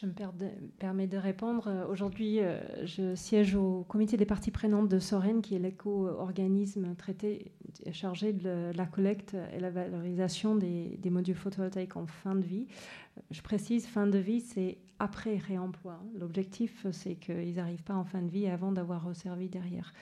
Je 0.01 0.05
me 0.05 0.13
permets 0.79 1.07
de 1.07 1.17
répondre. 1.17 1.87
Aujourd'hui, 1.91 2.41
euh, 2.41 2.59
je 2.85 3.15
siège 3.15 3.55
au 3.55 3.85
comité 3.89 4.19
des 4.19 4.27
parties 4.27 4.51
prenantes 4.51 4.89
de 4.89 4.99
Soren, 4.99 5.41
qui 5.41 5.55
est 5.55 5.59
l'éco-organisme 5.59 6.95
chargé 7.93 8.35
de 8.35 8.73
la 8.75 8.85
collecte 8.85 9.37
et 9.55 9.61
la 9.61 9.71
valorisation 9.71 10.55
des, 10.55 10.99
modules 11.11 11.37
photovoltaïques 11.37 11.97
en 11.97 12.07
fin 12.07 12.35
de 12.35 12.45
vie. 12.45 12.67
Je 13.31 13.43
précise, 13.43 13.87
fin 13.87 14.07
de 14.07 14.19
vie, 14.19 14.41
c'est 14.41 14.79
après 14.99 15.37
réemploi. 15.37 16.01
L'objectif, 16.15 16.87
c'est 16.91 17.17
qu'ils 17.17 17.57
n'arrivent 17.57 17.83
pas 17.83 17.95
en 17.95 18.05
fin 18.05 18.23
de 18.23 18.31
vie 18.31 18.47
avant 18.47 18.73
d'avoir 18.73 19.05
resservi 19.05 19.49
derrière. 19.49 19.93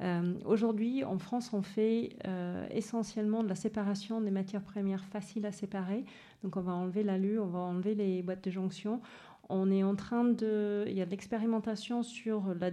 Euh, 0.00 0.34
aujourd'hui, 0.44 1.04
en 1.04 1.18
France, 1.18 1.52
on 1.52 1.62
fait 1.62 2.16
euh, 2.26 2.66
essentiellement 2.70 3.42
de 3.42 3.48
la 3.48 3.54
séparation 3.54 4.20
des 4.20 4.30
matières 4.30 4.62
premières 4.62 5.04
faciles 5.04 5.46
à 5.46 5.52
séparer. 5.52 6.04
Donc, 6.42 6.56
on 6.56 6.60
va 6.60 6.72
enlever 6.72 7.02
l'alu, 7.02 7.38
on 7.38 7.46
va 7.46 7.60
enlever 7.60 7.94
les 7.94 8.22
boîtes 8.22 8.44
de 8.44 8.50
jonction. 8.50 9.00
On 9.48 9.70
est 9.70 9.82
en 9.82 9.94
train 9.94 10.24
de. 10.24 10.84
Il 10.86 10.94
y 10.94 11.02
a 11.02 11.06
de 11.06 11.10
l'expérimentation 11.10 12.02
sur 12.02 12.54
le 12.54 12.70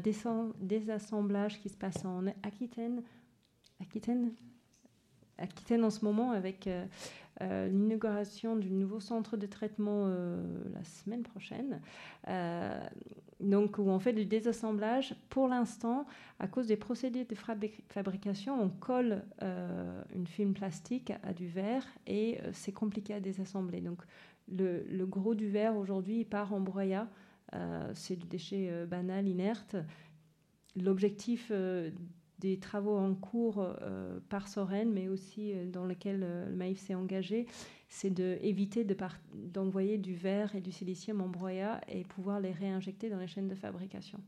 désassemblage 0.62 1.60
qui 1.60 1.70
se 1.70 1.78
passe 1.78 2.06
en 2.06 2.28
Aquitaine. 2.44 3.04
Aquitaine? 3.82 4.32
Aquitaine 5.38 5.84
en 5.84 5.90
ce 5.90 6.06
moment 6.06 6.32
avec 6.32 6.68
euh, 6.68 6.86
euh, 7.42 7.68
l'inauguration 7.68 8.56
du 8.56 8.72
nouveau 8.72 9.00
centre 9.00 9.38
de 9.38 9.46
traitement 9.46 10.06
euh, 10.08 10.42
la 10.74 10.84
semaine 10.84 11.24
prochaine. 11.24 11.82
donc, 13.40 13.80
où 13.80 13.90
on 13.90 14.00
fait 14.00 14.14
du 14.14 14.26
désassemblage. 14.26 15.16
Pour 15.30 15.48
l'instant, 15.48 16.06
à 16.40 16.48
cause 16.48 16.68
des 16.68 16.78
procédés 16.78 17.26
de 17.26 17.36
fabrication, 17.90 18.62
on 18.62 18.70
colle 18.70 19.24
une 20.14 20.28
film 20.28 20.54
plastique 20.54 21.12
à 21.24 21.34
du 21.34 21.48
verre 21.48 21.86
et 22.06 22.40
c'est 22.54 22.72
compliqué 22.72 23.16
à 23.16 23.20
désassembler. 23.20 23.82
Donc, 23.82 24.04
le, 24.52 25.06
gros 25.06 25.36
du 25.36 25.50
verre 25.50 25.76
aujourd'hui 25.76 26.26
part 26.26 26.54
en 26.54 26.60
broyat. 26.60 27.08
Euh, 27.54 27.92
c'est 27.94 28.16
du 28.16 28.28
déchet 28.28 28.70
euh, 28.70 28.86
banal, 28.86 29.28
inerte. 29.28 29.76
L'objectif 30.76 31.50
euh, 31.52 31.92
des 32.42 32.58
travaux 32.58 32.98
en 32.98 33.16
cours 33.16 33.66
par 34.30 34.48
Soren, 34.48 34.92
mais 34.92 35.08
aussi 35.08 35.54
dans 35.68 35.86
lesquels 35.86 36.20
le 36.20 36.56
Maïf 36.56 36.80
s'est 36.80 36.96
engagé, 36.96 37.46
c'est 37.88 38.10
d'éviter 38.10 38.86
d'envoyer 39.34 39.98
du 39.98 40.16
verre 40.16 40.56
et 40.56 40.62
du 40.62 40.72
silicium 40.72 41.22
en 41.22 41.30
broyat 41.30 41.80
et 41.88 42.04
pouvoir 42.04 42.40
les 42.40 42.52
réinjecter 42.52 43.10
dans 43.10 43.20
les 43.20 43.28
chaînes 43.28 43.48
de 43.48 43.56
fabrication. 43.56 44.20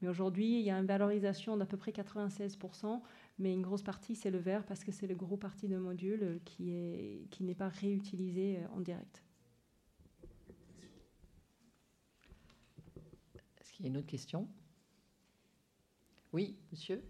Mais 0.00 0.08
aujourd'hui, 0.08 0.58
il 0.58 0.64
y 0.64 0.70
a 0.70 0.78
une 0.78 0.86
valorisation 0.86 1.56
d'à 1.56 1.66
peu 1.66 1.76
près 1.76 1.90
96%, 1.90 3.00
mais 3.38 3.52
une 3.52 3.62
grosse 3.62 3.82
partie, 3.82 4.14
c'est 4.14 4.30
le 4.30 4.38
verre 4.38 4.64
parce 4.64 4.84
que 4.84 4.92
c'est 4.92 5.06
le 5.06 5.14
gros 5.14 5.36
parti 5.36 5.66
de 5.66 5.76
module 5.76 6.40
qui 6.44 7.26
n'est 7.40 7.54
pas 7.54 7.68
réutilisé 7.68 8.58
en 8.74 8.80
direct. 8.80 9.22
Il 13.80 13.82
y 13.82 13.88
a 13.88 13.88
une 13.88 13.96
autre 13.96 14.06
question? 14.06 14.48
Oui, 16.32 16.56
monsieur? 16.70 17.02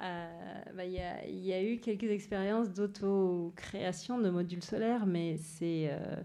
Euh, 0.00 0.62
bah, 0.76 0.84
il 0.84 0.92
y, 0.92 1.52
a 1.52 1.62
eu 1.62 1.78
quelques 1.78 2.04
expériences 2.04 2.70
d'auto-création 2.70 4.18
de 4.20 4.30
modules 4.30 4.62
solaires, 4.62 5.06
mais 5.06 5.36
c'est 5.38 5.88
euh, 5.90 6.22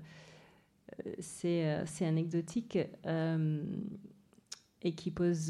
euh, 1.45 1.83
c'est 1.85 2.05
anecdotique 2.05 2.77
et 4.83 4.93
qui 4.93 5.11
pose. 5.11 5.47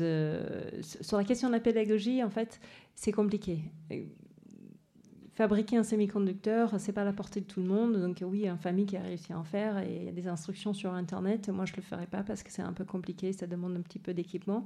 sur 0.82 1.18
la 1.18 1.24
question 1.26 1.50
de 1.50 1.54
la 1.54 1.60
pédagogie, 1.60 2.24
en 2.24 2.30
fait, 2.30 2.62
c'est 2.96 3.12
compliqué. 3.12 3.60
Fabriquer 5.36 5.78
un 5.78 5.84
semi-conducteur, 5.84 6.80
c'est 6.80 6.94
pas 6.94 7.04
la 7.04 7.14
portée 7.14 7.42
de 7.42 7.46
tout 7.46 7.60
le 7.60 7.68
monde. 7.68 8.00
Donc 8.00 8.24
oui, 8.24 8.40
il 8.40 8.46
y 8.46 8.48
a 8.48 8.52
une 8.52 8.58
famille 8.58 8.86
qui 8.86 8.98
a 8.98 9.02
réussi 9.02 9.34
à 9.34 9.40
en 9.40 9.44
faire 9.44 9.80
et 9.80 9.98
il 9.98 10.04
y 10.04 10.10
a 10.10 10.12
des 10.12 10.28
instructions 10.28 10.74
sur 10.74 10.94
Internet. 10.94 11.50
Moi, 11.50 11.66
je 11.66 11.76
le 11.76 11.82
ferai 11.82 12.06
pas 12.06 12.24
parce 12.24 12.44
que 12.44 12.52
c'est 12.52 12.62
un 12.62 12.74
peu 12.74 12.86
compliqué, 12.86 13.34
ça 13.34 13.48
demande 13.48 13.76
un 13.76 13.82
petit 13.82 14.00
peu 14.00 14.14
d'équipement. 14.14 14.66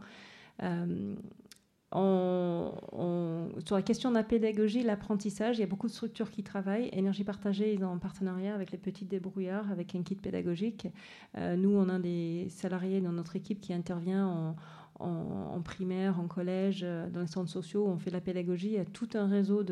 On, 1.94 3.50
sur 3.66 3.78
la 3.78 3.82
question 3.82 4.10
de 4.10 4.16
la 4.16 4.24
pédagogie, 4.24 4.84
l'apprentissage, 4.84 5.58
il 5.58 5.62
y 5.62 5.64
a 5.64 5.68
beaucoup 5.68 5.88
de 5.88 5.92
structures 5.94 6.32
qui 6.32 6.44
travaillent. 6.44 6.90
Énergie 6.92 7.24
partagée 7.24 7.78
sont 7.78 7.86
en 7.86 7.98
partenariat 7.98 8.54
avec 8.54 8.72
les 8.72 8.78
petits 8.78 9.06
débrouillards, 9.06 9.72
avec 9.72 9.96
un 9.96 10.04
kit 10.04 10.16
pédagogique. 10.16 10.88
Euh, 11.38 11.56
nous, 11.56 11.70
on 11.70 11.88
a 11.88 11.98
des 11.98 12.48
salariés 12.50 13.00
dans 13.00 13.14
notre 13.14 13.38
équipe 13.38 13.62
qui 13.62 13.74
intervient 13.74 14.56
en, 15.00 15.62
primaire, 15.62 16.20
en 16.20 16.28
collège, 16.28 16.82
euh, 16.84 17.10
dans 17.10 17.22
les 17.22 17.28
centres 17.28 17.50
sociaux. 17.50 17.88
On 17.88 17.98
fait 17.98 18.10
de 18.10 18.16
la 18.16 18.22
pédagogie. 18.22 18.68
Il 18.68 18.74
y 18.74 18.80
a 18.80 18.86
tout 18.86 19.10
un 19.14 19.28
réseau 19.28 19.64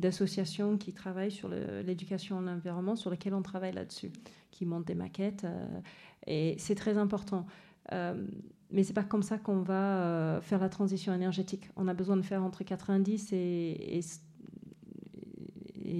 d'associations 0.00 0.76
qui 0.76 0.92
travaillent 0.92 1.30
sur 1.30 1.48
l'éducation 1.48 2.38
en 2.38 2.40
l'environnement, 2.40 2.96
sur 2.96 3.10
lesquelles 3.10 3.34
on 3.34 3.42
travaille 3.42 3.72
là-dessus, 3.72 4.10
qui 4.50 4.66
montent 4.66 4.86
des 4.86 4.94
maquettes. 4.94 5.44
Euh, 5.44 5.80
et 6.26 6.56
c'est 6.58 6.74
très 6.74 6.98
important 6.98 7.46
mais 8.72 8.84
c'est 8.84 8.92
pas 8.92 9.02
comme 9.02 9.22
ça 9.22 9.38
qu'on 9.38 9.62
va 9.62 9.98
euh, 9.98 10.40
faire 10.40 10.60
la 10.60 10.68
transition 10.68 11.12
énergétique. 11.12 11.68
On 11.76 11.88
a 11.88 11.94
besoin 11.94 12.16
de 12.16 12.22
faire 12.22 12.42
entre 12.42 12.64
90 12.64 13.32
et, 13.32 14.00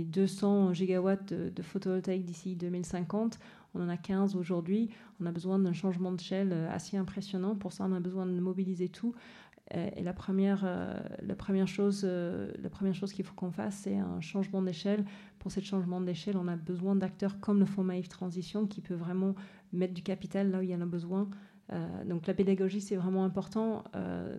200 0.04 0.72
gigawatts 0.72 1.32
de, 1.32 1.62
photovoltaïque 1.62 2.24
d'ici 2.24 2.54
2050. 2.54 3.38
On 3.74 3.82
en 3.82 3.88
a 3.88 3.96
15 3.96 4.36
aujourd'hui. 4.36 4.90
On 5.20 5.26
a 5.26 5.32
besoin 5.32 5.58
d'un 5.58 5.72
changement 5.72 6.12
de 6.12 6.16
d'échelle 6.16 6.50
euh, 6.52 6.70
assez 6.70 6.96
impressionnant. 6.96 7.56
Pour 7.56 7.72
ça, 7.72 7.86
on 7.88 7.92
a 7.92 8.00
besoin 8.00 8.26
de 8.26 8.38
mobiliser 8.38 8.88
tout. 8.88 9.14
Euh, 9.74 9.88
et 9.96 10.02
la 10.02 10.12
première, 10.12 10.64
la 11.22 11.34
première 11.34 11.68
chose, 11.68 12.04
la 12.04 12.70
première 12.70 12.94
chose 12.94 13.12
qu'il 13.12 13.24
faut 13.24 13.34
qu'on 13.34 13.52
fasse, 13.52 13.80
c'est 13.84 13.96
un 13.96 14.20
changement 14.20 14.62
d'échelle. 14.62 15.04
Pour 15.38 15.52
ce 15.52 15.60
changement 15.60 16.00
d'échelle, 16.00 16.36
on 16.36 16.48
a 16.48 16.56
besoin 16.56 16.96
d'acteurs 16.96 17.40
comme 17.40 17.60
le 17.60 17.66
Fonds 17.66 17.84
Maïf 17.84 18.08
Transition 18.08 18.66
qui 18.66 18.80
peut 18.80 18.94
vraiment 18.94 19.34
mettre 19.72 19.94
du 19.94 20.02
capital 20.02 20.50
là 20.50 20.58
où 20.58 20.62
il 20.62 20.70
y 20.70 20.74
en 20.74 20.80
a 20.80 20.86
besoin 20.86 21.28
euh, 21.72 22.04
donc 22.04 22.26
la 22.26 22.34
pédagogie, 22.34 22.80
c'est 22.80 22.96
vraiment 22.96 23.24
important. 23.24 23.84
Euh, 23.94 24.36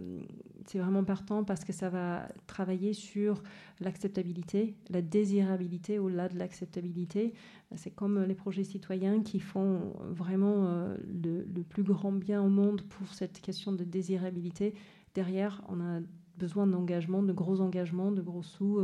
c'est 0.65 0.79
vraiment 0.79 0.99
important 0.99 1.43
parce 1.43 1.63
que 1.63 1.73
ça 1.73 1.89
va 1.89 2.27
travailler 2.45 2.93
sur 2.93 3.41
l'acceptabilité, 3.79 4.75
la 4.89 5.01
désirabilité 5.01 5.97
au-delà 5.97 6.29
de 6.29 6.37
l'acceptabilité. 6.37 7.33
C'est 7.75 7.91
comme 7.91 8.23
les 8.23 8.35
projets 8.35 8.63
citoyens 8.63 9.21
qui 9.21 9.39
font 9.39 9.93
vraiment 10.09 10.67
euh, 10.67 10.97
le, 11.23 11.63
plus 11.63 11.83
grand 11.83 12.11
bien 12.11 12.43
au 12.43 12.49
monde 12.49 12.81
pour 12.81 13.13
cette 13.13 13.39
question 13.41 13.71
de 13.71 13.83
désirabilité. 13.83 14.73
Derrière, 15.13 15.61
on 15.67 15.81
a 15.81 15.99
besoin 16.37 16.67
d'engagement, 16.67 17.21
de 17.21 17.33
gros 17.33 17.61
engagements, 17.61 18.11
de 18.11 18.21
gros 18.21 18.43
sous 18.43 18.79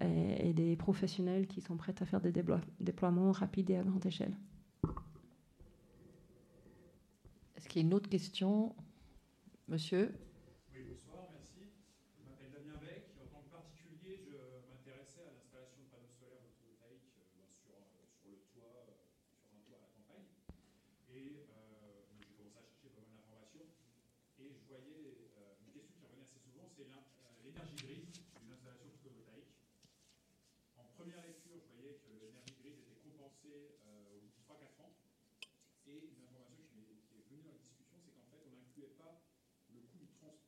et, 0.00 0.52
des 0.52 0.76
professionnels 0.76 1.46
qui 1.46 1.60
sont 1.60 1.76
prêts 1.76 1.94
à 2.00 2.04
faire 2.04 2.20
des 2.20 2.32
déploiements 2.80 3.32
rapides 3.32 3.70
et 3.70 3.76
à 3.76 3.82
grande 3.82 4.04
échelle. 4.04 4.36
Est-ce 7.56 7.68
qu'il 7.68 7.82
y 7.82 7.84
a 7.84 7.86
une 7.86 7.94
autre 7.94 8.08
question? 8.08 8.74
Monsieur? 9.68 10.12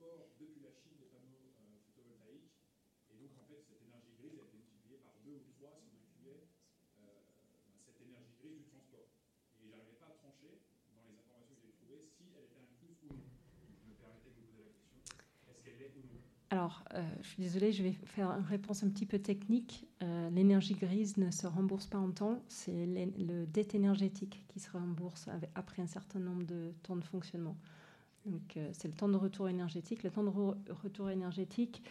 transport 0.03 0.19
depuis 0.19 0.59
la 0.63 0.75
Chine 0.75 0.99
des 0.99 1.07
panneaux 1.15 1.55
euh, 1.63 1.79
photovoltaïques. 1.87 2.51
Et 3.11 3.17
donc, 3.23 3.31
en 3.39 3.47
fait, 3.47 3.63
cette 3.63 3.83
énergie 3.87 4.15
grise 4.19 4.35
a 4.35 4.45
été 4.51 4.59
multipliée 4.59 4.99
par 4.99 5.15
deux 5.23 5.39
ou 5.39 5.47
trois 5.55 5.79
si 5.79 5.95
on 5.95 6.03
incluait 6.03 6.51
euh, 7.07 7.23
ben, 7.71 7.79
cette 7.87 8.03
énergie 8.03 8.35
grise 8.43 8.59
du 8.59 8.67
transport. 8.67 9.15
Et 9.63 9.71
j'arrivais 9.71 9.99
pas 10.03 10.11
à 10.11 10.17
trancher 10.19 10.59
dans 10.91 11.07
les 11.07 11.15
informations 11.15 11.55
que 11.55 11.63
j'ai 11.63 11.75
trouvées 11.79 12.03
si 12.03 12.35
elle 12.35 12.51
était 12.51 12.59
incluse 12.59 12.99
ou 13.07 13.15
non. 13.15 13.31
Je 13.79 13.87
me 13.87 13.95
permettais 13.95 14.35
de 14.35 14.43
vous 14.43 14.51
poser 14.51 14.67
la 14.67 14.75
question 14.75 14.99
est-ce 15.47 15.63
qu'elle 15.63 15.79
l'est 15.79 15.95
ou 15.95 16.03
non? 16.03 16.19
Alors, 16.51 16.85
euh, 16.93 17.01
je 17.23 17.29
suis 17.29 17.43
désolée, 17.43 17.73
je 17.73 17.83
vais 17.83 17.95
faire 18.05 18.29
une 18.29 18.45
réponse 18.45 18.83
un 18.83 18.91
petit 18.91 19.07
peu 19.07 19.19
technique. 19.19 19.87
Euh, 20.03 20.29
L'énergie 20.31 20.75
grise 20.75 21.17
ne 21.17 21.31
se 21.31 21.47
rembourse 21.47 21.87
pas 21.87 21.99
en 21.99 22.11
temps, 22.11 22.43
c'est 22.49 22.87
le 22.87 23.47
dette 23.47 23.75
énergétique 23.75 24.45
qui 24.49 24.61
se 24.61 24.71
rembourse 24.71 25.29
avec, 25.29 25.49
après 25.55 25.81
un 25.81 25.87
certain 25.87 26.19
nombre 26.19 26.43
de 26.45 26.75
temps 26.83 26.97
de 26.97 27.05
fonctionnement. 27.05 27.57
Donc, 28.27 28.57
euh, 28.57 28.71
c'est 28.73 28.89
le 28.89 28.95
temps 28.95 29.09
de 29.09 29.17
retour 29.17 29.49
énergétique. 29.49 30.03
Le 30.03 30.11
temps 30.11 30.23
de 30.23 30.31
retour 30.31 31.11
énergétique, 31.11 31.83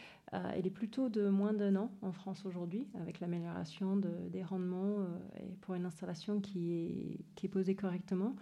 il 0.57 0.65
est 0.65 0.71
plutôt 0.71 1.09
de 1.09 1.27
moins 1.27 1.51
d'un 1.51 1.75
an 1.75 1.91
en 2.01 2.13
France 2.13 2.45
aujourd'hui, 2.45 2.87
avec 3.01 3.19
l'amélioration 3.19 3.97
des 3.97 4.43
rendements 4.43 5.05
et 5.35 5.55
pour 5.59 5.75
une 5.75 5.85
installation 5.85 6.39
qui 6.39 6.71
est, 6.71 7.25
qui 7.35 7.47
est 7.47 7.49
posée 7.49 7.75
correctement. 7.75 8.37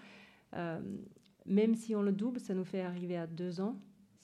même 1.47 1.73
si 1.73 1.95
on 1.95 2.03
le 2.03 2.11
double, 2.11 2.39
ça 2.39 2.53
nous 2.53 2.63
fait 2.63 2.81
arriver 2.81 3.17
à 3.17 3.25
deux 3.25 3.59
ans 3.59 3.75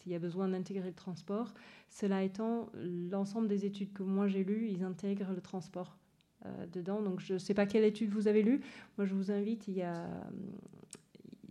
s'il 0.05 0.11
y 0.11 0.16
a 0.16 0.20
besoin 0.20 0.47
d'intégrer 0.47 0.89
le 0.89 0.93
transport. 0.93 1.55
Cela 1.89 2.22
étant, 2.22 2.70
l'ensemble 2.76 3.47
des 3.47 3.66
études 3.66 3.91
que 3.93 4.03
moi 4.03 4.28
j'ai 4.28 4.43
lues, 4.43 4.70
ils 4.70 4.84
intègrent 4.84 5.34
le 5.34 5.41
transport 5.41 5.97
euh, 6.45 6.68
dedans. 6.68 7.01
Donc 7.01 7.22
je 7.22 7.34
ne 7.34 7.39
sais 7.39 7.55
pas 7.55 7.66
quelle 7.66 7.84
étude 7.84 8.11
vous 8.11 8.28
avez 8.28 8.43
lue. 8.43 8.61
Moi 8.97 9.05
je 9.07 9.16
vous 9.16 9.32
invite, 9.32 9.68
il 9.68 9.76
y 9.76 9.82
a 9.82 10.03
euh, 10.03 10.22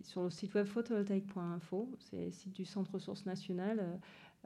sur 0.04 0.22
le 0.22 0.30
site 0.30 0.54
web 0.54 0.66
photovoltaïque.info, 0.66 1.90
c'est 1.98 2.26
le 2.26 2.30
site 2.30 2.52
du 2.52 2.64
Centre 2.64 2.92
Ressources 2.92 3.26
Nationales, 3.26 3.98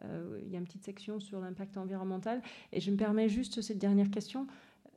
euh, 0.05 0.41
il 0.45 0.53
y 0.53 0.57
a 0.57 0.59
une 0.59 0.65
petite 0.65 0.85
section 0.85 1.21
sur 1.21 1.41
l'impact 1.41 1.77
environnemental. 1.77 2.43
Et 2.73 2.81
je 2.81 2.91
me 2.91 2.97
permets 2.97 3.29
juste 3.29 3.61
cette 3.61 3.79
dernière 3.79 4.11
question. 4.11 4.47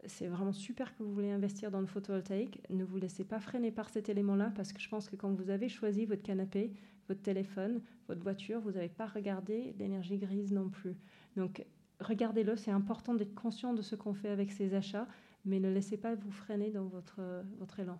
C'est 0.06 0.28
vraiment 0.28 0.54
super 0.54 0.96
que 0.96 1.04
vous 1.04 1.14
voulez 1.14 1.32
investir 1.32 1.70
dans 1.72 1.80
le 1.80 1.86
photovoltaïque. 1.86 2.62
Ne 2.70 2.84
vous 2.84 2.98
laissez 2.98 3.24
pas 3.24 3.40
freiner 3.40 3.72
par 3.72 3.90
cet 3.90 4.10
élément-là 4.10 4.52
parce 4.56 4.74
que 4.74 4.80
je 4.80 4.90
pense 4.90 5.10
que 5.10 5.16
quand 5.16 5.32
vous 5.32 5.50
avez 5.50 5.70
choisi 5.70 6.06
votre 6.06 6.24
canapé, 6.24 6.72
votre 7.08 7.22
téléphone, 7.22 7.82
votre 8.08 8.22
voiture, 8.22 8.62
vous 8.62 8.72
n'avez 8.72 8.90
pas 8.90 9.06
regardé 9.06 9.76
l'énergie 9.78 10.18
grise 10.18 10.52
non 10.52 10.70
plus. 10.70 10.96
Donc 11.36 11.66
regardez-le, 12.00 12.56
c'est 12.56 12.72
important 12.72 13.14
d'être 13.14 13.36
conscient 13.36 13.74
de 13.74 13.82
ce 13.82 13.96
qu'on 13.96 14.14
fait 14.14 14.30
avec 14.30 14.52
ces 14.52 14.74
achats, 14.74 15.08
mais 15.46 15.60
ne 15.60 15.70
laissez 15.70 15.98
pas 15.98 16.16
vous 16.16 16.32
freiner 16.32 16.72
dans 16.72 16.86
votre, 16.86 17.22
votre 17.60 17.80
élan. 17.80 18.00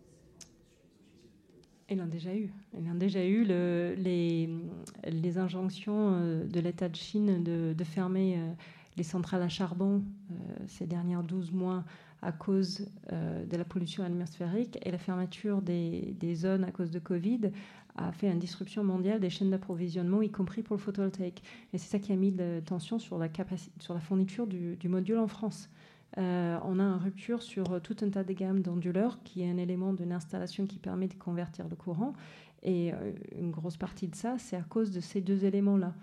Il 1.91 1.99
en 2.01 2.05
a 2.05 2.07
déjà 2.07 2.33
eu. 2.33 2.49
Il 2.79 2.89
en 2.89 2.95
a 2.95 2.97
déjà 2.97 3.25
eu 3.25 3.43
le, 3.43 3.95
les, 3.97 5.37
injonctions 5.37 6.13
euh, 6.13 6.45
de 6.45 6.61
l'État 6.61 6.87
de 6.87 6.95
Chine 6.95 7.43
de, 7.43 7.83
fermer 7.83 8.35
euh, 8.37 8.53
les 8.95 9.03
centrales 9.03 9.41
à 9.41 9.49
charbon 9.49 10.01
euh, 10.31 10.35
ces 10.67 10.87
dernières 10.87 11.21
12 11.21 11.51
mois 11.51 11.83
à 12.21 12.31
cause 12.31 12.87
de 13.11 13.57
la 13.57 13.65
pollution 13.65 14.03
atmosphérique 14.03 14.77
et 14.83 14.91
la 14.91 14.99
fermeture 14.99 15.63
des, 15.63 16.35
zones 16.35 16.63
à 16.63 16.69
cause 16.69 16.91
de 16.91 16.99
Covid 16.99 17.49
a 17.95 18.11
fait 18.11 18.31
une 18.31 18.37
disruption 18.37 18.83
mondiale 18.83 19.19
des 19.19 19.31
chaînes 19.31 19.49
d'approvisionnement, 19.49 20.21
y 20.21 20.29
compris 20.29 20.61
pour 20.61 20.75
le 20.75 20.81
photovoltaïque. 20.81 21.41
Et 21.73 21.79
c'est 21.79 21.89
ça 21.89 21.97
qui 21.97 22.11
a 22.11 22.15
mis 22.15 22.31
de 22.31 22.61
tension 22.63 22.99
sur 22.99 23.17
la, 23.17 23.27
sur 23.79 23.95
la 23.95 23.99
fourniture 23.99 24.45
du 24.45 24.87
module 24.87 25.17
en 25.17 25.27
France. 25.27 25.67
Euh, 26.17 26.57
on 26.63 26.79
a 26.79 26.83
une 26.83 27.01
rupture 27.01 27.41
sur 27.41 27.71
euh, 27.71 27.79
tout 27.79 27.95
un 28.01 28.09
tas 28.09 28.23
de 28.23 28.33
gammes 28.33 28.61
d'onduleurs, 28.61 29.19
qui 29.23 29.43
est 29.43 29.49
un 29.49 29.57
élément 29.57 29.93
d'une 29.93 30.11
installation 30.11 30.65
qui 30.65 30.77
permet 30.77 31.07
de 31.07 31.13
convertir 31.13 31.67
le 31.69 31.75
courant. 31.75 32.13
Et 32.63 32.93
euh, 32.93 33.13
une 33.37 33.51
grosse 33.51 33.77
partie 33.77 34.07
de 34.07 34.15
ça, 34.15 34.37
c'est 34.37 34.57
à 34.57 34.63
cause 34.63 34.91
de 34.91 34.99
ces 34.99 35.21
deux 35.21 35.45
éléments-là. 35.45 35.93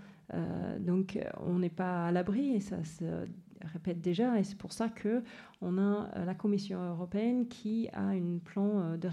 donc, 0.80 1.18
on 1.46 1.58
n'est 1.58 1.70
pas 1.70 2.06
à 2.06 2.12
l'abri, 2.12 2.54
et 2.54 2.60
ça 2.60 2.84
se 2.84 3.26
répète 3.72 4.00
déjà, 4.00 4.38
et 4.38 4.44
c'est 4.44 4.58
pour 4.58 4.72
ça 4.72 4.88
que 4.88 5.22
on 5.62 5.78
a 5.78 6.24
la 6.24 6.34
Commission 6.34 6.80
européenne 6.82 7.48
qui 7.48 7.88
a 7.92 8.08
un 8.08 8.38
plan 8.38 8.96
de 8.96 9.08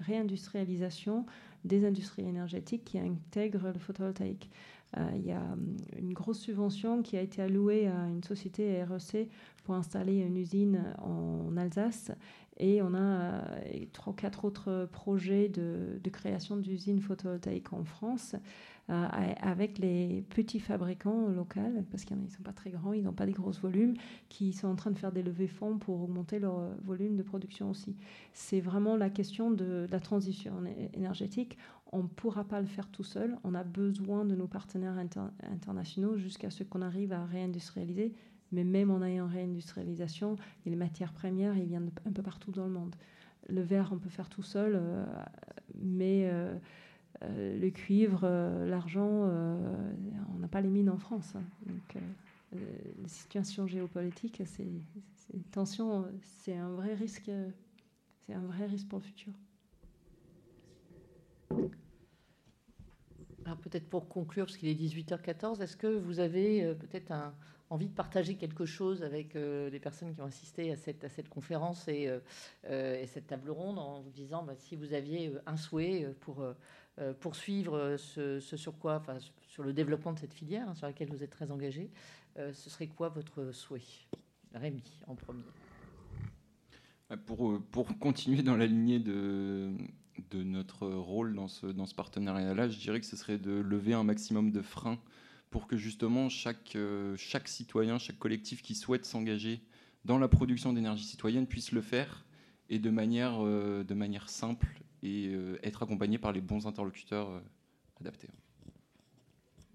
réindustrialisation 0.00 1.26
des 1.64 1.84
industries 1.84 2.26
énergétiques 2.26 2.84
qui 2.84 2.98
intègre 2.98 3.68
le 3.68 3.78
photovoltaïque. 3.78 4.50
Il 5.14 5.24
y 5.24 5.32
a 5.32 5.40
hum, 5.40 5.76
une 5.98 6.12
grosse 6.12 6.40
subvention 6.40 7.02
qui 7.02 7.16
a 7.16 7.20
été 7.20 7.42
allouée 7.42 7.86
à 7.86 8.06
une 8.08 8.24
société 8.24 8.82
REC 8.82 9.28
pour 9.64 9.74
installer 9.74 10.18
une 10.18 10.36
usine 10.36 10.94
en 10.98 11.56
Alsace. 11.56 12.12
Et 12.60 12.82
on 12.82 12.92
a 12.92 12.98
euh, 13.00 13.86
trois 13.92 14.12
ou 14.12 14.16
quatre 14.16 14.44
autres 14.44 14.86
projets 14.92 15.48
de, 15.48 15.98
création 16.12 16.56
d'usines 16.56 17.00
photovoltaïques 17.00 17.72
en 17.72 17.84
France 17.84 18.34
euh, 18.34 18.38
avec 18.90 19.78
les 19.78 20.24
petits 20.30 20.60
fabricants 20.60 21.28
locaux, 21.28 21.60
parce 21.90 22.04
qu'ils 22.04 22.20
ne 22.20 22.28
sont 22.28 22.42
pas 22.42 22.52
très 22.52 22.70
grands, 22.70 22.92
ils 22.92 23.02
n'ont 23.02 23.12
pas 23.12 23.26
des 23.26 23.32
gros 23.32 23.52
volumes, 23.52 23.94
qui 24.28 24.52
sont 24.52 24.68
en 24.68 24.74
train 24.74 24.90
de 24.90 24.98
faire 24.98 25.12
des 25.12 25.22
levées 25.22 25.46
fonds 25.46 25.78
pour 25.78 26.02
augmenter 26.02 26.38
leur 26.38 26.60
volume 26.84 27.16
de 27.16 27.22
production 27.22 27.70
aussi. 27.70 27.94
C'est 28.32 28.60
vraiment 28.60 28.96
la 28.96 29.10
question 29.10 29.50
de, 29.50 29.86
la 29.90 30.00
transition 30.00 30.52
énergétique. 30.94 31.56
On 31.92 32.04
ne 32.04 32.08
pourra 32.08 32.44
pas 32.44 32.60
le 32.60 32.66
faire 32.66 32.88
tout 32.88 33.04
seul. 33.04 33.36
On 33.44 33.54
a 33.54 33.64
besoin 33.64 34.24
de 34.24 34.34
nos 34.34 34.46
partenaires 34.46 34.96
internationaux 35.52 36.16
jusqu'à 36.16 36.50
ce 36.50 36.62
qu'on 36.62 36.82
arrive 36.82 37.12
à 37.12 37.24
réindustrialiser 37.24 38.12
mais 38.52 38.64
même 38.64 38.90
en 38.90 39.02
ayant 39.02 39.26
réindustrialisation, 39.26 40.36
les 40.66 40.76
matières 40.76 41.12
premières, 41.12 41.56
ils 41.56 41.66
viennent 41.66 41.90
un 42.06 42.12
peu 42.12 42.22
partout 42.22 42.50
dans 42.50 42.64
le 42.64 42.72
monde. 42.72 42.94
Le 43.48 43.62
verre, 43.62 43.90
on 43.92 43.98
peut 43.98 44.08
faire 44.08 44.28
tout 44.28 44.42
seul, 44.42 44.72
euh, 44.76 45.04
mais 45.80 46.28
euh, 46.30 46.54
euh, 47.22 47.58
le 47.58 47.70
cuivre, 47.70 48.28
l'argent, 48.66 49.02
on 49.02 50.38
n'a 50.38 50.48
pas 50.48 50.60
les 50.60 50.70
mines 50.70 50.90
en 50.90 50.98
France. 50.98 51.34
Hein. 51.36 51.42
Donc, 51.66 52.02
la 52.52 53.08
situation 53.08 53.66
géopolitique, 53.66 54.42
c'est 54.44 54.66
tension, 55.52 56.06
c'est 56.22 56.56
un 56.56 56.70
vrai 56.70 56.94
risque, 56.94 57.30
c'est 58.26 58.34
un 58.34 58.40
vrai 58.40 58.66
risque 58.66 58.88
pour 58.88 58.98
le 58.98 59.04
futur. 59.04 59.32
Alors 63.44 63.58
peut-être 63.58 63.88
pour 63.88 64.08
conclure, 64.08 64.46
parce 64.46 64.56
qu'il 64.56 64.68
est 64.68 64.74
18h14, 64.74 65.60
est-ce 65.62 65.76
que 65.76 65.86
vous 65.86 66.20
avez 66.20 66.74
peut-être 66.74 67.12
envie 67.70 67.86
de 67.86 67.94
partager 67.94 68.34
quelque 68.34 68.66
chose 68.66 69.04
avec 69.04 69.36
euh, 69.36 69.70
les 69.70 69.78
personnes 69.78 70.12
qui 70.12 70.20
ont 70.20 70.26
assisté 70.26 70.72
à 70.72 70.76
cette, 70.76 71.28
conférence 71.28 71.86
et, 71.86 72.08
euh, 72.08 72.18
euh, 72.66 73.00
et, 73.00 73.06
cette 73.06 73.28
table 73.28 73.50
ronde 73.50 73.78
en 73.78 74.00
vous 74.00 74.10
disant 74.10 74.42
bah, 74.42 74.54
si 74.56 74.74
vous 74.74 74.92
aviez 74.92 75.32
un 75.46 75.56
souhait 75.56 76.12
pour 76.20 76.44
poursuivre 77.20 77.96
ce, 77.96 78.40
sur 78.40 78.78
quoi, 78.78 78.96
enfin, 78.96 79.18
sur 79.48 79.62
le 79.62 79.72
développement 79.72 80.12
de 80.12 80.18
cette 80.18 80.34
filière 80.34 80.68
hein, 80.68 80.74
sur 80.74 80.86
laquelle 80.86 81.08
vous 81.10 81.22
êtes 81.22 81.30
très 81.30 81.50
engagé, 81.50 81.90
ce 82.36 82.70
serait 82.70 82.88
quoi 82.88 83.08
votre 83.08 83.52
souhait 83.52 83.82
Rémi, 84.54 84.82
en 85.06 85.14
premier? 85.14 85.44
Bah, 87.08 87.16
pour, 87.16 87.60
pour 87.70 87.98
continuer 87.98 88.42
dans 88.42 88.56
la 88.56 88.66
lignée 88.66 88.98
de, 88.98 89.72
de 90.30 90.42
notre 90.42 90.86
rôle 90.86 91.34
dans 91.34 91.48
ce, 91.48 91.66
dans 91.66 91.86
ce 91.86 91.94
partenariat-là, 91.94 92.68
je 92.68 92.78
dirais 92.78 93.00
que 93.00 93.06
ce 93.06 93.16
serait 93.16 93.38
de 93.38 93.52
lever 93.52 93.94
un 93.94 94.04
maximum 94.04 94.50
de 94.50 94.62
freins 94.62 94.98
pour 95.50 95.66
que 95.66 95.76
justement 95.76 96.28
chaque, 96.28 96.76
euh, 96.76 97.16
chaque 97.16 97.48
citoyen, 97.48 97.98
chaque 97.98 98.18
collectif 98.18 98.62
qui 98.62 98.74
souhaite 98.74 99.04
s'engager 99.04 99.60
dans 100.04 100.18
la 100.18 100.28
production 100.28 100.72
d'énergie 100.72 101.04
citoyenne 101.04 101.46
puisse 101.46 101.72
le 101.72 101.80
faire 101.80 102.24
et 102.68 102.78
de 102.78 102.90
manière, 102.90 103.44
euh, 103.44 103.82
de 103.82 103.94
manière 103.94 104.28
simple 104.28 104.80
et 105.02 105.28
euh, 105.28 105.58
être 105.62 105.82
accompagné 105.82 106.18
par 106.18 106.32
les 106.32 106.40
bons 106.40 106.66
interlocuteurs 106.66 107.42
adaptés. 108.00 108.28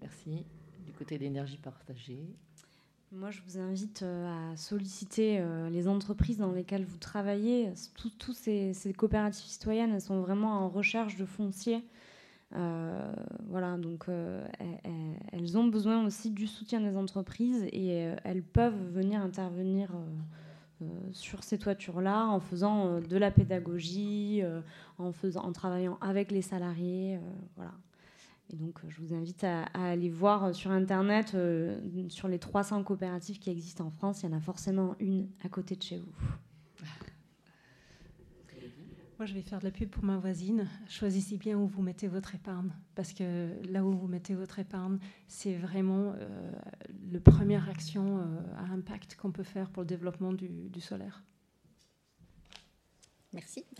Merci. 0.00 0.44
Du 0.84 0.92
côté 0.92 1.18
d'énergie 1.18 1.58
partagée. 1.58 2.26
Moi, 3.12 3.30
je 3.30 3.40
vous 3.46 3.58
invite 3.58 4.02
à 4.02 4.56
solliciter 4.56 5.42
les 5.70 5.88
entreprises 5.88 6.38
dans 6.38 6.52
lesquelles 6.52 6.84
vous 6.84 6.98
travaillez. 6.98 7.72
Toutes 8.18 8.34
ces, 8.34 8.74
ces, 8.74 8.92
coopératives 8.92 9.46
citoyennes 9.46 9.92
elles 9.92 10.00
sont 10.00 10.20
vraiment 10.20 10.64
en 10.64 10.68
recherche 10.68 11.16
de 11.16 11.24
foncier 11.24 11.84
euh, 12.54 13.12
voilà, 13.48 13.76
donc 13.76 14.08
euh, 14.08 14.46
elles, 15.32 15.58
ont 15.58 15.66
besoin 15.66 16.04
aussi 16.06 16.30
du 16.30 16.46
soutien 16.46 16.80
des 16.80 16.96
entreprises 16.96 17.64
et 17.72 18.06
euh, 18.06 18.16
elles 18.24 18.42
peuvent 18.42 18.92
venir 18.92 19.20
intervenir 19.20 19.90
sur 21.12 21.42
ces 21.42 21.58
toitures-là 21.58 22.26
en 22.26 22.40
faisant 22.40 23.00
de 23.00 23.16
la 23.16 23.30
pédagogie, 23.30 24.42
en, 24.98 25.12
faisant, 25.12 25.42
en 25.42 25.52
travaillant 25.52 25.98
avec 26.00 26.30
les 26.30 26.42
salariés. 26.42 27.18
voilà. 27.56 27.72
Et 28.52 28.56
donc, 28.56 28.78
je 28.88 29.00
vous 29.00 29.12
invite 29.12 29.42
à, 29.44 29.64
aller 29.74 30.08
voir 30.08 30.54
sur 30.54 30.70
Internet, 30.70 31.36
sur 32.08 32.28
les 32.28 32.38
300 32.38 32.84
coopératives 32.84 33.38
qui 33.38 33.50
existent 33.50 33.86
en 33.86 33.90
France, 33.90 34.22
il 34.22 34.30
y 34.30 34.32
en 34.32 34.36
a 34.36 34.40
forcément 34.40 34.94
une 35.00 35.28
à 35.44 35.48
côté 35.48 35.76
de 35.76 35.82
chez 35.82 35.98
vous. 35.98 36.12
Moi, 39.18 39.24
je 39.24 39.32
vais 39.32 39.40
faire 39.40 39.60
de 39.60 39.64
la 39.64 39.70
pub 39.70 39.88
pour 39.88 40.04
ma 40.04 40.18
voisine. 40.18 40.68
Choisissez 40.90 41.38
bien 41.38 41.56
où 41.56 41.66
vous 41.66 41.80
mettez 41.80 42.06
votre 42.06 42.34
épargne, 42.34 42.70
parce 42.94 43.14
que 43.14 43.50
là 43.66 43.82
où 43.82 43.92
vous 43.92 44.08
mettez 44.08 44.34
votre 44.34 44.58
épargne, 44.58 44.98
c'est 45.26 45.54
vraiment 45.54 46.12
euh, 46.18 46.52
la 47.10 47.20
première 47.20 47.66
action 47.70 48.18
euh, 48.18 48.24
à 48.58 48.64
impact 48.72 49.16
qu'on 49.16 49.32
peut 49.32 49.42
faire 49.42 49.70
pour 49.70 49.84
le 49.84 49.86
développement 49.86 50.34
du, 50.34 50.80
solaire. 50.80 51.22
Merci. 53.32 53.64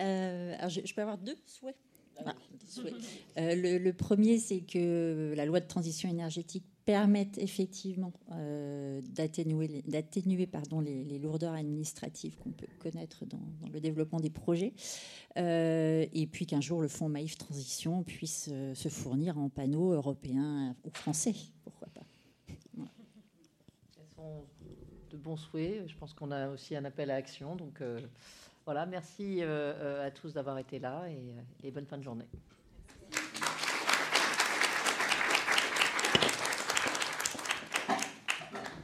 Euh, 0.00 0.54
alors 0.56 0.70
je, 0.70 0.94
peux 0.94 1.02
avoir 1.02 1.18
deux 1.18 1.34
souhaits? 1.44 1.74
Ah, 2.24 2.32
le, 3.36 3.90
premier, 3.90 4.38
c'est 4.38 4.60
que 4.60 5.34
la 5.36 5.44
loi 5.44 5.58
de 5.58 5.66
transition 5.66 6.08
énergétique 6.08 6.64
permettent 6.88 7.36
effectivement 7.36 8.14
euh, 8.32 9.02
d'atténuer, 9.10 10.46
pardon, 10.46 10.80
les, 10.80 11.18
lourdeurs 11.18 11.52
administratives 11.52 12.38
qu'on 12.38 12.50
peut 12.50 12.66
connaître 12.78 13.26
dans, 13.26 13.42
le 13.70 13.78
développement 13.78 14.20
des 14.20 14.30
projets, 14.30 14.72
euh, 15.36 16.06
et 16.14 16.26
puis 16.26 16.46
qu'un 16.46 16.62
jour 16.62 16.80
le 16.80 16.88
fonds 16.88 17.10
Maïf 17.10 17.36
Transition 17.36 18.04
puisse 18.04 18.48
euh, 18.50 18.74
se 18.74 18.88
fournir 18.88 19.36
en 19.36 19.50
panneaux 19.50 19.92
européens 19.92 20.74
ou 20.82 20.90
français, 20.94 21.34
pourquoi 21.62 21.88
pas. 21.88 22.06
Sont 24.16 24.46
de 25.10 25.16
bons 25.18 25.36
souhaits. 25.36 25.86
Je 25.88 25.94
pense 25.94 26.14
qu'on 26.14 26.30
a 26.30 26.48
aussi 26.48 26.74
un 26.74 26.86
appel 26.86 27.10
à 27.10 27.16
action. 27.16 27.54
Donc 27.54 27.82
voilà, 28.64 28.86
merci 28.86 29.42
à 29.42 30.10
tous 30.10 30.32
d'avoir 30.32 30.56
été 30.56 30.78
là 30.78 31.04
et 31.62 31.70
bonne 31.70 31.86
fin 31.86 31.98
de 31.98 32.02
journée. 32.02 32.28